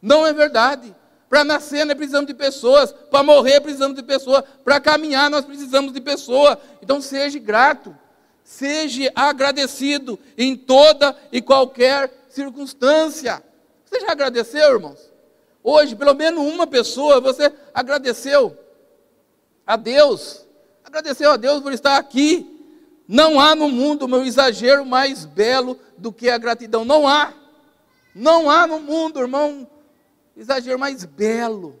Não 0.00 0.26
é 0.26 0.32
verdade. 0.32 0.94
Para 1.30 1.44
nascer 1.44 1.86
nós 1.86 1.96
precisamos 1.96 2.26
de 2.26 2.34
pessoas, 2.34 2.92
para 3.08 3.22
morrer 3.22 3.60
precisamos 3.60 3.94
de 3.94 4.02
pessoas, 4.02 4.42
para 4.64 4.80
caminhar 4.80 5.30
nós 5.30 5.44
precisamos 5.44 5.92
de 5.92 6.00
pessoas. 6.00 6.58
Então 6.82 7.00
seja 7.00 7.38
grato. 7.38 7.96
Seja 8.42 9.12
agradecido 9.14 10.18
em 10.36 10.56
toda 10.56 11.16
e 11.30 11.40
qualquer 11.40 12.12
circunstância. 12.30 13.40
Você 13.84 14.00
já 14.00 14.10
agradeceu, 14.10 14.72
irmãos? 14.74 14.98
Hoje, 15.62 15.94
pelo 15.94 16.14
menos 16.14 16.44
uma 16.44 16.66
pessoa, 16.66 17.20
você 17.20 17.52
agradeceu 17.72 18.58
a 19.64 19.76
Deus. 19.76 20.44
Agradeceu 20.82 21.30
a 21.30 21.36
Deus 21.36 21.62
por 21.62 21.72
estar 21.72 21.96
aqui. 21.96 22.60
Não 23.06 23.38
há 23.38 23.54
no 23.54 23.68
mundo 23.68 24.04
um 24.06 24.24
exagero 24.24 24.84
mais 24.84 25.24
belo 25.24 25.78
do 25.96 26.12
que 26.12 26.28
a 26.28 26.38
gratidão. 26.38 26.84
Não 26.84 27.06
há. 27.06 27.32
Não 28.12 28.50
há 28.50 28.66
no 28.66 28.80
mundo, 28.80 29.20
irmão, 29.20 29.68
exagero 30.36 30.78
mais 30.78 31.04
belo 31.04 31.78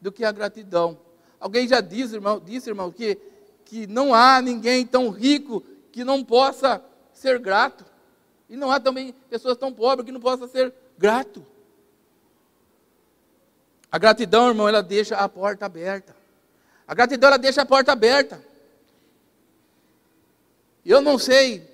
do 0.00 0.10
que 0.10 0.24
a 0.24 0.32
gratidão. 0.32 0.98
Alguém 1.38 1.66
já 1.66 1.80
disse, 1.80 2.14
irmão, 2.14 2.40
disse, 2.40 2.70
irmão, 2.70 2.90
que, 2.90 3.18
que 3.64 3.86
não 3.86 4.14
há 4.14 4.40
ninguém 4.40 4.86
tão 4.86 5.10
rico 5.10 5.62
que 5.90 6.04
não 6.04 6.24
possa 6.24 6.82
ser 7.12 7.38
grato. 7.38 7.84
E 8.48 8.56
não 8.56 8.70
há 8.70 8.78
também 8.78 9.12
pessoas 9.28 9.56
tão 9.56 9.72
pobres 9.72 10.04
que 10.06 10.12
não 10.12 10.20
possam 10.20 10.48
ser 10.48 10.72
grato. 10.98 11.44
A 13.90 13.98
gratidão, 13.98 14.48
irmão, 14.48 14.68
ela 14.68 14.82
deixa 14.82 15.16
a 15.16 15.28
porta 15.28 15.66
aberta. 15.66 16.14
A 16.86 16.94
gratidão, 16.94 17.28
ela 17.28 17.38
deixa 17.38 17.62
a 17.62 17.66
porta 17.66 17.92
aberta. 17.92 18.42
Eu 20.84 21.00
não 21.00 21.18
sei 21.18 21.68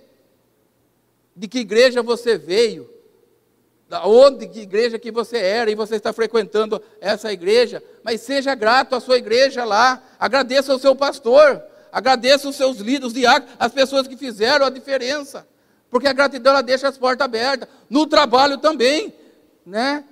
de 1.35 1.47
que 1.47 1.61
igreja 1.61 2.03
você 2.03 2.37
veio, 2.37 2.91
onde, 4.05 4.47
que 4.47 4.61
igreja 4.61 4.99
que 4.99 5.11
você 5.11 5.39
era 5.39 5.71
e 5.71 5.75
você 5.75 5.97
está 5.97 6.13
frequentando 6.13 6.83
essa 7.01 7.33
igreja, 7.33 7.83
mas 8.03 8.21
seja 8.21 8.55
grato 8.55 8.95
à 8.95 9.01
sua 9.01 9.17
igreja 9.17 9.65
lá, 9.65 10.03
agradeça 10.19 10.73
ao 10.73 10.79
seu 10.79 10.95
pastor, 10.95 11.63
agradeça 11.91 12.49
os 12.49 12.57
seus 12.57 12.79
líderos, 12.79 13.09
os 13.09 13.15
diáconos, 13.15 13.55
as 13.59 13.73
pessoas 13.73 14.07
que 14.07 14.17
fizeram 14.17 14.67
a 14.67 14.71
diferença, 14.71 15.47
porque 15.91 16.07
a 16.07 16.13
gratidão 16.13 16.53
ela 16.53 16.63
deixa 16.63 16.89
as 16.89 16.99
portas 16.99 17.25
abertas, 17.25 17.69
no 17.89 18.07
trabalho 18.07 18.59
também, 18.59 19.15
né? 19.65 20.05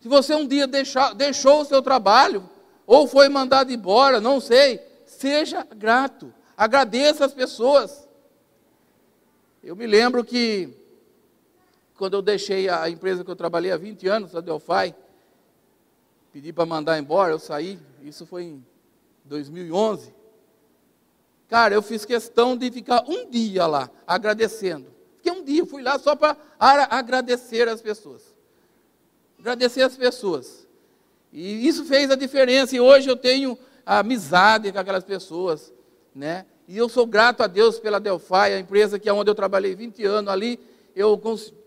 Se 0.00 0.08
você 0.08 0.34
um 0.34 0.46
dia 0.46 0.66
deixar, 0.66 1.14
deixou 1.14 1.62
o 1.62 1.64
seu 1.64 1.80
trabalho, 1.80 2.48
ou 2.86 3.08
foi 3.08 3.28
mandado 3.28 3.72
embora, 3.72 4.20
não 4.20 4.40
sei, 4.40 4.80
seja 5.06 5.66
grato, 5.74 6.32
agradeça 6.56 7.24
as 7.24 7.32
pessoas. 7.32 8.06
Eu 9.64 9.74
me 9.74 9.86
lembro 9.86 10.22
que 10.22 10.85
quando 11.96 12.14
eu 12.14 12.22
deixei 12.22 12.68
a 12.68 12.88
empresa 12.88 13.24
que 13.24 13.30
eu 13.30 13.36
trabalhei 13.36 13.72
há 13.72 13.76
20 13.76 14.06
anos, 14.08 14.36
a 14.36 14.40
Delphi, 14.40 14.94
pedi 16.32 16.52
para 16.52 16.66
mandar 16.66 16.98
embora, 16.98 17.32
eu 17.32 17.38
saí, 17.38 17.78
isso 18.02 18.26
foi 18.26 18.44
em 18.44 18.66
2011. 19.24 20.14
Cara, 21.48 21.74
eu 21.74 21.82
fiz 21.82 22.04
questão 22.04 22.56
de 22.56 22.70
ficar 22.70 23.04
um 23.08 23.30
dia 23.30 23.66
lá, 23.66 23.90
agradecendo. 24.06 24.86
Fiquei 25.16 25.32
um 25.32 25.42
dia, 25.42 25.64
fui 25.64 25.82
lá 25.82 25.98
só 25.98 26.14
para 26.14 26.36
agradecer 26.58 27.68
as 27.68 27.80
pessoas. 27.80 28.22
Agradecer 29.38 29.82
as 29.82 29.96
pessoas. 29.96 30.66
E 31.32 31.66
isso 31.66 31.84
fez 31.84 32.10
a 32.10 32.16
diferença, 32.16 32.74
e 32.76 32.80
hoje 32.80 33.08
eu 33.08 33.16
tenho 33.16 33.58
amizade 33.84 34.72
com 34.72 34.78
aquelas 34.78 35.04
pessoas, 35.04 35.72
né? 36.14 36.44
E 36.68 36.76
eu 36.76 36.88
sou 36.88 37.06
grato 37.06 37.42
a 37.42 37.46
Deus 37.46 37.78
pela 37.78 38.00
Delphi, 38.00 38.34
a 38.34 38.58
empresa 38.58 38.98
que 38.98 39.08
é 39.08 39.12
onde 39.12 39.30
eu 39.30 39.34
trabalhei 39.34 39.74
20 39.74 40.04
anos 40.04 40.32
ali, 40.32 40.58
eu 40.96 41.16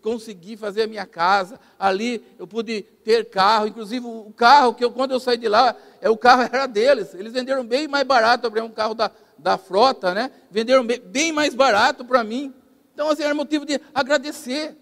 consegui 0.10 0.58
fazer 0.58 0.82
a 0.82 0.88
minha 0.88 1.06
casa, 1.06 1.60
ali 1.78 2.26
eu 2.40 2.48
pude 2.48 2.82
ter 2.82 3.30
carro, 3.30 3.68
inclusive 3.68 4.04
o 4.08 4.34
carro 4.36 4.74
que 4.74 4.84
eu, 4.84 4.90
quando 4.90 5.12
eu 5.12 5.20
saí 5.20 5.38
de 5.38 5.48
lá, 5.48 5.76
é, 6.02 6.10
o 6.10 6.18
carro 6.18 6.42
era 6.52 6.66
deles, 6.66 7.14
eles 7.14 7.32
venderam 7.32 7.64
bem 7.64 7.88
mais 7.88 8.04
barato, 8.08 8.52
eu 8.52 8.66
um 8.66 8.72
carro 8.72 8.96
da, 8.96 9.12
da 9.38 9.56
frota, 9.56 10.16
né? 10.16 10.32
venderam 10.50 10.84
bem, 10.84 11.00
bem 11.00 11.32
mais 11.32 11.54
barato 11.54 12.04
para 12.04 12.24
mim, 12.24 12.52
então 12.92 13.08
assim, 13.12 13.22
era 13.22 13.36
motivo 13.36 13.68
de 13.68 13.80
agradecer, 13.94 14.76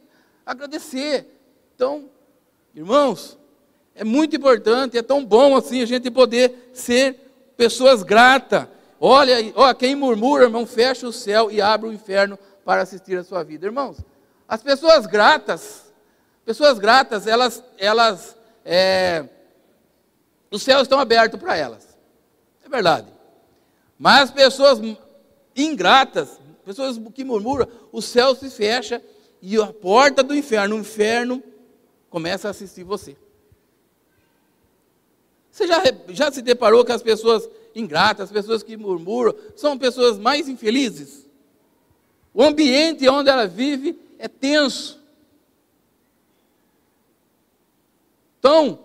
agradecer, 0.46 1.28
então, 1.76 2.10
irmãos, 2.74 3.38
é 3.94 4.06
muito 4.06 4.34
importante, 4.34 4.98
é 4.98 5.02
tão 5.02 5.26
bom 5.26 5.58
assim 5.58 5.82
a 5.82 5.86
gente 5.86 6.10
poder 6.10 6.72
ser 6.72 7.20
pessoas 7.58 8.02
gratas, 8.02 8.66
olha, 8.98 9.36
ó, 9.56 9.74
quem 9.74 9.94
murmura, 9.94 10.46
irmão, 10.46 10.66
fecha 10.66 11.06
o 11.06 11.12
céu 11.12 11.52
e 11.52 11.62
abre 11.62 11.90
o 11.90 11.94
inferno 11.94 12.40
para 12.63 12.82
assistir 12.82 13.18
a 13.18 13.26
sua 13.26 13.44
vida, 13.44 13.66
irmãos, 13.66 13.98
as 14.48 14.64
pessoas 14.64 15.06
gratas, 15.06 15.92
pessoas 16.46 16.80
gratas, 16.80 17.28
elas, 17.28 17.64
elas, 17.78 18.38
é, 18.64 19.26
os 20.50 20.64
céus 20.64 20.84
estão 20.84 21.00
abertos 21.00 21.40
para 21.40 21.58
elas. 21.58 21.98
É 22.66 22.70
verdade. 22.70 23.08
Mas 24.00 24.24
as 24.24 24.32
pessoas 24.32 24.80
ingratas, 25.56 26.40
pessoas 26.64 26.98
que 27.14 27.24
murmuram, 27.24 27.68
o 27.92 28.02
céu 28.02 28.36
se 28.36 28.50
fecha 28.50 29.02
e 29.42 29.60
a 29.60 29.68
porta 29.68 30.24
do 30.24 30.36
inferno, 30.36 30.76
o 30.76 30.80
inferno 30.80 31.44
começa 32.10 32.48
a 32.48 32.52
assistir 32.52 32.84
você. 32.84 33.18
Você 35.52 35.68
já, 35.68 35.84
já 36.10 36.32
se 36.32 36.42
deparou 36.42 36.86
com 36.86 36.94
as 36.94 37.02
pessoas 37.02 37.50
ingratas, 37.76 38.26
as 38.26 38.32
pessoas 38.32 38.64
que 38.64 38.78
murmuram, 38.78 39.36
são 39.56 39.78
pessoas 39.78 40.18
mais 40.18 40.48
infelizes? 40.48 41.28
O 42.34 42.44
ambiente 42.44 43.10
onde 43.10 43.30
ela 43.30 43.48
vive 43.48 44.07
é 44.18 44.28
tenso. 44.28 45.00
Então, 48.40 48.80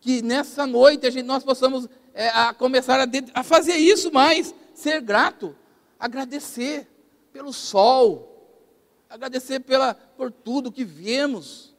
que 0.00 0.22
nessa 0.22 0.66
noite 0.66 1.06
a 1.06 1.10
gente, 1.10 1.26
nós 1.26 1.44
possamos 1.44 1.88
é, 2.14 2.28
a 2.30 2.54
começar 2.54 3.00
a, 3.00 3.04
de, 3.04 3.24
a 3.34 3.42
fazer 3.42 3.76
isso 3.76 4.12
mais, 4.12 4.54
ser 4.74 5.00
grato, 5.00 5.54
agradecer 5.98 6.88
pelo 7.32 7.52
sol, 7.52 8.64
agradecer 9.08 9.60
pela, 9.60 9.94
por 9.94 10.30
tudo 10.30 10.72
que 10.72 10.84
vemos, 10.84 11.74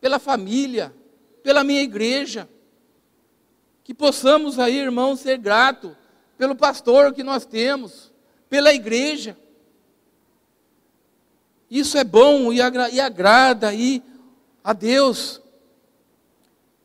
pela 0.00 0.18
família, 0.18 0.94
pela 1.42 1.64
minha 1.64 1.82
igreja. 1.82 2.48
Que 3.84 3.92
possamos 3.92 4.58
aí, 4.58 4.78
irmãos, 4.78 5.20
ser 5.20 5.38
grato 5.38 5.96
pelo 6.38 6.54
pastor 6.54 7.12
que 7.12 7.22
nós 7.22 7.44
temos, 7.44 8.12
pela 8.48 8.72
igreja. 8.72 9.36
Isso 11.70 11.96
é 11.96 12.02
bom 12.02 12.52
e, 12.52 12.60
agra 12.60 12.90
e 12.90 13.00
agrada 13.00 13.68
aí 13.68 14.02
a 14.64 14.72
Deus. 14.72 15.40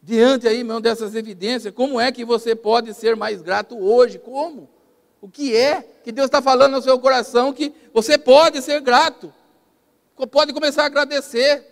Diante 0.02 0.48
aí, 0.48 0.60
irmão, 0.60 0.80
dessas 0.80 1.15
evidências, 1.15 1.74
como 1.74 2.00
é 2.00 2.12
que 2.12 2.24
você 2.24 2.56
pode 2.56 2.93
ser 2.93 3.15
mais 3.15 3.41
grato 3.41 3.76
hoje? 3.76 4.19
Como? 4.19 4.69
O 5.19 5.28
que 5.28 5.56
é 5.56 5.82
que 6.04 6.12
Deus 6.12 6.26
está 6.26 6.39
falando 6.39 6.74
no 6.74 6.82
seu 6.84 7.00
coração 7.00 7.52
que 7.52 7.74
você 7.91 8.15
pode 8.15 8.62
ser 8.62 8.80
grato? 8.82 9.34
Pode 10.30 10.54
começar 10.54 10.84
a 10.84 10.86
agradecer 10.86 11.65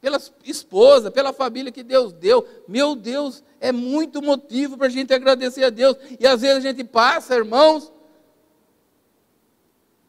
pela 0.00 0.18
esposa, 0.44 1.10
pela 1.10 1.34
família 1.34 1.70
que 1.70 1.82
Deus 1.82 2.12
deu. 2.14 2.46
Meu 2.66 2.96
Deus, 2.96 3.44
é 3.60 3.70
muito 3.70 4.22
motivo 4.22 4.78
para 4.78 4.86
a 4.86 4.90
gente 4.90 5.12
agradecer 5.12 5.64
a 5.64 5.70
Deus. 5.70 5.96
E 6.18 6.26
às 6.26 6.40
vezes 6.40 6.56
a 6.56 6.60
gente 6.60 6.82
passa, 6.84 7.34
irmãos, 7.34 7.92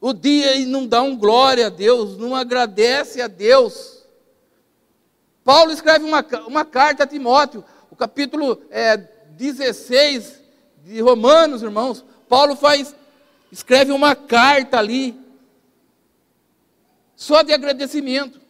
o 0.00 0.14
dia 0.14 0.56
e 0.56 0.64
não 0.64 0.86
dá 0.86 1.02
um 1.02 1.16
glória 1.16 1.66
a 1.66 1.70
Deus, 1.70 2.16
não 2.16 2.34
agradece 2.34 3.20
a 3.20 3.26
Deus. 3.26 4.06
Paulo 5.44 5.72
escreve 5.72 6.04
uma, 6.04 6.24
uma 6.46 6.64
carta 6.64 7.04
a 7.04 7.06
Timóteo, 7.06 7.64
o 7.90 7.96
capítulo 7.96 8.62
é, 8.70 8.96
16 8.96 10.40
de 10.84 11.00
Romanos, 11.00 11.62
irmãos. 11.62 12.04
Paulo 12.28 12.56
faz, 12.56 12.94
escreve 13.52 13.92
uma 13.92 14.14
carta 14.14 14.78
ali, 14.78 15.18
só 17.14 17.42
de 17.42 17.52
agradecimento. 17.52 18.40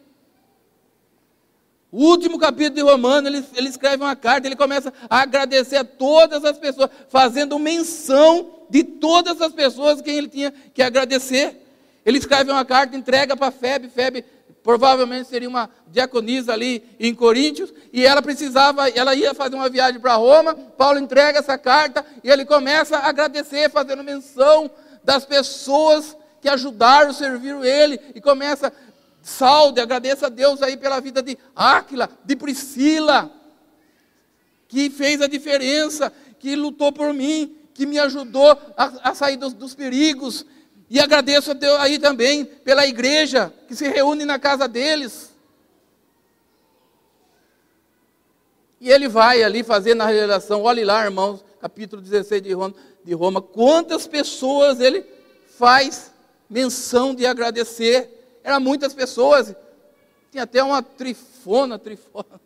O 1.91 2.05
último 2.05 2.39
capítulo 2.39 2.75
de 2.75 2.81
Romanos, 2.81 3.29
ele, 3.29 3.45
ele 3.55 3.67
escreve 3.67 4.01
uma 4.01 4.15
carta, 4.15 4.47
ele 4.47 4.55
começa 4.55 4.93
a 5.09 5.21
agradecer 5.21 5.75
a 5.75 5.83
todas 5.83 6.45
as 6.45 6.57
pessoas, 6.57 6.89
fazendo 7.09 7.59
menção 7.59 8.60
de 8.71 8.85
todas 8.85 9.41
as 9.41 9.51
pessoas 9.51 10.01
quem 10.01 10.17
ele 10.17 10.29
tinha 10.29 10.53
que 10.73 10.81
agradecer. 10.81 11.61
Ele 12.05 12.17
escreve 12.17 12.49
uma 12.49 12.63
carta, 12.63 12.95
entrega 12.95 13.35
para 13.35 13.51
Febe, 13.51 13.89
Febe 13.89 14.23
provavelmente 14.63 15.27
seria 15.27 15.49
uma 15.49 15.69
diaconisa 15.87 16.53
ali 16.53 16.83
em 16.99 17.13
Coríntios, 17.13 17.73
e 17.91 18.05
ela 18.05 18.21
precisava, 18.21 18.87
ela 18.89 19.13
ia 19.13 19.33
fazer 19.33 19.55
uma 19.55 19.67
viagem 19.67 19.99
para 19.99 20.13
Roma, 20.13 20.53
Paulo 20.53 20.99
entrega 20.99 21.39
essa 21.39 21.57
carta 21.57 22.05
e 22.23 22.29
ele 22.29 22.45
começa 22.45 22.97
a 22.97 23.09
agradecer, 23.09 23.69
fazendo 23.69 24.03
menção 24.03 24.71
das 25.03 25.25
pessoas 25.25 26.15
que 26.39 26.47
ajudaram, 26.47 27.11
serviram 27.11 27.65
ele, 27.65 27.99
e 28.15 28.21
começa, 28.21 28.71
salve, 29.21 29.81
agradeça 29.81 30.27
a 30.27 30.29
Deus 30.29 30.61
aí 30.61 30.77
pela 30.77 31.01
vida 31.01 31.21
de 31.21 31.37
Áquila, 31.55 32.09
de 32.23 32.35
Priscila, 32.35 33.31
que 34.67 34.89
fez 34.89 35.21
a 35.21 35.27
diferença, 35.27 36.13
que 36.39 36.55
lutou 36.55 36.91
por 36.91 37.13
mim, 37.13 37.60
que 37.73 37.85
me 37.85 37.99
ajudou 37.99 38.51
a, 38.75 39.11
a 39.11 39.15
sair 39.15 39.37
dos, 39.37 39.53
dos 39.53 39.75
perigos. 39.75 40.45
E 40.89 40.99
agradeço 40.99 41.51
a 41.51 41.53
Deus 41.53 41.79
aí 41.79 41.97
também 41.97 42.43
pela 42.43 42.85
igreja 42.85 43.53
que 43.67 43.75
se 43.75 43.87
reúne 43.87 44.25
na 44.25 44.37
casa 44.37 44.67
deles. 44.67 45.31
E 48.79 48.89
ele 48.89 49.07
vai 49.07 49.43
ali 49.43 49.63
fazer 49.63 49.93
na 49.93 50.05
revelação, 50.07 50.63
olhe 50.63 50.83
lá, 50.83 51.05
irmãos, 51.05 51.45
capítulo 51.61 52.01
16 52.01 52.41
de 52.41 52.51
Roma, 52.51 52.73
de 53.03 53.13
Roma, 53.13 53.41
quantas 53.41 54.07
pessoas 54.07 54.79
ele 54.79 55.05
faz 55.55 56.11
menção 56.49 57.13
de 57.13 57.25
agradecer. 57.25 58.39
Eram 58.43 58.59
muitas 58.59 58.93
pessoas, 58.93 59.55
tinha 60.31 60.43
até 60.43 60.63
uma 60.63 60.81
trifona, 60.81 61.77
trifona, 61.77 62.41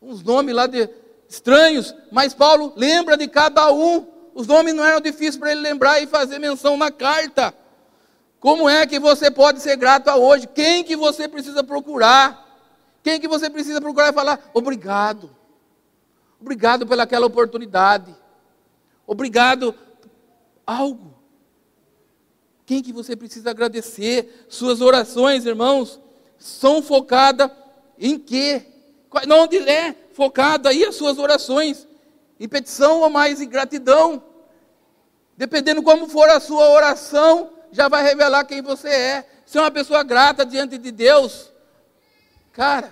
uns 0.00 0.22
nomes 0.22 0.54
lá 0.54 0.66
de 0.66 0.88
estranhos, 1.28 1.94
mas 2.10 2.32
Paulo 2.32 2.72
lembra 2.74 3.16
de 3.16 3.28
cada 3.28 3.70
um 3.70 4.13
os 4.34 4.46
nomes 4.46 4.74
não 4.74 4.84
eram 4.84 5.00
difíceis 5.00 5.36
para 5.36 5.52
ele 5.52 5.60
lembrar 5.60 6.02
e 6.02 6.06
fazer 6.06 6.38
menção 6.38 6.76
na 6.76 6.90
carta. 6.90 7.54
Como 8.40 8.68
é 8.68 8.86
que 8.86 8.98
você 8.98 9.30
pode 9.30 9.60
ser 9.60 9.76
grato 9.76 10.08
a 10.08 10.16
hoje? 10.16 10.48
Quem 10.48 10.82
que 10.82 10.96
você 10.96 11.28
precisa 11.28 11.62
procurar? 11.62 12.44
Quem 13.02 13.20
que 13.20 13.28
você 13.28 13.48
precisa 13.48 13.80
procurar 13.80 14.10
e 14.10 14.12
falar 14.12 14.50
obrigado? 14.52 15.30
Obrigado 16.40 16.86
pelaquela 16.86 17.26
oportunidade. 17.26 18.14
Obrigado 19.06 19.74
algo. 20.66 21.14
Quem 22.66 22.82
que 22.82 22.92
você 22.92 23.14
precisa 23.14 23.50
agradecer? 23.50 24.46
Suas 24.48 24.80
orações, 24.80 25.46
irmãos, 25.46 26.00
são 26.38 26.82
focadas 26.82 27.50
em 27.98 28.18
quê? 28.18 28.66
Onde 29.30 29.58
é 29.58 29.94
focada 30.12 30.70
aí 30.70 30.84
as 30.84 30.96
suas 30.96 31.18
orações? 31.18 31.86
Em 32.38 32.48
petição 32.48 33.00
ou 33.00 33.10
mais 33.10 33.40
em 33.40 33.48
gratidão. 33.48 34.22
Dependendo 35.36 35.82
como 35.82 36.08
for 36.08 36.28
a 36.28 36.40
sua 36.40 36.70
oração, 36.70 37.50
já 37.72 37.88
vai 37.88 38.02
revelar 38.02 38.44
quem 38.44 38.62
você 38.62 38.88
é. 38.88 39.28
Se 39.44 39.58
é 39.58 39.60
uma 39.60 39.70
pessoa 39.70 40.02
grata 40.02 40.44
diante 40.46 40.78
de 40.78 40.90
Deus, 40.90 41.52
Cara, 42.54 42.88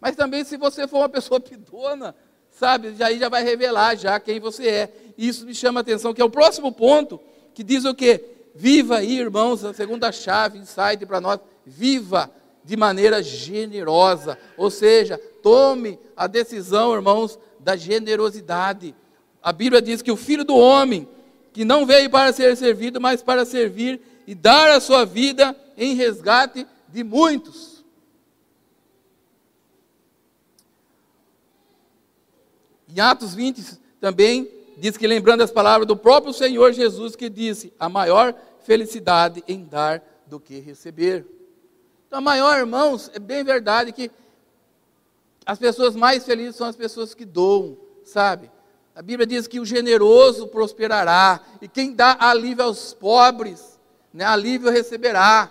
mas 0.00 0.16
também 0.16 0.42
se 0.44 0.56
você 0.56 0.88
for 0.88 0.98
uma 0.98 1.08
pessoa 1.08 1.38
pidona, 1.38 2.16
sabe, 2.50 2.94
aí 3.00 3.18
já 3.18 3.28
vai 3.28 3.44
revelar 3.44 3.96
já 3.96 4.18
quem 4.18 4.40
você 4.40 4.66
é. 4.66 4.92
E 5.16 5.28
isso 5.28 5.46
me 5.46 5.54
chama 5.54 5.80
a 5.80 5.82
atenção, 5.82 6.14
que 6.14 6.22
é 6.22 6.24
o 6.24 6.30
próximo 6.30 6.72
ponto, 6.72 7.20
que 7.54 7.62
diz 7.62 7.84
o 7.84 7.94
quê? 7.94 8.24
Viva 8.54 8.96
aí, 8.96 9.18
irmãos, 9.18 9.64
a 9.64 9.74
segunda 9.74 10.10
chave, 10.10 10.58
insight 10.58 11.04
para 11.06 11.20
nós, 11.20 11.38
viva 11.64 12.30
de 12.64 12.76
maneira 12.76 13.22
generosa, 13.22 14.38
ou 14.56 14.70
seja, 14.70 15.18
tome 15.42 15.98
a 16.16 16.26
decisão, 16.26 16.94
irmãos, 16.94 17.38
da 17.68 17.76
generosidade. 17.76 18.94
A 19.42 19.52
Bíblia 19.52 19.82
diz 19.82 20.00
que 20.00 20.10
o 20.10 20.16
filho 20.16 20.42
do 20.42 20.56
homem, 20.56 21.06
que 21.52 21.66
não 21.66 21.84
veio 21.84 22.08
para 22.08 22.32
ser 22.32 22.56
servido, 22.56 22.98
mas 22.98 23.22
para 23.22 23.44
servir 23.44 24.00
e 24.26 24.34
dar 24.34 24.70
a 24.70 24.80
sua 24.80 25.04
vida 25.04 25.54
em 25.76 25.94
resgate 25.94 26.66
de 26.88 27.04
muitos. 27.04 27.84
Em 32.88 32.98
Atos 33.00 33.34
20 33.34 33.78
também 34.00 34.50
diz 34.78 34.96
que 34.96 35.06
lembrando 35.06 35.42
as 35.42 35.50
palavras 35.50 35.86
do 35.86 35.94
próprio 35.94 36.32
Senhor 36.32 36.72
Jesus 36.72 37.14
que 37.14 37.28
disse: 37.28 37.70
"A 37.78 37.86
maior 37.86 38.34
felicidade 38.64 39.44
em 39.46 39.62
dar 39.62 40.02
do 40.26 40.40
que 40.40 40.58
receber". 40.58 41.26
Então, 42.06 42.18
a 42.18 42.22
maior, 42.22 42.56
irmãos, 42.56 43.10
é 43.12 43.18
bem 43.18 43.44
verdade 43.44 43.92
que 43.92 44.10
as 45.48 45.58
pessoas 45.58 45.96
mais 45.96 46.24
felizes 46.24 46.56
são 46.56 46.66
as 46.66 46.76
pessoas 46.76 47.14
que 47.14 47.24
doam, 47.24 47.78
sabe? 48.04 48.50
A 48.94 49.00
Bíblia 49.00 49.26
diz 49.26 49.46
que 49.46 49.58
o 49.58 49.64
generoso 49.64 50.46
prosperará, 50.48 51.40
e 51.62 51.66
quem 51.66 51.94
dá 51.94 52.18
alívio 52.20 52.64
aos 52.64 52.92
pobres, 52.92 53.80
né, 54.12 54.26
alívio 54.26 54.70
receberá. 54.70 55.50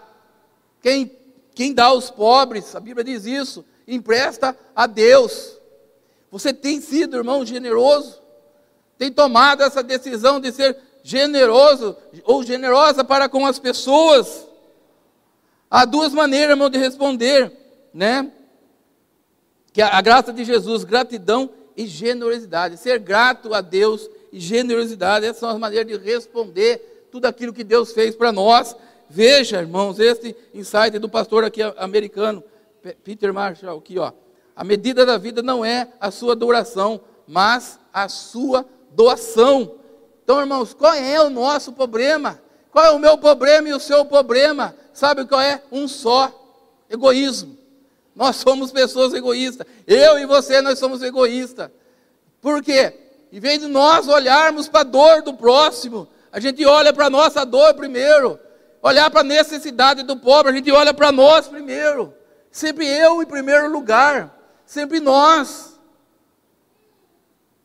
Quem, 0.83 1.12
quem 1.55 1.73
dá 1.73 1.86
aos 1.86 2.12
pobres, 2.12 2.75
a 2.75 2.79
Bíblia 2.79 3.03
diz 3.03 3.25
isso, 3.25 3.65
empresta 3.88 4.55
a 4.75 4.86
Deus. 4.86 5.57
Você 6.29 6.53
tem 6.53 6.79
sido, 6.79 7.17
irmão, 7.17 7.43
generoso? 7.43 8.21
Tem 8.99 9.12
tomado 9.12 9.63
essa 9.63 9.81
decisão 9.81 10.39
de 10.39 10.51
ser 10.51 10.77
generoso 11.01 11.97
ou 12.23 12.43
generosa 12.43 13.03
para 13.03 13.27
com 13.27 13.47
as 13.47 13.57
pessoas? 13.57 14.47
Há 15.71 15.86
duas 15.86 16.13
maneiras, 16.13 16.51
irmão, 16.51 16.69
de 16.69 16.77
responder, 16.77 17.51
né? 17.91 18.31
Que 19.77 19.81
a, 19.83 20.01
graça 20.01 20.33
de 20.33 20.43
Jesus, 20.43 20.83
gratidão 20.83 21.51
e 21.75 21.85
generosidade. 21.85 22.77
Ser 22.77 22.97
grato 22.97 23.53
a 23.53 23.61
Deus 23.61 24.09
e 24.33 24.39
generosidade, 24.39 25.23
essas 25.23 25.37
são 25.37 25.49
as 25.49 25.59
maneiras 25.59 25.85
de 25.85 26.03
responder 26.03 27.07
tudo 27.11 27.25
aquilo 27.25 27.53
que 27.53 27.63
Deus 27.63 27.91
fez 27.91 28.15
para 28.15 28.31
nós. 28.31 28.75
Veja, 29.07 29.59
irmãos, 29.59 29.99
este 29.99 30.35
insight 30.51 30.97
do 30.97 31.07
pastor 31.07 31.43
aqui 31.43 31.61
americano, 31.77 32.43
Peter 33.03 33.31
Marshall, 33.31 33.77
aqui, 33.77 33.99
ó. 33.99 34.13
A 34.55 34.63
medida 34.63 35.05
da 35.05 35.15
vida 35.15 35.43
não 35.43 35.63
é 35.63 35.87
a 36.01 36.09
sua 36.09 36.35
duração, 36.35 36.99
mas 37.27 37.79
a 37.93 38.09
sua 38.09 38.65
doação. 38.95 39.75
Então, 40.23 40.39
irmãos, 40.39 40.73
qual 40.73 40.95
é 40.95 41.21
o 41.21 41.29
nosso 41.29 41.71
problema? 41.71 42.41
Qual 42.71 42.83
é 42.83 42.89
o 42.89 42.97
meu 42.97 43.15
problema 43.15 43.69
e 43.69 43.73
o 43.75 43.79
seu 43.79 44.03
problema? 44.05 44.73
Sabe 44.91 45.23
qual 45.27 45.39
é? 45.39 45.61
Um 45.71 45.87
só: 45.87 46.33
egoísmo. 46.89 47.66
Nós 48.17 48.38
somos 48.38 48.71
pessoas 48.71 49.13
egoístas. 49.13 49.67
Eu 49.86 50.17
e 50.17 50.25
você, 50.25 50.60
nós 50.60 50.80
somos 50.80 51.03
egoístas. 51.03 51.69
Por 52.41 52.63
quê? 52.63 52.91
Em 53.32 53.39
vez 53.39 53.60
de 53.60 53.67
nós 53.67 54.08
olharmos 54.08 54.67
para 54.67 54.80
a 54.80 54.84
dor 54.84 55.21
do 55.21 55.36
próximo, 55.36 56.08
a 56.32 56.39
gente 56.39 56.65
olha 56.65 56.91
para 56.91 57.06
a 57.06 57.10
nossa 57.12 57.45
dor 57.45 57.75
primeiro. 57.75 58.39
Olhar 58.82 59.12
para 59.12 59.21
a 59.21 59.23
necessidade 59.23 60.01
do 60.01 60.17
pobre, 60.17 60.51
a 60.51 60.56
gente 60.56 60.71
olha 60.71 60.95
para 60.95 61.12
nós 61.12 61.47
primeiro. 61.47 62.12
Sempre 62.51 62.88
eu 62.88 63.21
em 63.21 63.25
primeiro 63.27 63.71
lugar. 63.71 64.36
Sempre 64.65 64.99
nós. 64.99 65.77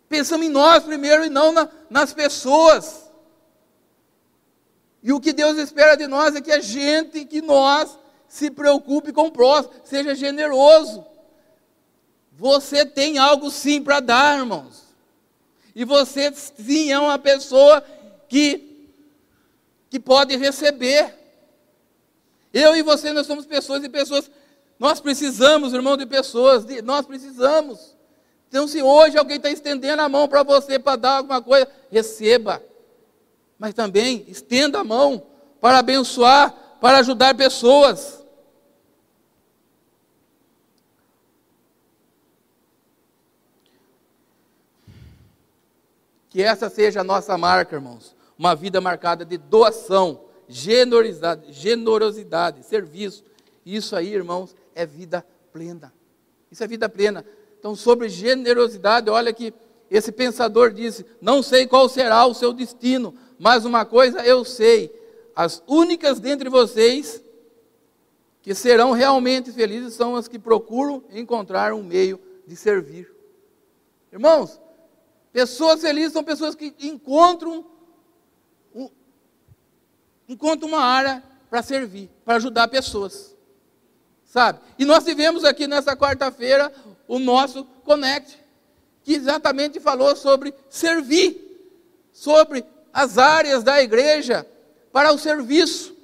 Pensamos 0.06 0.46
em 0.46 0.50
nós 0.50 0.84
primeiro 0.84 1.24
e 1.24 1.30
não 1.30 1.50
na, 1.50 1.66
nas 1.88 2.12
pessoas. 2.12 3.10
E 5.02 5.14
o 5.14 5.20
que 5.20 5.32
Deus 5.32 5.56
espera 5.56 5.96
de 5.96 6.06
nós 6.06 6.36
é 6.36 6.42
que 6.42 6.52
a 6.52 6.60
gente, 6.60 7.24
que 7.24 7.40
nós, 7.40 7.98
se 8.32 8.50
preocupe 8.50 9.12
com 9.12 9.26
o 9.26 9.30
próximo, 9.30 9.74
seja 9.84 10.14
generoso. 10.14 11.04
Você 12.32 12.86
tem 12.86 13.18
algo 13.18 13.50
sim 13.50 13.82
para 13.82 14.00
dar, 14.00 14.38
irmãos. 14.38 14.84
E 15.74 15.84
você 15.84 16.32
sim 16.32 16.90
é 16.90 16.98
uma 16.98 17.18
pessoa 17.18 17.84
que, 18.30 18.88
que 19.90 20.00
pode 20.00 20.34
receber. 20.36 21.14
Eu 22.54 22.74
e 22.74 22.80
você, 22.80 23.12
nós 23.12 23.26
somos 23.26 23.44
pessoas 23.44 23.84
e 23.84 23.88
pessoas. 23.90 24.30
Nós 24.78 24.98
precisamos, 24.98 25.74
irmão, 25.74 25.98
de 25.98 26.06
pessoas. 26.06 26.64
De, 26.64 26.80
nós 26.80 27.04
precisamos. 27.04 27.94
Então, 28.48 28.66
se 28.66 28.82
hoje 28.82 29.18
alguém 29.18 29.36
está 29.36 29.50
estendendo 29.50 30.00
a 30.00 30.08
mão 30.08 30.26
para 30.26 30.42
você 30.42 30.78
para 30.78 30.96
dar 30.96 31.16
alguma 31.18 31.42
coisa, 31.42 31.68
receba 31.90 32.62
mas 33.58 33.74
também 33.74 34.24
estenda 34.26 34.80
a 34.80 34.84
mão 34.84 35.22
para 35.60 35.78
abençoar, 35.78 36.52
para 36.80 36.98
ajudar 36.98 37.32
pessoas. 37.36 38.21
Que 46.32 46.40
essa 46.42 46.70
seja 46.70 47.02
a 47.02 47.04
nossa 47.04 47.36
marca, 47.36 47.76
irmãos. 47.76 48.16
Uma 48.38 48.54
vida 48.54 48.80
marcada 48.80 49.22
de 49.22 49.36
doação, 49.36 50.22
generosidade, 50.48 51.52
generosidade, 51.52 52.64
serviço. 52.64 53.22
Isso 53.66 53.94
aí, 53.94 54.14
irmãos, 54.14 54.56
é 54.74 54.86
vida 54.86 55.22
plena. 55.52 55.92
Isso 56.50 56.64
é 56.64 56.66
vida 56.66 56.88
plena. 56.88 57.22
Então, 57.58 57.76
sobre 57.76 58.08
generosidade, 58.08 59.10
olha 59.10 59.30
que 59.30 59.52
esse 59.90 60.10
pensador 60.10 60.72
disse: 60.72 61.04
Não 61.20 61.42
sei 61.42 61.66
qual 61.66 61.86
será 61.86 62.24
o 62.24 62.32
seu 62.32 62.54
destino, 62.54 63.14
mas 63.38 63.66
uma 63.66 63.84
coisa 63.84 64.24
eu 64.24 64.42
sei: 64.42 64.90
as 65.36 65.62
únicas 65.66 66.18
dentre 66.18 66.48
vocês 66.48 67.22
que 68.40 68.54
serão 68.54 68.92
realmente 68.92 69.52
felizes 69.52 69.92
são 69.92 70.16
as 70.16 70.28
que 70.28 70.38
procuram 70.38 71.04
encontrar 71.10 71.74
um 71.74 71.82
meio 71.82 72.18
de 72.46 72.56
servir. 72.56 73.14
Irmãos, 74.10 74.58
pessoas 75.32 75.80
felizes 75.80 76.12
são 76.12 76.22
pessoas 76.22 76.54
que 76.54 76.74
encontram, 76.80 77.64
um, 78.74 78.90
encontram 80.28 80.68
uma 80.68 80.80
área 80.80 81.22
para 81.48 81.62
servir, 81.62 82.10
para 82.24 82.36
ajudar 82.36 82.68
pessoas. 82.68 83.34
Sabe? 84.24 84.60
E 84.78 84.84
nós 84.84 85.04
tivemos 85.04 85.44
aqui 85.44 85.66
nessa 85.66 85.96
quarta-feira 85.96 86.72
o 87.06 87.18
nosso 87.18 87.64
Connect, 87.84 88.38
que 89.02 89.14
exatamente 89.14 89.80
falou 89.80 90.14
sobre 90.16 90.54
servir, 90.70 91.52
sobre 92.12 92.64
as 92.92 93.18
áreas 93.18 93.62
da 93.62 93.82
igreja 93.82 94.46
para 94.92 95.12
o 95.12 95.18
serviço, 95.18 95.96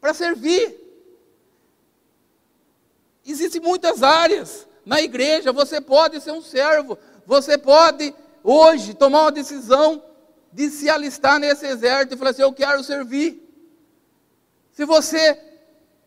para 0.00 0.14
servir. 0.14 0.76
Existem 3.24 3.60
muitas 3.60 4.02
áreas 4.02 4.66
na 4.84 5.02
igreja, 5.02 5.52
você 5.52 5.80
pode 5.80 6.20
ser 6.20 6.32
um 6.32 6.40
servo, 6.40 6.98
você 7.26 7.58
pode 7.58 8.14
hoje 8.42 8.94
tomar 8.94 9.22
uma 9.22 9.32
decisão 9.32 10.02
de 10.52 10.70
se 10.70 10.88
alistar 10.88 11.38
nesse 11.38 11.66
exército 11.66 12.14
e 12.14 12.18
falar 12.18 12.30
assim: 12.30 12.42
Eu 12.42 12.52
quero 12.52 12.82
servir. 12.82 13.42
Se 14.72 14.84
você, 14.84 15.38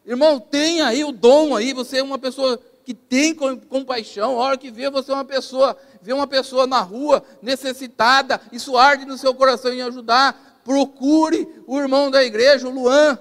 irmão, 0.06 0.40
tem 0.40 0.82
aí 0.82 1.04
o 1.04 1.12
dom 1.12 1.56
aí, 1.56 1.74
você 1.74 1.98
é 1.98 2.04
uma 2.04 2.18
pessoa 2.18 2.60
que 2.84 2.94
tem 2.94 3.36
compaixão, 3.36 4.40
a 4.40 4.44
hora 4.44 4.58
que 4.58 4.72
vê 4.72 4.90
você 4.90 5.12
é 5.12 5.14
uma 5.14 5.26
pessoa 5.26 5.78
vê 6.02 6.14
uma 6.14 6.26
pessoa 6.26 6.66
na 6.66 6.82
rua 6.82 7.24
necessitada, 7.42 8.42
isso 8.52 8.76
arde 8.76 9.06
no 9.06 9.18
seu 9.18 9.36
coração 9.36 9.72
em 9.72 9.82
ajudar, 9.84 10.62
procure 10.64 11.48
o 11.68 11.80
irmão 11.80 12.10
da 12.10 12.24
igreja, 12.24 12.68
o 12.68 12.72
Luan. 12.72 13.20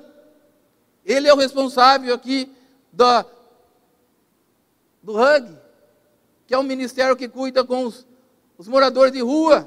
Ele 1.04 1.28
é 1.28 1.32
o 1.32 1.36
responsável 1.36 2.14
aqui 2.14 2.50
da, 2.92 3.24
do 5.02 5.12
RUG, 5.12 5.58
que 6.46 6.54
é 6.54 6.58
um 6.58 6.62
ministério 6.62 7.16
que 7.16 7.28
cuida 7.28 7.64
com 7.64 7.84
os, 7.84 8.06
os 8.60 8.68
moradores 8.68 9.10
de 9.10 9.22
rua. 9.22 9.66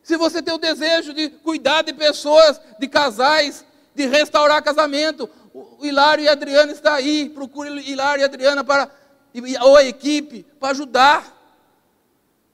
Se 0.00 0.16
você 0.16 0.40
tem 0.40 0.54
o 0.54 0.58
desejo 0.58 1.12
de 1.12 1.28
cuidar 1.28 1.82
de 1.82 1.92
pessoas, 1.92 2.60
de 2.78 2.86
casais, 2.86 3.64
de 3.96 4.06
restaurar 4.06 4.62
casamento, 4.62 5.28
o 5.52 5.84
Hilário 5.84 6.22
e 6.22 6.28
a 6.28 6.32
Adriana 6.32 6.70
está 6.70 6.94
aí, 6.94 7.28
procure 7.28 7.68
Hilário 7.80 8.20
e 8.20 8.22
a 8.22 8.26
Adriana 8.26 8.62
para, 8.62 8.88
ou 9.62 9.76
a 9.76 9.82
equipe 9.82 10.44
para 10.60 10.70
ajudar. 10.70 11.36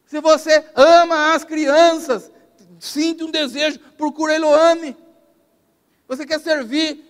Se 0.07 0.23
você 0.23 0.65
ama 0.75 1.35
as 1.35 1.45
crianças, 1.45 2.31
sinta 2.81 3.27
um 3.27 3.31
desejo, 3.31 3.79
procura 3.99 4.35
Eloane. 4.35 4.97
Você 6.09 6.25
quer 6.25 6.41
servir 6.41 7.05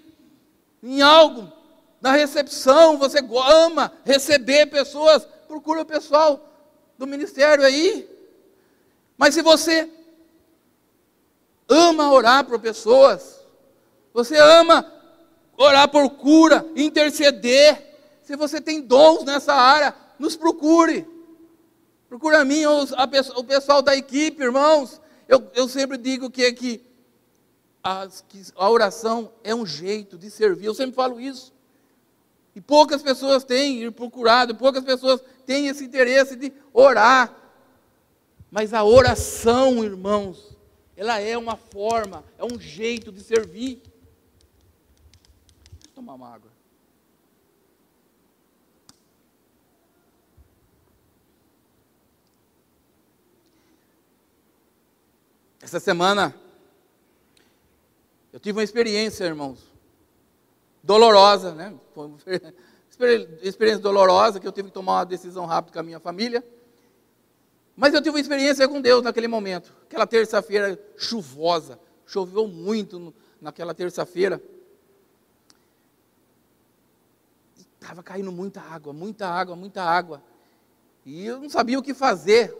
em 0.83 1.01
algo, 1.01 1.53
na 2.01 2.11
recepção, 2.11 2.99
você 2.99 3.21
ama 3.65 3.93
receber 4.05 4.67
pessoas, 4.67 5.29
procura 5.47 5.83
o 5.83 5.87
pessoal 5.87 6.45
do 6.99 7.07
ministério 7.07 7.65
aí. 7.65 8.18
Mas 9.19 9.35
se 9.35 9.43
você 9.43 9.91
ama 11.69 12.11
orar 12.13 12.45
por 12.45 12.59
pessoas, 12.61 13.45
você 14.15 14.39
ama 14.39 14.91
orar 15.57 15.89
por 15.89 16.09
cura, 16.11 16.65
interceder, 16.77 17.87
Se 18.23 18.37
você 18.37 18.61
tem 18.61 18.83
dons 18.83 19.25
nessa 19.25 19.55
área, 19.55 19.95
nos 20.19 20.37
procure. 20.37 21.07
Procura 22.11 22.41
a 22.41 22.45
mim, 22.45 22.63
a, 22.65 23.09
o 23.37 23.45
pessoal 23.45 23.81
da 23.81 23.97
equipe, 23.97 24.43
irmãos. 24.43 25.01
Eu, 25.27 25.51
eu 25.55 25.67
sempre 25.67 25.97
digo 25.97 26.31
que, 26.31 26.53
que, 26.53 26.83
as, 27.83 28.23
que 28.29 28.43
a 28.55 28.69
oração 28.69 29.33
é 29.43 29.55
um 29.55 29.65
jeito 29.65 30.19
de 30.19 30.31
servir. 30.31 30.67
Eu 30.67 30.75
sempre 30.75 30.95
falo 30.95 31.19
isso. 31.19 31.55
E 32.55 32.61
poucas 32.61 33.01
pessoas 33.03 33.45
têm 33.45 33.91
procurado, 33.91 34.55
poucas 34.55 34.85
pessoas 34.85 35.23
têm 35.47 35.69
esse 35.69 35.85
interesse 35.85 36.37
de 36.37 36.53
orar. 36.73 37.35
Mas 38.51 38.73
a 38.73 38.83
oração, 38.83 39.85
irmãos, 39.85 40.57
ela 40.97 41.21
é 41.21 41.37
uma 41.37 41.57
forma, 41.57 42.25
é 42.39 42.45
um 42.45 42.59
jeito 42.59 43.13
de 43.13 43.23
servir. 43.23 43.83
Vou 45.85 45.95
tomar 45.95 46.15
uma 46.15 46.35
água. 46.35 46.51
Essa 55.61 55.79
semana, 55.79 56.35
eu 58.33 58.41
tive 58.41 58.57
uma 58.57 58.65
experiência, 58.65 59.25
irmãos, 59.25 59.61
dolorosa, 60.83 61.55
né? 61.55 61.79
Foi 61.95 62.07
uma 62.07 62.19
experiência 63.43 63.83
dolorosa, 63.83 64.41
que 64.41 64.49
eu 64.49 64.53
tive 64.53 64.69
que 64.69 64.75
tomar 64.75 65.01
uma 65.01 65.05
decisão 65.05 65.45
rápida 65.45 65.75
com 65.75 65.81
a 65.81 65.83
minha 65.83 66.01
família. 66.01 66.43
Mas 67.79 67.95
eu 67.95 68.03
tive 68.03 68.17
uma 68.17 68.21
experiência 68.21 68.67
com 68.67 68.81
Deus 68.81 69.05
naquele 69.05 69.29
momento. 69.29 69.73
Aquela 69.85 70.05
terça-feira 70.05 70.77
chuvosa, 70.97 71.79
choveu 72.05 72.49
muito 72.49 73.15
naquela 73.41 73.73
terça-feira. 73.73 74.43
Estava 77.81 78.03
caindo 78.03 78.33
muita 78.33 78.61
água, 78.61 78.93
muita 78.93 79.29
água, 79.29 79.55
muita 79.55 79.81
água. 79.81 80.21
E 81.07 81.25
eu 81.25 81.39
não 81.39 81.49
sabia 81.49 81.79
o 81.79 81.83
que 81.83 81.95
fazer. 81.95 82.53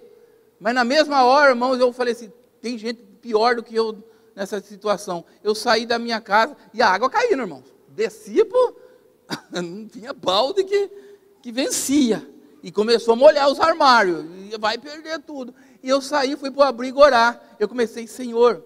Mas 0.61 0.73
na 0.73 0.85
mesma 0.85 1.25
hora, 1.25 1.51
irmãos, 1.51 1.81
eu 1.81 1.93
falei 1.93 2.13
assim: 2.13 2.33
tem 2.61 2.79
gente 2.79 3.03
pior 3.21 3.57
do 3.57 3.63
que 3.65 3.75
eu 3.75 4.01
nessa 4.37 4.61
situação. 4.61 5.25
Eu 5.43 5.53
saí 5.53 5.85
da 5.85 5.99
minha 5.99 6.21
casa 6.21 6.57
e 6.73 6.81
a 6.81 6.89
água 6.89 7.11
caindo, 7.11 7.43
irmãos. 7.43 7.65
Descia, 7.89 8.47
pô, 8.47 8.77
não 9.51 9.89
tinha 9.89 10.13
balde 10.13 10.63
que, 10.63 10.89
que 11.43 11.51
vencia. 11.51 12.38
E 12.63 12.73
começou 12.73 13.15
a 13.15 13.17
molhar 13.17 13.49
os 13.49 13.61
armários. 13.61 14.25
E 14.51 14.57
vai 14.59 14.79
perder 14.79 15.21
tudo. 15.21 15.55
E 15.83 15.89
eu 15.89 16.01
saí, 16.01 16.37
fui 16.37 16.51
para 16.51 16.61
o 16.61 16.65
abrigo 16.65 17.01
orar. 17.01 17.41
Eu 17.59 17.69
comecei, 17.69 18.07
Senhor, 18.07 18.65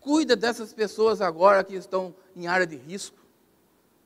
cuida 0.00 0.36
dessas 0.36 0.72
pessoas 0.72 1.20
agora 1.20 1.64
que 1.64 1.74
estão 1.74 2.14
em 2.36 2.46
área 2.46 2.66
de 2.66 2.76
risco. 2.76 3.18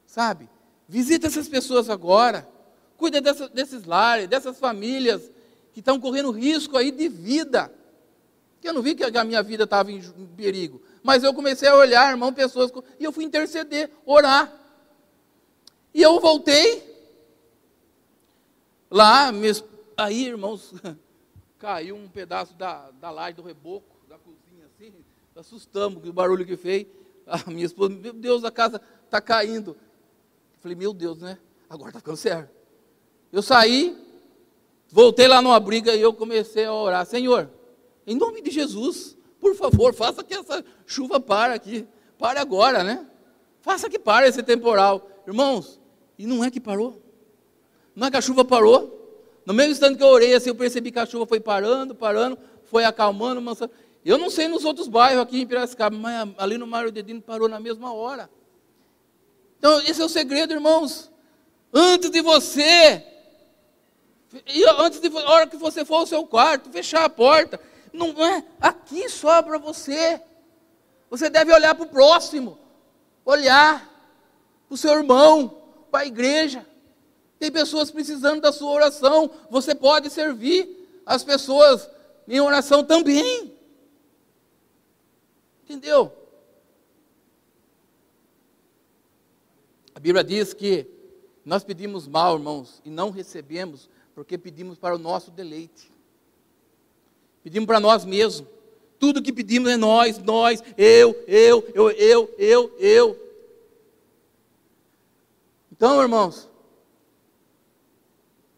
Sabe? 0.07 0.49
Visita 0.89 1.27
essas 1.27 1.49
pessoas 1.49 1.91
agora. 1.91 2.49
Cuida 2.97 3.21
dessa, 3.21 3.49
desses 3.49 3.85
lares, 3.85 4.29
dessas 4.29 4.59
famílias 4.59 5.31
que 5.73 5.81
estão 5.81 6.01
correndo 6.01 6.31
risco 6.31 6.77
aí 6.77 6.91
de 6.91 7.09
vida. 7.09 7.73
Eu 8.63 8.73
não 8.73 8.83
vi 8.83 8.95
que 8.95 9.05
a 9.05 9.25
minha 9.25 9.43
vida 9.43 9.65
estava 9.65 9.93
em 9.93 10.01
perigo. 10.37 10.83
Mas 11.03 11.23
eu 11.23 11.33
comecei 11.33 11.69
a 11.69 11.77
olhar, 11.77 12.11
irmão, 12.11 12.33
pessoas. 12.33 12.71
E 12.99 13.05
eu 13.05 13.13
fui 13.13 13.25
interceder, 13.25 13.91
orar. 14.05 14.53
E 15.95 16.03
eu 16.03 16.19
voltei. 16.21 16.88
Lá, 18.91 19.31
aí, 19.97 20.27
irmãos, 20.27 20.73
caiu 21.59 21.97
um 21.97 22.09
pedaço 22.09 22.55
da, 22.55 22.91
da 22.93 23.11
laje 23.11 23.37
do 23.37 23.43
reboco, 23.43 23.97
da 24.09 24.17
cozinha, 24.17 24.65
assim. 24.67 24.93
Assustamos 25.37 26.03
com 26.03 26.09
o 26.09 26.13
barulho 26.13 26.47
que 26.47 26.57
fez. 26.57 26.87
A 27.27 27.51
minha 27.51 27.67
esposa, 27.67 27.95
meu 27.95 28.13
Deus, 28.13 28.45
a 28.45 28.51
casa 28.51 28.81
está 29.05 29.21
caindo. 29.21 29.77
Falei, 30.61 30.77
meu 30.77 30.95
Deus, 30.95 31.19
né? 31.19 31.39
Agora 31.69 31.91
está 31.91 32.01
ficando. 32.01 32.49
Eu 33.31 33.43
saí, 33.43 33.97
voltei 34.91 35.29
lá 35.29 35.43
numa 35.43 35.61
briga 35.61 35.95
e 35.95 36.01
eu 36.01 36.15
comecei 36.15 36.65
a 36.65 36.73
orar. 36.73 37.05
Senhor, 37.05 37.51
em 38.07 38.17
nome 38.17 38.41
de 38.41 38.51
Jesus, 38.51 39.19
por 39.39 39.55
favor, 39.55 39.93
faça 39.95 40.25
que 40.25 40.33
essa 40.33 40.65
chuva 40.87 41.21
pare 41.21 41.53
aqui. 41.53 41.87
Pare 42.19 42.39
agora, 42.39 42.83
né? 42.83 43.07
Faça 43.61 43.89
que 43.91 43.99
pare 43.99 44.27
esse 44.27 44.43
temporal. 44.43 45.07
Irmãos, 45.27 45.79
e 46.19 46.27
não 46.27 46.43
é 46.43 46.51
que 46.51 46.59
parou. 46.59 47.03
Não 47.99 48.07
é 48.07 48.11
que 48.13 48.17
a 48.17 48.21
chuva 48.21 48.45
parou. 48.45 48.95
No 49.45 49.53
mesmo 49.53 49.73
instante 49.73 49.97
que 49.97 50.05
eu 50.05 50.07
orei, 50.07 50.33
assim, 50.33 50.51
eu 50.51 50.55
percebi 50.55 50.93
que 50.93 51.01
a 51.01 51.05
chuva 51.05 51.27
foi 51.27 51.41
parando, 51.41 51.97
parando, 51.97 52.39
foi 52.67 52.85
acalmando. 52.85 53.43
Mansa... 53.43 53.69
Eu 54.05 54.17
não 54.17 54.31
sei 54.31 54.47
nos 54.47 54.65
outros 54.65 54.87
bairros 54.87 55.21
aqui 55.21 55.41
em 55.41 55.47
Piracicaba, 55.47 55.97
mas 55.97 56.29
ali 56.39 56.57
no 56.57 56.65
Mário 56.65 56.93
Dedino 56.93 57.21
parou 57.21 57.49
na 57.49 57.59
mesma 57.59 57.93
hora. 57.93 58.31
Então, 59.59 59.81
esse 59.81 60.01
é 60.01 60.05
o 60.05 60.09
segredo, 60.09 60.53
irmãos. 60.53 61.11
Antes 61.75 62.09
de 62.09 62.23
você, 62.23 63.05
antes 64.79 65.01
de 65.01 65.09
a 65.09 65.31
hora 65.31 65.49
que 65.49 65.57
você 65.57 65.85
for 65.85 65.97
ao 65.97 66.07
seu 66.07 66.25
quarto, 66.25 66.71
fechar 66.71 67.05
a 67.05 67.11
porta, 67.11 67.61
não 67.93 68.11
é 68.25 68.45
aqui 68.61 69.09
só 69.09 69.43
para 69.43 69.59
você. 69.59 70.23
Você 71.11 71.29
deve 71.29 71.53
olhar 71.53 71.75
para 71.75 71.85
o 71.85 71.89
próximo, 71.89 72.61
olhar 73.25 73.81
para 74.69 74.75
o 74.75 74.79
seu 74.79 74.93
irmão, 74.93 75.61
para 75.91 76.03
a 76.03 76.07
igreja. 76.07 76.65
Tem 77.39 77.51
pessoas 77.51 77.91
precisando 77.91 78.41
da 78.41 78.53
sua 78.53 78.71
oração. 78.71 79.31
Você 79.51 79.75
pode 79.75 80.11
servir 80.11 80.69
as 81.07 81.23
pessoas 81.23 81.89
em 82.27 82.41
oração 82.41 82.85
também. 82.85 83.53
Entendeu? 85.65 86.13
A 89.95 90.01
Bíblia 90.01 90.25
diz 90.25 90.53
que 90.53 90.87
nós 91.45 91.65
pedimos 91.65 92.07
mal, 92.07 92.37
irmãos, 92.37 92.81
e 92.85 92.91
não 92.91 93.11
recebemos, 93.11 93.89
porque 94.15 94.37
pedimos 94.37 94.79
para 94.79 94.95
o 94.95 94.99
nosso 94.99 95.31
deleite. 95.31 95.91
Pedimos 97.43 97.67
para 97.67 97.81
nós 97.81 98.05
mesmos. 98.05 98.47
Tudo 98.99 99.23
que 99.23 99.33
pedimos 99.33 99.71
é 99.71 99.77
nós, 99.77 100.19
nós, 100.19 100.63
eu, 100.77 101.15
eu, 101.27 101.65
eu, 101.73 101.91
eu, 101.91 102.35
eu, 102.37 102.77
eu. 102.79 103.29
Então, 105.71 106.03
irmãos, 106.03 106.48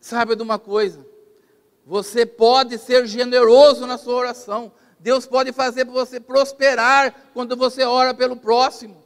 saiba 0.00 0.34
de 0.34 0.42
uma 0.42 0.58
coisa. 0.58 1.06
Você 1.86 2.24
pode 2.24 2.78
ser 2.78 3.06
generoso 3.06 3.86
na 3.86 3.98
sua 3.98 4.14
oração. 4.14 4.72
Deus 4.98 5.26
pode 5.26 5.52
fazer 5.52 5.84
você 5.84 6.20
prosperar 6.20 7.14
quando 7.34 7.56
você 7.56 7.84
ora 7.84 8.14
pelo 8.14 8.36
próximo. 8.36 9.02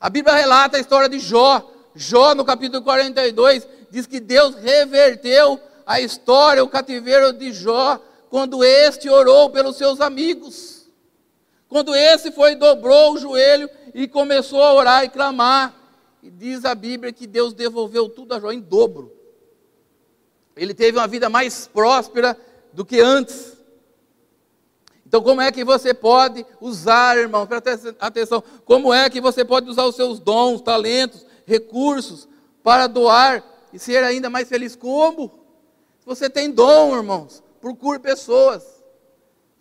A 0.00 0.08
Bíblia 0.08 0.34
relata 0.34 0.76
a 0.76 0.80
história 0.80 1.08
de 1.08 1.18
Jó. 1.18 1.70
Jó, 1.94 2.34
no 2.34 2.44
capítulo 2.44 2.82
42, 2.82 3.66
diz 3.90 4.06
que 4.06 4.20
Deus 4.20 4.54
reverteu 4.54 5.60
a 5.86 6.00
história, 6.00 6.62
o 6.62 6.68
cativeiro 6.68 7.32
de 7.32 7.52
Jó, 7.52 7.98
quando 8.30 8.62
este 8.62 9.08
orou 9.08 9.50
pelos 9.50 9.76
seus 9.76 10.00
amigos. 10.00 10.86
Quando 11.68 11.94
esse 11.94 12.30
foi, 12.30 12.54
dobrou 12.54 13.14
o 13.14 13.18
joelho 13.18 13.68
e 13.94 14.06
começou 14.06 14.62
a 14.62 14.72
orar 14.72 15.04
e 15.04 15.08
clamar. 15.08 15.74
E 16.22 16.30
diz 16.30 16.64
a 16.64 16.74
Bíblia 16.74 17.12
que 17.12 17.26
Deus 17.26 17.52
devolveu 17.52 18.08
tudo 18.08 18.34
a 18.34 18.40
Jó 18.40 18.52
em 18.52 18.60
dobro. 18.60 19.17
Ele 20.58 20.74
teve 20.74 20.98
uma 20.98 21.06
vida 21.06 21.28
mais 21.28 21.66
próspera 21.66 22.36
do 22.72 22.84
que 22.84 23.00
antes. 23.00 23.56
Então, 25.06 25.22
como 25.22 25.40
é 25.40 25.50
que 25.50 25.64
você 25.64 25.94
pode 25.94 26.44
usar, 26.60 27.16
irmão, 27.16 27.46
presta 27.46 27.96
atenção, 27.98 28.42
como 28.64 28.92
é 28.92 29.08
que 29.08 29.20
você 29.20 29.42
pode 29.44 29.70
usar 29.70 29.84
os 29.84 29.96
seus 29.96 30.18
dons, 30.18 30.60
talentos, 30.60 31.24
recursos 31.46 32.28
para 32.62 32.86
doar 32.86 33.42
e 33.72 33.78
ser 33.78 34.04
ainda 34.04 34.28
mais 34.28 34.48
feliz? 34.48 34.76
Como? 34.76 35.30
Se 36.00 36.04
você 36.04 36.28
tem 36.28 36.50
dom, 36.50 36.94
irmãos, 36.94 37.42
procure 37.58 37.98
pessoas. 37.98 38.64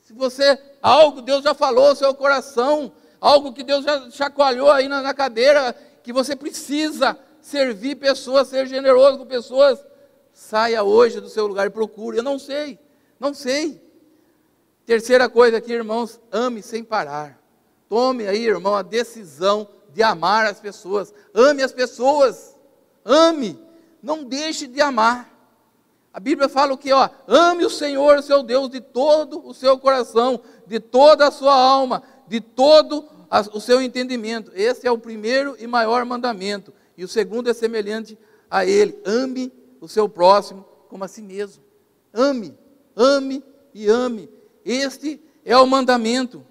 Se 0.02 0.12
você, 0.12 0.60
algo 0.82 1.22
Deus 1.22 1.44
já 1.44 1.54
falou 1.54 1.92
no 1.92 1.96
seu 1.96 2.14
coração, 2.14 2.92
algo 3.22 3.54
que 3.54 3.64
Deus 3.64 3.86
já 3.86 4.10
chacoalhou 4.10 4.70
aí 4.70 4.90
na, 4.90 5.02
na 5.02 5.14
cadeira, 5.14 5.74
que 6.04 6.12
você 6.12 6.36
precisa 6.36 7.18
servir 7.42 7.96
pessoas, 7.96 8.50
ser 8.50 8.68
generoso 8.68 9.18
com 9.18 9.26
pessoas, 9.26 9.80
saia 10.38 10.84
hoje 10.84 11.20
do 11.20 11.30
seu 11.30 11.48
lugar 11.48 11.66
e 11.66 11.72
procure. 11.72 12.20
Eu 12.20 12.24
não 12.24 12.38
sei, 12.38 12.78
não 13.20 13.34
sei. 13.34 13.82
Terceira 14.86 15.28
coisa 15.28 15.58
aqui, 15.58 15.74
irmãos, 15.74 16.22
ame 16.32 16.62
sem 16.62 16.84
parar. 16.84 17.42
Tome 17.90 18.28
aí, 18.28 18.46
irmão, 18.46 18.76
a 18.76 18.84
decisão 18.84 19.68
de 19.92 20.04
amar 20.04 20.46
as 20.46 20.60
pessoas. 20.60 21.12
Ame 21.34 21.64
as 21.64 21.72
pessoas. 21.72 22.56
Ame. 23.04 23.60
Não 24.02 24.24
deixe 24.24 24.68
de 24.68 24.80
amar. 24.80 25.34
A 26.14 26.20
Bíblia 26.20 26.48
fala 26.48 26.72
o 26.72 26.78
que? 26.78 26.94
Ó, 26.94 27.10
ame 27.28 27.66
o 27.66 27.70
Senhor, 27.70 28.22
seu 28.22 28.44
Deus, 28.44 28.70
de 28.70 28.80
todo 28.80 29.44
o 29.44 29.56
seu 29.56 29.80
coração, 29.80 30.40
de 30.68 30.80
toda 30.80 31.28
a 31.28 31.32
sua 31.32 31.56
alma, 31.56 32.04
de 32.28 32.40
todo 32.40 33.10
o 33.54 33.60
seu 33.60 33.82
entendimento. 33.82 34.52
Esse 34.54 34.86
é 34.86 34.92
o 34.92 35.00
primeiro 35.00 35.56
e 35.58 35.66
maior 35.66 36.06
mandamento. 36.06 36.72
E 36.96 37.04
o 37.04 37.08
segundo 37.08 37.50
é 37.50 37.56
semelhante 37.56 38.16
a 38.52 38.64
ele. 38.68 39.02
Ame 39.04 39.52
o 39.80 39.88
seu 39.88 40.08
próximo 40.08 40.66
como 40.90 41.04
a 41.04 41.08
si 41.08 41.22
mesmo. 41.22 41.64
Ame, 42.14 42.58
ame 42.96 43.44
e 43.74 43.88
ame. 43.88 44.30
Este 44.66 45.22
é 45.46 45.58
o 45.58 45.68
mandamento. 45.68 46.46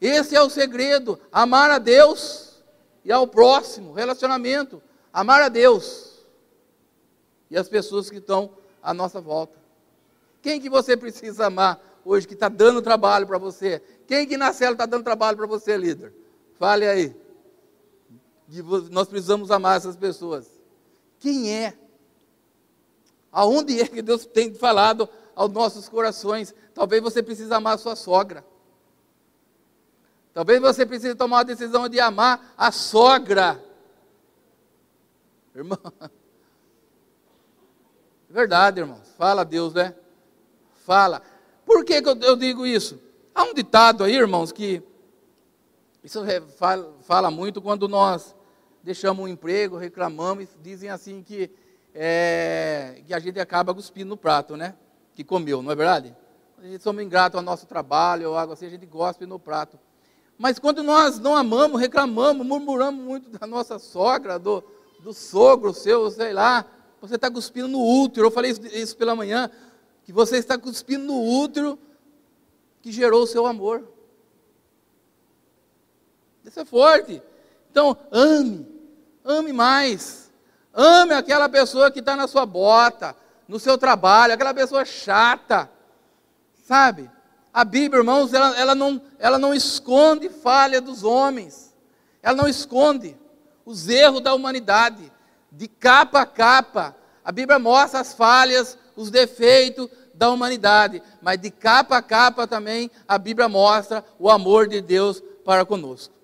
Esse 0.00 0.34
é 0.34 0.42
o 0.42 0.50
segredo: 0.50 1.18
amar 1.30 1.70
a 1.70 1.78
Deus 1.78 2.62
e 3.04 3.12
ao 3.12 3.26
próximo, 3.26 3.92
relacionamento, 3.92 4.82
amar 5.12 5.42
a 5.42 5.48
Deus 5.48 6.24
e 7.50 7.56
as 7.56 7.68
pessoas 7.68 8.08
que 8.10 8.18
estão 8.18 8.50
à 8.82 8.94
nossa 8.94 9.20
volta. 9.20 9.58
Quem 10.40 10.60
que 10.60 10.68
você 10.68 10.96
precisa 10.96 11.46
amar 11.46 11.80
hoje 12.04 12.26
que 12.26 12.34
está 12.34 12.48
dando 12.48 12.82
trabalho 12.82 13.26
para 13.26 13.38
você? 13.38 13.80
Quem 14.06 14.26
que 14.26 14.36
na 14.36 14.52
cela 14.52 14.72
está 14.72 14.86
dando 14.86 15.04
trabalho 15.04 15.36
para 15.36 15.46
você, 15.46 15.76
líder? 15.76 16.12
Fale 16.58 16.86
aí. 16.86 17.16
Nós 18.90 19.08
precisamos 19.08 19.50
amar 19.50 19.76
essas 19.76 19.96
pessoas. 19.96 20.51
Quem 21.22 21.52
é? 21.52 21.78
Aonde 23.30 23.80
é 23.80 23.86
que 23.86 24.02
Deus 24.02 24.26
tem 24.26 24.52
falado 24.52 25.08
aos 25.36 25.52
nossos 25.52 25.88
corações? 25.88 26.52
Talvez 26.74 27.00
você 27.00 27.22
precise 27.22 27.54
amar 27.54 27.76
a 27.76 27.78
sua 27.78 27.94
sogra. 27.94 28.44
Talvez 30.34 30.60
você 30.60 30.84
precise 30.84 31.14
tomar 31.14 31.40
a 31.40 31.44
decisão 31.44 31.88
de 31.88 32.00
amar 32.00 32.52
a 32.58 32.72
sogra. 32.72 33.64
Irmão. 35.54 35.78
É 38.28 38.34
verdade, 38.34 38.80
irmãos. 38.80 39.12
Fala 39.18 39.44
Deus, 39.44 39.74
né? 39.74 39.94
Fala. 40.86 41.20
Por 41.66 41.84
que, 41.84 42.00
que 42.00 42.08
eu 42.08 42.34
digo 42.34 42.64
isso? 42.64 42.98
Há 43.34 43.44
um 43.44 43.52
ditado 43.52 44.02
aí, 44.02 44.16
irmãos, 44.16 44.50
que 44.50 44.82
isso 46.02 46.20
fala 47.02 47.30
muito 47.30 47.60
quando 47.60 47.86
nós 47.86 48.34
deixamos 48.82 49.24
um 49.24 49.28
emprego, 49.28 49.76
reclamamos, 49.76 50.48
dizem 50.62 50.90
assim 50.90 51.22
que, 51.22 51.50
é, 51.94 53.02
que 53.06 53.14
a 53.14 53.18
gente 53.18 53.38
acaba 53.38 53.74
cuspindo 53.74 54.10
no 54.10 54.16
prato, 54.16 54.56
né? 54.56 54.74
Que 55.14 55.22
comeu, 55.22 55.62
não 55.62 55.70
é 55.70 55.74
verdade? 55.74 56.16
A 56.58 56.66
gente 56.66 56.82
somos 56.82 57.02
ingratos 57.02 57.36
ao 57.36 57.44
nosso 57.44 57.66
trabalho 57.66 58.30
ou 58.30 58.36
algo 58.36 58.52
assim, 58.52 58.66
a 58.66 58.70
gente 58.70 58.86
gospe 58.86 59.26
no 59.26 59.38
prato. 59.38 59.78
Mas 60.38 60.58
quando 60.58 60.82
nós 60.82 61.18
não 61.18 61.36
amamos, 61.36 61.80
reclamamos, 61.80 62.46
murmuramos 62.46 63.04
muito 63.04 63.30
da 63.30 63.46
nossa 63.46 63.78
sogra, 63.78 64.38
do, 64.38 64.62
do 65.00 65.12
sogro 65.12 65.72
seu, 65.72 66.10
sei 66.10 66.32
lá, 66.32 66.64
você 67.00 67.16
está 67.16 67.30
cuspindo 67.30 67.68
no 67.68 67.80
útero. 67.80 68.26
Eu 68.26 68.30
falei 68.30 68.50
isso, 68.50 68.66
isso 68.66 68.96
pela 68.96 69.14
manhã, 69.14 69.50
que 70.04 70.12
você 70.12 70.38
está 70.38 70.56
cuspindo 70.56 71.04
no 71.04 71.20
útero 71.20 71.78
que 72.80 72.90
gerou 72.90 73.22
o 73.22 73.26
seu 73.26 73.46
amor. 73.46 73.88
Isso 76.44 76.58
é 76.58 76.64
forte. 76.64 77.22
Então, 77.70 77.96
ame, 78.10 78.66
ame 79.24 79.52
mais. 79.52 80.30
Ame 80.74 81.14
aquela 81.14 81.48
pessoa 81.48 81.90
que 81.90 82.00
está 82.00 82.16
na 82.16 82.26
sua 82.26 82.46
bota, 82.46 83.14
no 83.46 83.58
seu 83.58 83.76
trabalho, 83.76 84.32
aquela 84.32 84.54
pessoa 84.54 84.84
chata. 84.84 85.70
Sabe? 86.66 87.10
A 87.52 87.64
Bíblia, 87.64 88.00
irmãos, 88.00 88.32
ela, 88.32 88.58
ela, 88.58 88.74
não, 88.74 89.00
ela 89.18 89.38
não 89.38 89.52
esconde 89.52 90.30
falha 90.30 90.80
dos 90.80 91.04
homens. 91.04 91.74
Ela 92.22 92.36
não 92.36 92.48
esconde 92.48 93.16
os 93.64 93.88
erros 93.88 94.20
da 94.20 94.34
humanidade. 94.34 95.12
De 95.50 95.68
capa 95.68 96.22
a 96.22 96.26
capa, 96.26 96.96
a 97.22 97.30
Bíblia 97.30 97.58
mostra 97.58 98.00
as 98.00 98.14
falhas, 98.14 98.78
os 98.96 99.10
defeitos 99.10 99.88
da 100.14 100.30
humanidade, 100.30 101.02
mas 101.20 101.38
de 101.38 101.50
capa 101.50 101.96
a 101.96 102.02
capa 102.02 102.46
também 102.46 102.90
a 103.08 103.18
Bíblia 103.18 103.48
mostra 103.48 104.04
o 104.18 104.30
amor 104.30 104.68
de 104.68 104.80
Deus 104.80 105.22
para 105.44 105.64
conosco. 105.64 106.14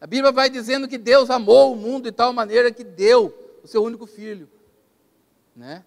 A 0.00 0.06
Bíblia 0.06 0.30
vai 0.30 0.50
dizendo 0.50 0.86
que 0.86 0.98
Deus 0.98 1.30
amou 1.30 1.72
o 1.72 1.76
mundo 1.76 2.04
de 2.04 2.12
tal 2.12 2.32
maneira 2.32 2.70
que 2.70 2.84
deu 2.84 3.34
o 3.62 3.66
seu 3.66 3.82
único 3.82 4.06
filho, 4.06 4.48
né? 5.54 5.84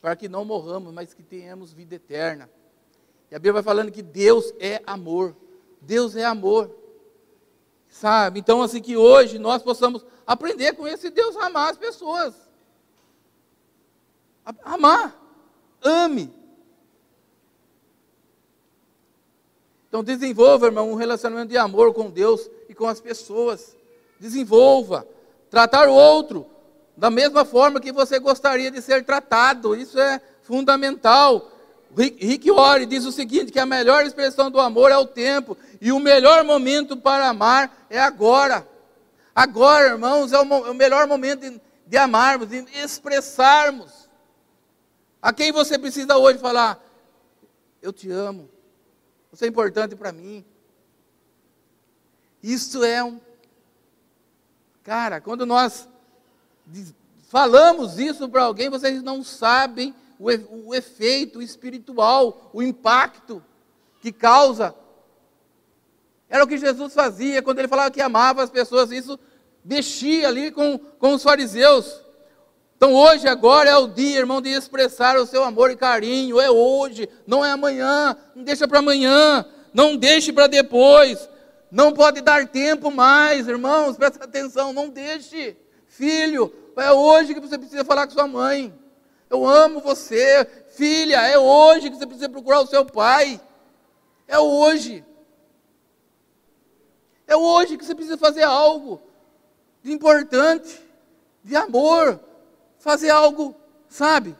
Para 0.00 0.16
que 0.16 0.28
não 0.28 0.44
morramos, 0.44 0.92
mas 0.92 1.12
que 1.12 1.22
tenhamos 1.22 1.72
vida 1.72 1.96
eterna. 1.96 2.48
E 3.30 3.34
a 3.34 3.38
Bíblia 3.38 3.54
vai 3.54 3.62
falando 3.62 3.92
que 3.92 4.02
Deus 4.02 4.52
é 4.58 4.82
amor. 4.86 5.36
Deus 5.80 6.16
é 6.16 6.24
amor. 6.24 6.74
Sabe? 7.88 8.38
Então, 8.38 8.62
assim 8.62 8.80
que 8.80 8.96
hoje 8.96 9.38
nós 9.38 9.62
possamos 9.62 10.04
aprender 10.26 10.74
com 10.74 10.86
esse 10.86 11.10
Deus 11.10 11.36
a 11.36 11.46
amar 11.46 11.70
as 11.70 11.76
pessoas. 11.76 12.34
Amar. 14.64 15.16
Ame. 15.82 16.32
Então 19.90 20.04
desenvolva, 20.04 20.66
irmão, 20.66 20.92
um 20.92 20.94
relacionamento 20.94 21.48
de 21.48 21.58
amor 21.58 21.92
com 21.92 22.08
Deus 22.08 22.48
e 22.68 22.74
com 22.74 22.86
as 22.86 23.00
pessoas. 23.00 23.76
Desenvolva. 24.20 25.04
Tratar 25.50 25.88
o 25.88 25.92
outro 25.92 26.46
da 26.96 27.10
mesma 27.10 27.44
forma 27.44 27.80
que 27.80 27.90
você 27.90 28.20
gostaria 28.20 28.70
de 28.70 28.80
ser 28.80 29.04
tratado. 29.04 29.74
Isso 29.74 29.98
é 29.98 30.20
fundamental. 30.44 31.50
Rick 31.96 32.48
Warren 32.52 32.86
diz 32.86 33.04
o 33.04 33.10
seguinte: 33.10 33.50
que 33.50 33.58
a 33.58 33.66
melhor 33.66 34.06
expressão 34.06 34.48
do 34.48 34.60
amor 34.60 34.92
é 34.92 34.96
o 34.96 35.06
tempo, 35.06 35.58
e 35.80 35.90
o 35.90 35.98
melhor 35.98 36.44
momento 36.44 36.96
para 36.96 37.28
amar 37.28 37.86
é 37.90 37.98
agora. 37.98 38.64
Agora, 39.34 39.88
irmãos, 39.88 40.32
é 40.32 40.38
o, 40.38 40.66
é 40.68 40.72
melhor 40.72 41.08
momento 41.08 41.40
de, 41.40 41.60
de 41.84 41.96
amarmos, 41.96 42.48
de 42.48 42.64
expressarmos. 42.74 44.08
A 45.20 45.32
quem 45.32 45.50
você 45.50 45.76
precisa 45.76 46.16
hoje 46.16 46.38
falar: 46.38 46.78
Eu 47.82 47.92
te 47.92 48.08
amo, 48.08 48.48
você 49.30 49.44
é 49.44 49.48
importante 49.48 49.94
para 49.94 50.12
mim. 50.12 50.44
Isso 52.42 52.82
é 52.82 53.02
um. 53.04 53.20
Cara, 54.82 55.20
quando 55.20 55.46
nós 55.46 55.88
falamos 57.28 57.98
isso 57.98 58.28
para 58.28 58.42
alguém, 58.42 58.68
vocês 58.68 59.02
não 59.02 59.22
sabem 59.22 59.94
o, 60.18 60.74
efeito 60.74 61.40
espiritual, 61.40 62.50
o 62.52 62.62
impacto 62.62 63.42
que 64.00 64.12
causa. 64.12 64.74
Era 66.28 66.44
o 66.44 66.46
que 66.46 66.58
Jesus 66.58 66.92
fazia 66.92 67.42
quando 67.42 67.58
ele 67.58 67.68
falava 67.68 67.90
que 67.90 68.00
amava 68.00 68.42
as 68.42 68.50
pessoas, 68.50 68.90
isso 68.90 69.18
mexia 69.64 70.28
ali 70.28 70.50
com, 70.50 70.78
com 70.78 71.14
os 71.14 71.22
fariseus. 71.22 72.00
Então 72.80 72.94
hoje, 72.94 73.28
agora 73.28 73.68
é 73.68 73.76
o 73.76 73.86
dia, 73.88 74.20
irmão, 74.20 74.40
de 74.40 74.48
expressar 74.48 75.18
o 75.18 75.26
seu 75.26 75.44
amor 75.44 75.70
e 75.70 75.76
carinho. 75.76 76.40
É 76.40 76.50
hoje, 76.50 77.10
não 77.26 77.44
é 77.44 77.50
amanhã. 77.50 78.16
Não 78.34 78.42
deixa 78.42 78.66
para 78.66 78.78
amanhã. 78.78 79.44
Não 79.70 79.98
deixe 79.98 80.32
para 80.32 80.46
depois. 80.46 81.28
Não 81.70 81.92
pode 81.92 82.22
dar 82.22 82.48
tempo 82.48 82.90
mais, 82.90 83.46
irmãos. 83.46 83.98
Presta 83.98 84.24
atenção, 84.24 84.72
não 84.72 84.88
deixe. 84.88 85.58
Filho, 85.88 86.50
é 86.74 86.90
hoje 86.90 87.34
que 87.34 87.40
você 87.40 87.58
precisa 87.58 87.84
falar 87.84 88.06
com 88.06 88.14
sua 88.14 88.26
mãe. 88.26 88.72
Eu 89.28 89.46
amo 89.46 89.80
você, 89.80 90.48
filha. 90.70 91.20
É 91.20 91.38
hoje 91.38 91.90
que 91.90 91.98
você 91.98 92.06
precisa 92.06 92.30
procurar 92.30 92.62
o 92.62 92.66
seu 92.66 92.86
pai. 92.86 93.38
É 94.26 94.38
hoje. 94.38 95.04
É 97.26 97.36
hoje 97.36 97.76
que 97.76 97.84
você 97.84 97.94
precisa 97.94 98.16
fazer 98.16 98.44
algo 98.44 99.02
de 99.82 99.92
importante, 99.92 100.80
de 101.44 101.54
amor 101.54 102.18
fazer 102.80 103.10
algo, 103.10 103.54
sabe, 103.88 104.36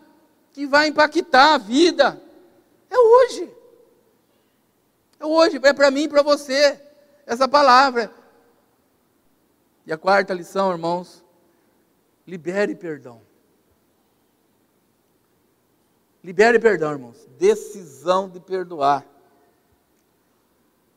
que 0.53 0.67
vai 0.67 0.89
impactar 0.89 1.55
a 1.55 1.59
vida. 1.59 2.21
É 2.91 2.99
hoje. 2.99 3.55
É 5.21 5.25
hoje, 5.25 5.61
é 5.63 5.73
para 5.73 5.91
mim 5.91 6.05
e 6.05 6.09
para 6.09 6.23
você, 6.23 6.81
essa 7.25 7.47
palavra. 7.47 8.13
E 9.87 9.93
a 9.93 9.99
quarta 9.99 10.35
lição, 10.35 10.73
irmãos, 10.73 11.23
libere 12.27 12.75
perdão. 12.75 13.21
Libere 16.25 16.59
perdão, 16.59 16.93
irmãos. 16.93 17.29
Decisão 17.39 18.29
de 18.29 18.41
perdoar. 18.41 19.07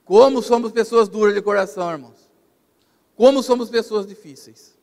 Como 0.05 0.41
somos 0.41 0.71
pessoas 0.71 1.07
duras 1.07 1.33
de 1.33 1.41
coração, 1.41 1.89
irmãos. 1.91 2.29
Como 3.15 3.41
somos 3.41 3.69
pessoas 3.69 4.05
difíceis. 4.05 4.77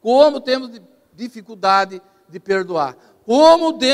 Como 0.00 0.40
temos 0.40 0.70
dificuldade 1.22 2.02
de 2.28 2.40
perdoar. 2.40 2.96
Como 3.24 3.72
de, 3.72 3.88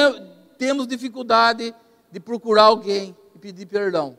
temos 0.56 0.86
dificuldade 0.86 1.74
de 2.10 2.20
procurar 2.20 2.64
alguém 2.64 3.16
e 3.34 3.38
pedir 3.38 3.66
perdão. 3.66 4.16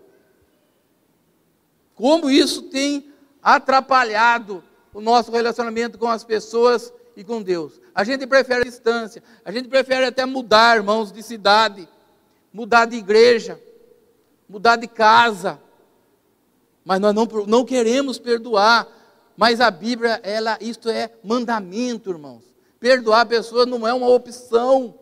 Como 1.95 2.29
isso 2.29 2.63
tem 2.63 3.11
atrapalhado 3.41 4.63
o 4.93 5.01
nosso 5.01 5.31
relacionamento 5.31 5.97
com 5.97 6.07
as 6.07 6.23
pessoas 6.23 6.93
e 7.15 7.23
com 7.23 7.41
Deus. 7.41 7.79
A 7.93 8.03
gente 8.03 8.25
prefere 8.27 8.61
a 8.61 8.65
distância, 8.65 9.23
a 9.43 9.51
gente 9.51 9.67
prefere 9.67 10.05
até 10.05 10.25
mudar, 10.25 10.77
irmãos, 10.77 11.11
de 11.11 11.23
cidade, 11.23 11.87
mudar 12.53 12.85
de 12.85 12.95
igreja, 12.95 13.59
mudar 14.47 14.75
de 14.75 14.87
casa. 14.87 15.59
Mas 16.85 16.99
nós 16.99 17.13
não, 17.13 17.25
não 17.45 17.65
queremos 17.65 18.17
perdoar. 18.19 18.87
Mas 19.35 19.61
a 19.61 19.71
Bíblia, 19.71 20.19
ela, 20.21 20.57
isto 20.59 20.89
é 20.89 21.11
mandamento, 21.23 22.09
irmãos. 22.09 22.48
Perdoar 22.79 23.21
a 23.21 23.25
pessoa 23.25 23.65
não 23.65 23.87
é 23.87 23.93
uma 23.93 24.07
opção. 24.07 24.95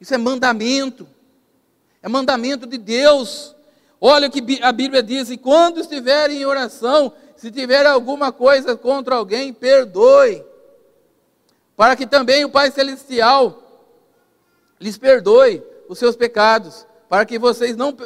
Isso 0.00 0.12
é 0.12 0.18
mandamento. 0.18 1.06
É 2.02 2.08
mandamento 2.08 2.66
de 2.66 2.78
Deus. 2.78 3.54
Olha 4.00 4.28
o 4.28 4.30
que 4.30 4.60
a 4.62 4.72
Bíblia 4.72 5.02
diz: 5.02 5.30
e 5.30 5.36
quando 5.36 5.80
estiverem 5.80 6.40
em 6.40 6.46
oração, 6.46 7.12
se 7.36 7.50
tiver 7.50 7.86
alguma 7.86 8.32
coisa 8.32 8.76
contra 8.76 9.14
alguém, 9.14 9.52
perdoe. 9.52 10.44
Para 11.76 11.96
que 11.96 12.06
também 12.06 12.44
o 12.44 12.50
Pai 12.50 12.70
Celestial 12.70 13.62
lhes 14.80 14.98
perdoe 14.98 15.62
os 15.88 15.98
seus 15.98 16.16
pecados, 16.16 16.86
para 17.08 17.24
que 17.24 17.38
vocês 17.38 17.76
não. 17.76 17.96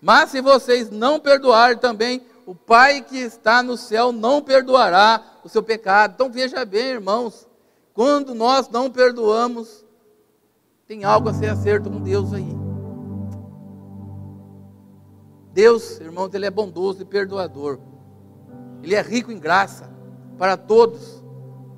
Mas 0.00 0.30
se 0.30 0.40
vocês 0.40 0.90
não 0.90 1.18
perdoarem 1.18 1.78
também, 1.78 2.24
o 2.46 2.54
Pai 2.54 3.02
que 3.02 3.18
está 3.18 3.62
no 3.62 3.76
céu 3.76 4.12
não 4.12 4.42
perdoará 4.42 5.22
o 5.44 5.48
seu 5.48 5.62
pecado. 5.62 6.14
Então 6.14 6.30
veja 6.30 6.64
bem, 6.64 6.86
irmãos, 6.86 7.46
quando 8.00 8.34
nós 8.34 8.66
não 8.70 8.90
perdoamos, 8.90 9.84
tem 10.86 11.04
algo 11.04 11.28
a 11.28 11.34
ser 11.34 11.50
acerto 11.50 11.90
com 11.90 12.00
Deus 12.00 12.32
aí. 12.32 12.48
Deus, 15.52 16.00
irmãos, 16.00 16.32
Ele 16.32 16.46
é 16.46 16.50
bondoso 16.50 17.02
e 17.02 17.04
perdoador. 17.04 17.78
Ele 18.82 18.94
é 18.94 19.02
rico 19.02 19.30
em 19.30 19.38
graça 19.38 19.92
para 20.38 20.56
todos 20.56 21.22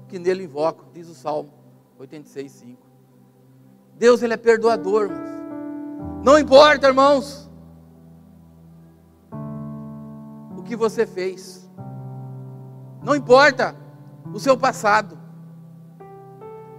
que 0.07 0.17
nele 0.17 0.45
invocam, 0.45 0.85
diz 0.95 1.09
o 1.09 1.15
Salmo 1.17 1.53
86, 1.99 2.53
5. 2.53 2.87
Deus, 3.99 4.23
Ele 4.23 4.35
é 4.35 4.37
perdoador, 4.37 5.11
irmãos. 5.11 6.23
Não 6.23 6.39
importa, 6.39 6.87
irmãos, 6.87 7.51
o 10.57 10.63
que 10.63 10.77
você 10.77 11.05
fez. 11.05 11.69
Não 13.03 13.17
importa 13.17 13.75
o 14.33 14.39
seu 14.39 14.57
passado. 14.57 15.21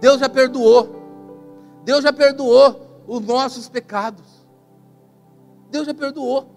Deus 0.00 0.20
já 0.20 0.28
perdoou. 0.28 1.02
Deus 1.84 2.02
já 2.02 2.12
perdoou 2.12 3.04
os 3.06 3.20
nossos 3.20 3.68
pecados. 3.68 4.46
Deus 5.70 5.86
já 5.86 5.94
perdoou. 5.94 6.48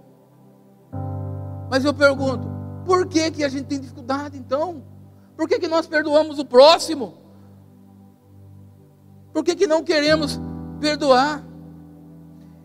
Mas 1.69 1.83
eu 1.83 1.93
pergunto, 1.93 2.47
por 2.85 3.05
que, 3.07 3.29
que 3.31 3.43
a 3.43 3.49
gente 3.49 3.65
tem 3.65 3.79
dificuldade 3.79 4.37
então? 4.37 4.83
Por 5.35 5.47
que, 5.47 5.59
que 5.59 5.67
nós 5.67 5.85
perdoamos 5.85 6.39
o 6.39 6.45
próximo? 6.45 7.15
Por 9.33 9.43
que, 9.43 9.55
que 9.55 9.67
não 9.67 9.83
queremos 9.83 10.39
perdoar? 10.79 11.43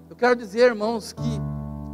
Eu 0.08 0.16
quero 0.16 0.36
dizer, 0.36 0.68
irmãos, 0.68 1.12
que 1.12 1.40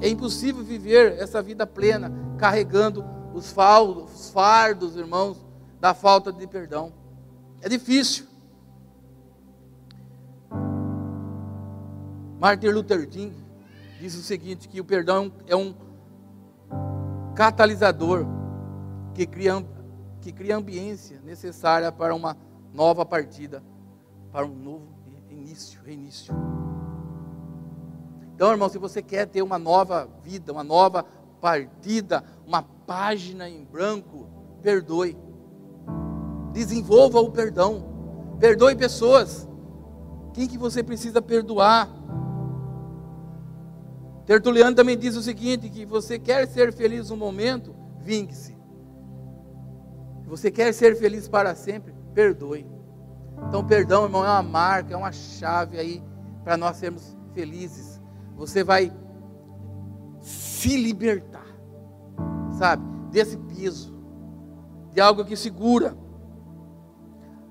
é 0.01 0.09
impossível 0.09 0.63
viver 0.63 1.19
essa 1.19 1.43
vida 1.43 1.67
plena 1.67 2.13
carregando 2.39 3.05
os 3.35 3.51
fardos, 3.51 4.97
irmãos, 4.97 5.37
da 5.81 5.95
falta 5.95 6.33
de 6.33 6.47
perdão. 6.47 6.93
É 7.61 7.69
difícil. 7.69 8.28
Martin 12.41 12.69
Luther 12.69 13.09
King 13.09 13.35
diz 14.01 14.15
o 14.15 14.23
seguinte: 14.23 14.69
que 14.69 14.81
o 14.81 14.85
perdão 14.85 15.33
é 15.47 15.57
um 15.57 15.75
catalisador 17.35 18.25
que 19.13 19.27
cria, 19.27 19.65
que 20.21 20.33
cria 20.33 20.57
ambiência 20.57 21.21
necessária 21.25 21.91
para 21.91 22.15
uma 22.15 22.37
nova 22.73 23.05
partida, 23.05 23.63
para 24.31 24.47
um 24.47 24.55
novo 24.55 24.87
início, 25.29 25.81
reinício. 25.85 26.35
Então, 28.35 28.53
irmão, 28.53 28.69
se 28.69 28.79
você 28.79 29.03
quer 29.03 29.27
ter 29.27 29.43
uma 29.43 29.59
nova 29.59 30.09
vida, 30.23 30.53
uma 30.53 30.63
nova 30.63 31.05
partida, 31.41 32.23
uma 32.47 32.63
página 32.63 33.49
em 33.49 33.65
branco, 33.65 34.29
perdoe. 34.63 35.19
Desenvolva 36.53 37.21
o 37.21 37.33
perdão. 37.33 38.37
Perdoe 38.39 38.77
pessoas. 38.77 39.49
Quem 40.33 40.47
que 40.47 40.57
você 40.57 40.85
precisa 40.85 41.21
perdoar? 41.21 41.98
Tertuliano 44.29 44.77
também 44.77 44.99
diz 44.99 45.17
o 45.17 45.23
seguinte: 45.23 45.71
que 45.71 45.87
você 45.87 46.19
quer 46.19 46.47
ser 46.47 46.71
feliz 46.71 47.11
um 47.11 47.17
momento, 47.17 47.75
vingue-se. 47.99 48.55
Se 50.23 50.29
você 50.29 50.51
quer 50.51 50.75
ser 50.75 50.97
feliz 50.97 51.27
para 51.27 51.55
sempre, 51.55 51.95
perdoe. 52.13 52.67
Então, 53.49 53.67
perdão, 53.67 54.05
irmão, 54.05 54.23
é 54.23 54.29
uma 54.29 54.43
marca, 54.43 54.93
é 54.93 54.97
uma 54.99 55.13
chave 55.13 55.79
aí 55.79 56.03
para 56.45 56.59
nós 56.59 56.77
sermos 56.77 57.17
felizes. 57.33 58.03
Você 58.37 58.63
vai 58.63 58.93
se 60.21 60.77
libertar, 60.77 61.47
sabe, 62.59 62.85
desse 63.11 63.39
piso, 63.39 63.99
de 64.93 65.01
algo 65.01 65.25
que 65.25 65.37
segura. 65.37 65.97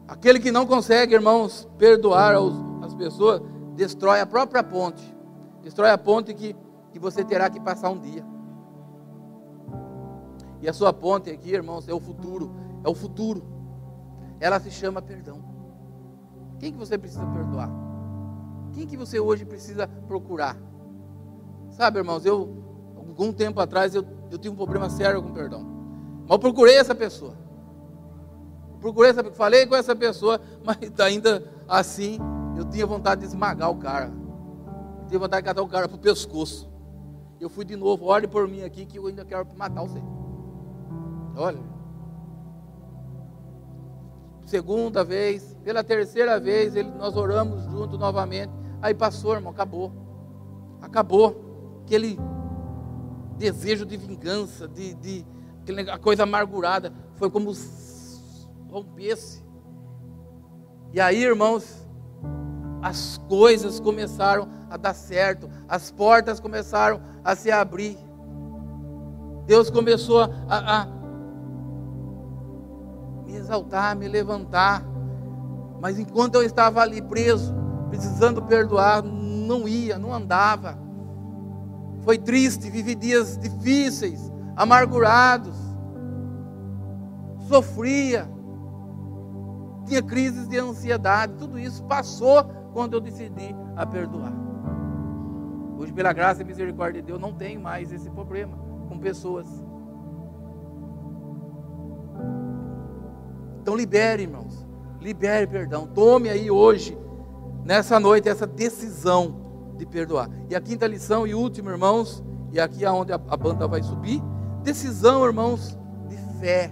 Aquele 0.07 0.39
que 0.39 0.51
não 0.51 0.67
consegue, 0.67 1.15
irmãos, 1.15 1.67
perdoar 1.79 2.35
as 2.83 2.93
pessoas, 2.93 3.41
destrói 3.75 4.21
a 4.21 4.27
própria 4.27 4.63
ponte, 4.63 5.03
destrói 5.63 5.89
a 5.89 5.97
ponte 5.97 6.35
que 6.35 6.55
que 6.97 7.03
você 7.03 7.23
terá 7.23 7.49
que 7.49 7.59
passar 7.59 7.89
um 7.89 7.99
dia. 7.99 8.25
E 10.61 10.67
a 10.67 10.73
sua 10.73 10.91
ponte 10.91 11.29
aqui, 11.29 11.51
irmãos, 11.51 11.87
é 11.87 11.93
o 11.93 11.99
futuro. 11.99 12.51
É 12.83 12.89
o 12.89 12.95
futuro. 12.95 13.43
Ela 14.39 14.59
se 14.59 14.71
chama 14.71 15.01
perdão. 15.01 15.43
Quem 16.59 16.71
que 16.71 16.77
você 16.77 16.97
precisa 16.97 17.25
perdoar? 17.27 17.69
Quem 18.73 18.87
que 18.87 18.97
você 18.97 19.19
hoje 19.19 19.45
precisa 19.45 19.87
procurar? 20.07 20.57
Sabe, 21.69 21.99
irmãos, 21.99 22.25
eu, 22.25 22.63
algum 22.95 23.31
tempo 23.31 23.59
atrás, 23.59 23.93
eu, 23.93 24.03
eu 24.31 24.37
tive 24.37 24.53
um 24.53 24.57
problema 24.57 24.89
sério 24.89 25.21
com 25.21 25.31
perdão. 25.31 25.63
Mas 26.23 26.31
eu 26.31 26.39
procurei 26.39 26.77
essa 26.77 26.95
pessoa. 26.95 27.33
procurei 28.79 29.11
essa 29.11 29.23
falei 29.31 29.65
com 29.67 29.75
essa 29.75 29.95
pessoa, 29.95 30.41
mas 30.65 30.77
ainda 30.99 31.43
assim, 31.67 32.17
eu 32.57 32.65
tinha 32.65 32.85
vontade 32.85 33.21
de 33.21 33.27
esmagar 33.27 33.69
o 33.69 33.77
cara. 33.77 34.11
Eu 35.01 35.07
tinha 35.07 35.19
vontade 35.19 35.43
de 35.43 35.47
catar 35.47 35.61
o 35.61 35.67
cara 35.67 35.87
para 35.87 35.97
o 35.97 35.99
pescoço. 35.99 36.66
Eu 37.39 37.49
fui 37.49 37.63
de 37.63 37.75
novo, 37.75 38.05
ore 38.05 38.27
por 38.27 38.47
mim 38.47 38.63
aqui 38.63 38.85
que 38.85 38.97
eu 38.97 39.07
ainda 39.07 39.23
quero 39.23 39.47
matar 39.55 39.81
você. 39.81 40.01
Olha. 41.35 41.59
Segunda 44.45 45.03
vez, 45.03 45.55
pela 45.63 45.83
terceira 45.83 46.39
vez, 46.39 46.75
ele, 46.75 46.89
nós 46.89 47.15
oramos 47.15 47.63
junto 47.65 47.97
novamente. 47.97 48.51
Aí 48.81 48.93
passou, 48.93 49.33
irmão, 49.33 49.51
acabou. 49.51 49.91
Acabou. 50.81 51.81
Aquele 51.83 52.17
desejo 53.37 53.85
de 53.85 53.97
vingança, 53.97 54.67
de, 54.67 54.93
de 54.95 55.25
a 55.91 55.97
coisa 55.97 56.23
amargurada, 56.23 56.93
foi 57.15 57.29
como 57.29 57.51
rompesse. 58.69 59.43
E 60.93 60.99
aí, 60.99 61.23
irmãos, 61.23 61.86
as 62.81 63.19
coisas 63.27 63.79
começaram 63.79 64.47
a 64.69 64.77
dar 64.77 64.93
certo, 64.93 65.49
as 65.67 65.91
portas 65.91 66.39
começaram 66.39 67.01
a 67.23 67.35
se 67.35 67.51
abrir. 67.51 67.97
Deus 69.45 69.69
começou 69.69 70.21
a, 70.49 70.81
a 70.81 70.87
me 73.25 73.35
exaltar, 73.35 73.95
me 73.95 74.07
levantar. 74.07 74.83
Mas 75.81 75.99
enquanto 75.99 76.35
eu 76.35 76.43
estava 76.43 76.81
ali 76.81 77.01
preso, 77.01 77.53
precisando 77.89 78.41
perdoar, 78.41 79.01
não 79.03 79.67
ia, 79.67 79.97
não 79.97 80.13
andava. 80.13 80.77
Foi 82.01 82.17
triste, 82.17 82.69
vivi 82.69 82.95
dias 82.95 83.37
difíceis, 83.37 84.31
amargurados, 84.55 85.55
sofria, 87.47 88.29
tinha 89.85 90.01
crises 90.01 90.47
de 90.47 90.57
ansiedade, 90.57 91.33
tudo 91.37 91.57
isso 91.57 91.83
passou 91.83 92.56
quando 92.77 92.93
eu 92.93 93.01
decidi 93.01 93.55
a 93.75 93.87
perdoar. 93.87 94.31
Hoje, 95.79 95.91
pela 95.91 96.13
graça 96.13 96.43
e 96.43 96.45
misericórdia 96.45 97.01
de 97.01 97.07
Deus, 97.07 97.19
não 97.19 97.33
tenho 97.33 97.59
mais 97.59 97.91
esse 97.91 98.07
problema 98.07 98.55
com 98.87 98.99
pessoas. 98.99 99.47
Então 103.59 103.75
libere, 103.75 104.21
irmãos. 104.21 104.63
Libere 105.01 105.47
perdão. 105.47 105.87
Tome 105.87 106.29
aí 106.29 106.51
hoje, 106.51 106.95
nessa 107.65 107.99
noite, 107.99 108.29
essa 108.29 108.45
decisão 108.45 109.73
de 109.75 109.83
perdoar. 109.83 110.29
E 110.47 110.55
a 110.55 110.61
quinta 110.61 110.85
lição 110.85 111.25
e 111.25 111.33
última, 111.33 111.71
irmãos, 111.71 112.23
e 112.51 112.59
aqui 112.59 112.85
é 112.85 112.91
onde 112.91 113.11
a, 113.11 113.15
a 113.15 113.35
banda 113.35 113.67
vai 113.67 113.81
subir. 113.81 114.21
Decisão, 114.61 115.25
irmãos, 115.25 115.75
de 116.07 116.17
fé. 116.39 116.71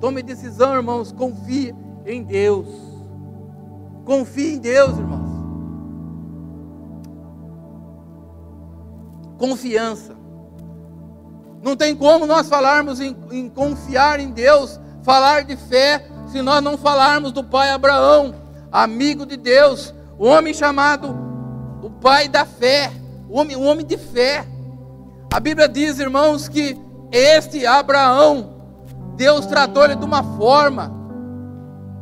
Tome 0.00 0.22
decisão, 0.22 0.74
irmãos. 0.74 1.12
Confie 1.12 1.74
em 2.06 2.22
Deus. 2.22 2.66
Confie 4.06 4.54
em 4.54 4.58
Deus, 4.58 4.96
irmãos. 4.96 5.33
Confiança. 9.38 10.14
Não 11.62 11.76
tem 11.76 11.96
como 11.96 12.26
nós 12.26 12.48
falarmos 12.48 13.00
em, 13.00 13.16
em, 13.30 13.48
confiar 13.48 14.20
em 14.20 14.30
Deus, 14.30 14.78
falar 15.02 15.44
de 15.44 15.56
fé, 15.56 16.06
se 16.28 16.42
nós 16.42 16.62
não 16.62 16.76
falarmos 16.76 17.32
do 17.32 17.42
pai 17.42 17.70
Abraão, 17.70 18.34
amigo 18.70 19.24
de 19.24 19.36
Deus, 19.36 19.94
o 20.18 20.26
homem 20.26 20.52
chamado 20.52 21.16
o 21.82 21.90
pai 21.90 22.28
da 22.28 22.44
fé, 22.44 22.90
o 23.28 23.38
homem, 23.38 23.56
o 23.56 23.62
homem 23.62 23.84
de 23.84 23.96
fé. 23.96 24.46
A 25.32 25.40
Bíblia 25.40 25.68
diz, 25.68 25.98
irmãos, 25.98 26.48
que 26.48 26.78
este 27.10 27.66
Abraão, 27.66 28.54
Deus 29.16 29.46
tratou 29.46 29.84
ele 29.84 29.96
de 29.96 30.04
uma 30.04 30.22
forma, 30.36 30.92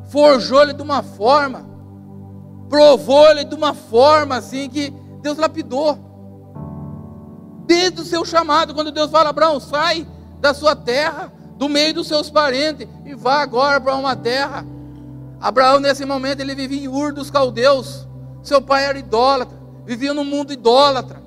forjou 0.07 0.63
ele 0.63 0.73
de 0.73 0.83
uma 0.83 1.03
forma, 1.03 1.65
provou 2.69 3.29
ele 3.29 3.45
de 3.45 3.55
uma 3.55 3.75
forma 3.75 4.37
assim 4.37 4.69
que 4.69 4.91
Deus 5.21 5.39
lapidou 5.39 6.12
desde 7.67 8.01
o 8.01 8.05
seu 8.05 8.25
chamado, 8.25 8.75
quando 8.75 8.91
Deus 8.91 9.11
fala, 9.11 9.31
Abraão, 9.31 9.61
sai 9.61 10.07
da 10.41 10.53
sua 10.53 10.75
terra, 10.75 11.33
do 11.57 11.69
meio 11.69 11.95
dos 11.95 12.09
seus 12.09 12.29
parentes, 12.29 12.89
e 13.05 13.15
vá 13.15 13.43
agora 13.43 13.81
para 13.81 13.95
uma 13.95 14.17
terra. 14.17 14.67
Abraão, 15.41 15.81
nesse 15.81 16.05
momento, 16.05 16.41
ele 16.41 16.55
vivia 16.55 16.85
em 16.85 16.89
Ur 16.89 17.13
dos 17.13 17.31
caldeus. 17.31 18.07
Seu 18.43 18.61
pai 18.61 18.85
era 18.85 18.99
idólatra, 18.99 19.57
vivia 19.85 20.13
num 20.15 20.25
mundo 20.25 20.53
idólatra. 20.53 21.23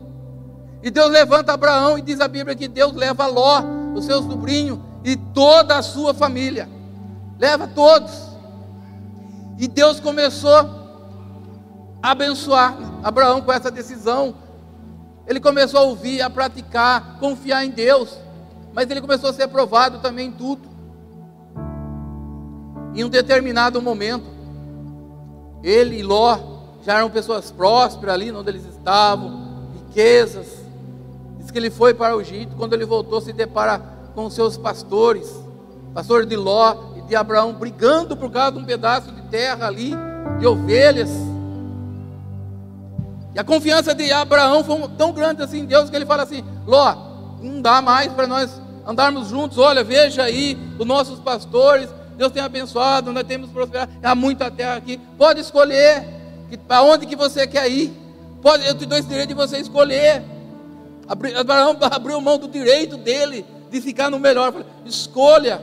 E 0.84 0.92
Deus 0.92 1.10
levanta 1.10 1.54
Abraão 1.54 1.98
e 1.98 2.02
diz 2.02 2.22
a 2.22 2.28
Bíblia 2.28 2.56
que 2.56 2.68
Deus 2.68 2.94
leva 2.94 3.26
Ló 3.26 3.64
o 3.96 4.02
seu 4.02 4.22
sobrinho 4.22 4.84
e 5.04 5.16
toda 5.16 5.78
a 5.78 5.82
sua 5.82 6.14
família. 6.14 6.70
Leva 7.40 7.68
todos. 7.68 8.12
E 9.58 9.68
Deus 9.68 10.00
começou 10.00 10.56
a 12.04 12.12
abençoar 12.12 12.78
Abraão 13.04 13.42
com 13.42 13.52
essa 13.52 13.72
decisão. 13.72 14.36
Ele 15.28 15.40
começou 15.40 15.80
a 15.80 15.84
ouvir, 15.84 16.22
a 16.22 16.30
praticar, 16.30 17.18
confiar 17.20 17.66
em 17.66 17.70
Deus. 17.70 18.18
Mas 18.74 18.90
ele 18.90 19.02
começou 19.02 19.30
a 19.30 19.34
ser 19.34 19.48
provado 19.48 20.00
também 20.00 20.28
em 20.28 20.32
tudo. 20.32 20.68
Em 22.94 23.04
um 23.04 23.10
determinado 23.10 23.82
momento, 23.82 24.26
ele 25.64 26.00
e 26.00 26.04
Ló 26.04 26.38
já 26.84 26.98
eram 26.98 27.10
pessoas 27.10 27.50
prósperas 27.50 28.14
ali 28.14 28.32
onde 28.32 28.50
eles 28.50 28.66
estavam, 28.66 29.70
riquezas. 29.74 30.48
Diz 31.40 31.50
que 31.50 31.58
ele 31.58 31.72
foi 31.72 31.94
para 31.94 32.16
o 32.16 32.22
Egito, 32.22 32.56
quando 32.56 32.74
ele 32.74 32.86
voltou, 32.86 33.20
se 33.20 33.34
depara 33.34 33.80
com 34.14 34.30
seus 34.30 34.58
pastores, 34.58 35.34
pastor 35.94 36.26
de 36.26 36.36
Ló 36.36 36.94
e 36.96 37.02
de 37.02 37.16
Abraão, 37.16 37.54
brigando 37.54 38.16
por 38.16 38.32
causa 38.32 38.54
de 38.54 38.60
um 38.60 38.66
pedaço 38.66 39.12
de 39.12 39.22
terra 39.24 39.66
ali, 39.68 39.94
de 40.40 40.46
ovelhas. 40.46 41.10
E 43.36 43.40
a 43.40 43.44
confiança 43.44 43.94
de 43.94 44.10
Abraão 44.14 44.64
foi 44.64 44.88
tão 44.98 45.12
grande 45.12 45.44
assim 45.44 45.60
em 45.60 45.66
Deus 45.66 45.90
que 45.90 45.96
ele 45.96 46.06
fala 46.06 46.24
assim: 46.24 46.42
Ló, 46.66 46.96
não 47.42 47.62
dá 47.62 47.82
mais 47.82 48.12
para 48.14 48.26
nós 48.26 48.50
andarmos 48.88 49.28
juntos. 49.28 49.58
Olha, 49.58 49.84
veja 49.84 50.24
aí 50.24 50.58
os 50.80 50.88
nossos 50.88 51.20
pastores. 51.20 51.90
Deus 52.16 52.32
tem 52.32 52.42
abençoado, 52.42 53.12
nós 53.12 53.26
temos 53.28 53.50
prosperado. 53.50 53.92
Há 54.02 54.16
muita 54.16 54.50
terra 54.50 54.78
aqui. 54.78 54.98
Pode 55.18 55.42
escolher 55.42 56.08
para 56.66 56.82
onde 56.82 57.06
que 57.06 57.16
você 57.16 57.46
quer 57.46 57.70
ir. 57.70 57.92
Pode, 58.42 58.66
eu 58.66 58.74
te 58.74 58.86
dou 58.86 58.98
esse 58.98 59.10
direito 59.10 59.28
de 59.28 59.36
você 59.36 59.58
escolher. 59.58 60.24
Abraão 61.38 61.76
abriu 61.92 62.22
mão 62.22 62.38
do 62.38 62.48
direito 62.48 62.96
dele 62.96 63.46
de 63.70 63.82
ficar 63.82 64.10
no 64.10 64.18
melhor. 64.18 64.54
Escolha. 64.86 65.62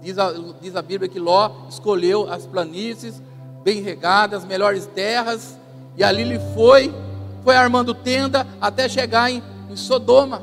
Diz 0.00 0.18
a, 0.18 0.32
diz 0.62 0.74
a 0.74 0.80
Bíblia 0.80 1.10
que 1.10 1.18
Ló 1.18 1.66
escolheu 1.68 2.32
as 2.32 2.46
planícies 2.46 3.20
bem 3.66 3.82
regadas, 3.82 4.44
as 4.44 4.48
melhores 4.48 4.86
terras, 4.86 5.58
e 5.96 6.04
ali 6.04 6.22
ele 6.22 6.38
foi, 6.54 6.94
foi 7.42 7.56
armando 7.56 7.92
tenda 7.92 8.46
até 8.60 8.88
chegar 8.88 9.28
em, 9.28 9.42
em 9.68 9.74
Sodoma. 9.74 10.40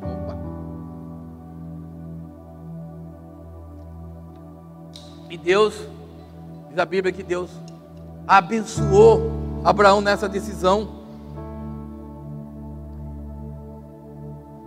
Opa. 0.00 0.36
E 5.28 5.36
Deus, 5.36 5.74
diz 6.68 6.78
a 6.78 6.84
Bíblia 6.84 7.12
que 7.12 7.24
Deus 7.24 7.50
abençoou 8.24 9.32
Abraão 9.64 10.00
nessa 10.00 10.28
decisão. 10.28 10.90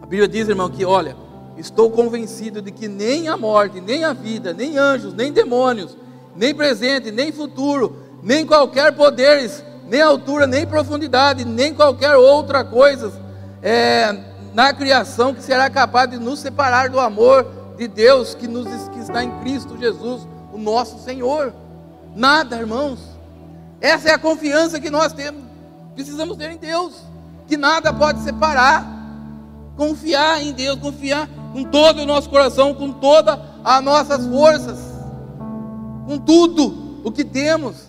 A 0.02 0.06
Bíblia 0.06 0.28
diz, 0.28 0.50
irmão, 0.50 0.70
que 0.70 0.84
olha, 0.84 1.16
Estou 1.58 1.90
convencido 1.90 2.62
de 2.62 2.72
que 2.72 2.88
nem 2.88 3.28
a 3.28 3.36
morte, 3.36 3.82
nem 3.82 4.04
a 4.04 4.14
vida, 4.14 4.54
nem 4.54 4.78
anjos, 4.78 5.14
nem 5.14 5.32
demônios, 5.32 5.98
nem 6.36 6.54
presente, 6.54 7.12
nem 7.12 7.32
futuro, 7.32 7.98
nem 8.22 8.46
qualquer 8.46 8.96
poderes, 8.96 9.64
nem 9.88 10.02
altura, 10.02 10.46
nem 10.46 10.68
profundidade, 10.68 11.46
nem 11.46 11.74
qualquer 11.74 12.16
outra 12.16 12.64
coisa 12.64 13.28
é, 13.62 14.18
na 14.54 14.74
criação 14.74 15.34
que 15.34 15.42
será 15.42 15.70
capaz 15.70 16.10
de 16.10 16.18
nos 16.18 16.40
separar 16.40 16.90
do 16.90 17.00
amor 17.00 17.48
de 17.78 17.88
Deus 17.88 18.34
que, 18.36 18.48
nos, 18.48 18.68
que 18.90 19.00
está 19.00 19.24
em 19.24 19.32
Cristo 19.40 19.78
Jesus, 19.78 20.28
o 20.54 20.58
nosso 20.58 21.00
Senhor. 21.04 21.54
Nada, 22.16 22.58
irmãos. 22.58 23.00
Essa 23.80 24.10
é 24.10 24.14
a 24.14 24.20
confiança 24.20 24.80
que 24.80 24.90
nós 24.90 25.14
temos, 25.14 25.44
precisamos 25.94 26.36
ter 26.38 26.52
em 26.52 26.58
Deus, 26.58 26.94
que 27.48 27.56
nada 27.56 27.94
pode 27.94 28.22
separar. 28.22 28.96
Confiar 29.76 30.42
em 30.42 30.54
Deus, 30.54 30.80
confiar 30.80 31.30
com 31.58 31.64
todo 31.64 32.04
o 32.04 32.06
nosso 32.06 32.30
coração, 32.30 32.72
com 32.76 32.92
todas 32.92 33.40
as 33.64 33.84
nossas 33.84 34.28
forças, 34.28 34.78
com 36.06 36.20
tudo 36.20 37.02
o 37.04 37.12
que 37.12 37.26
temos. 37.26 37.87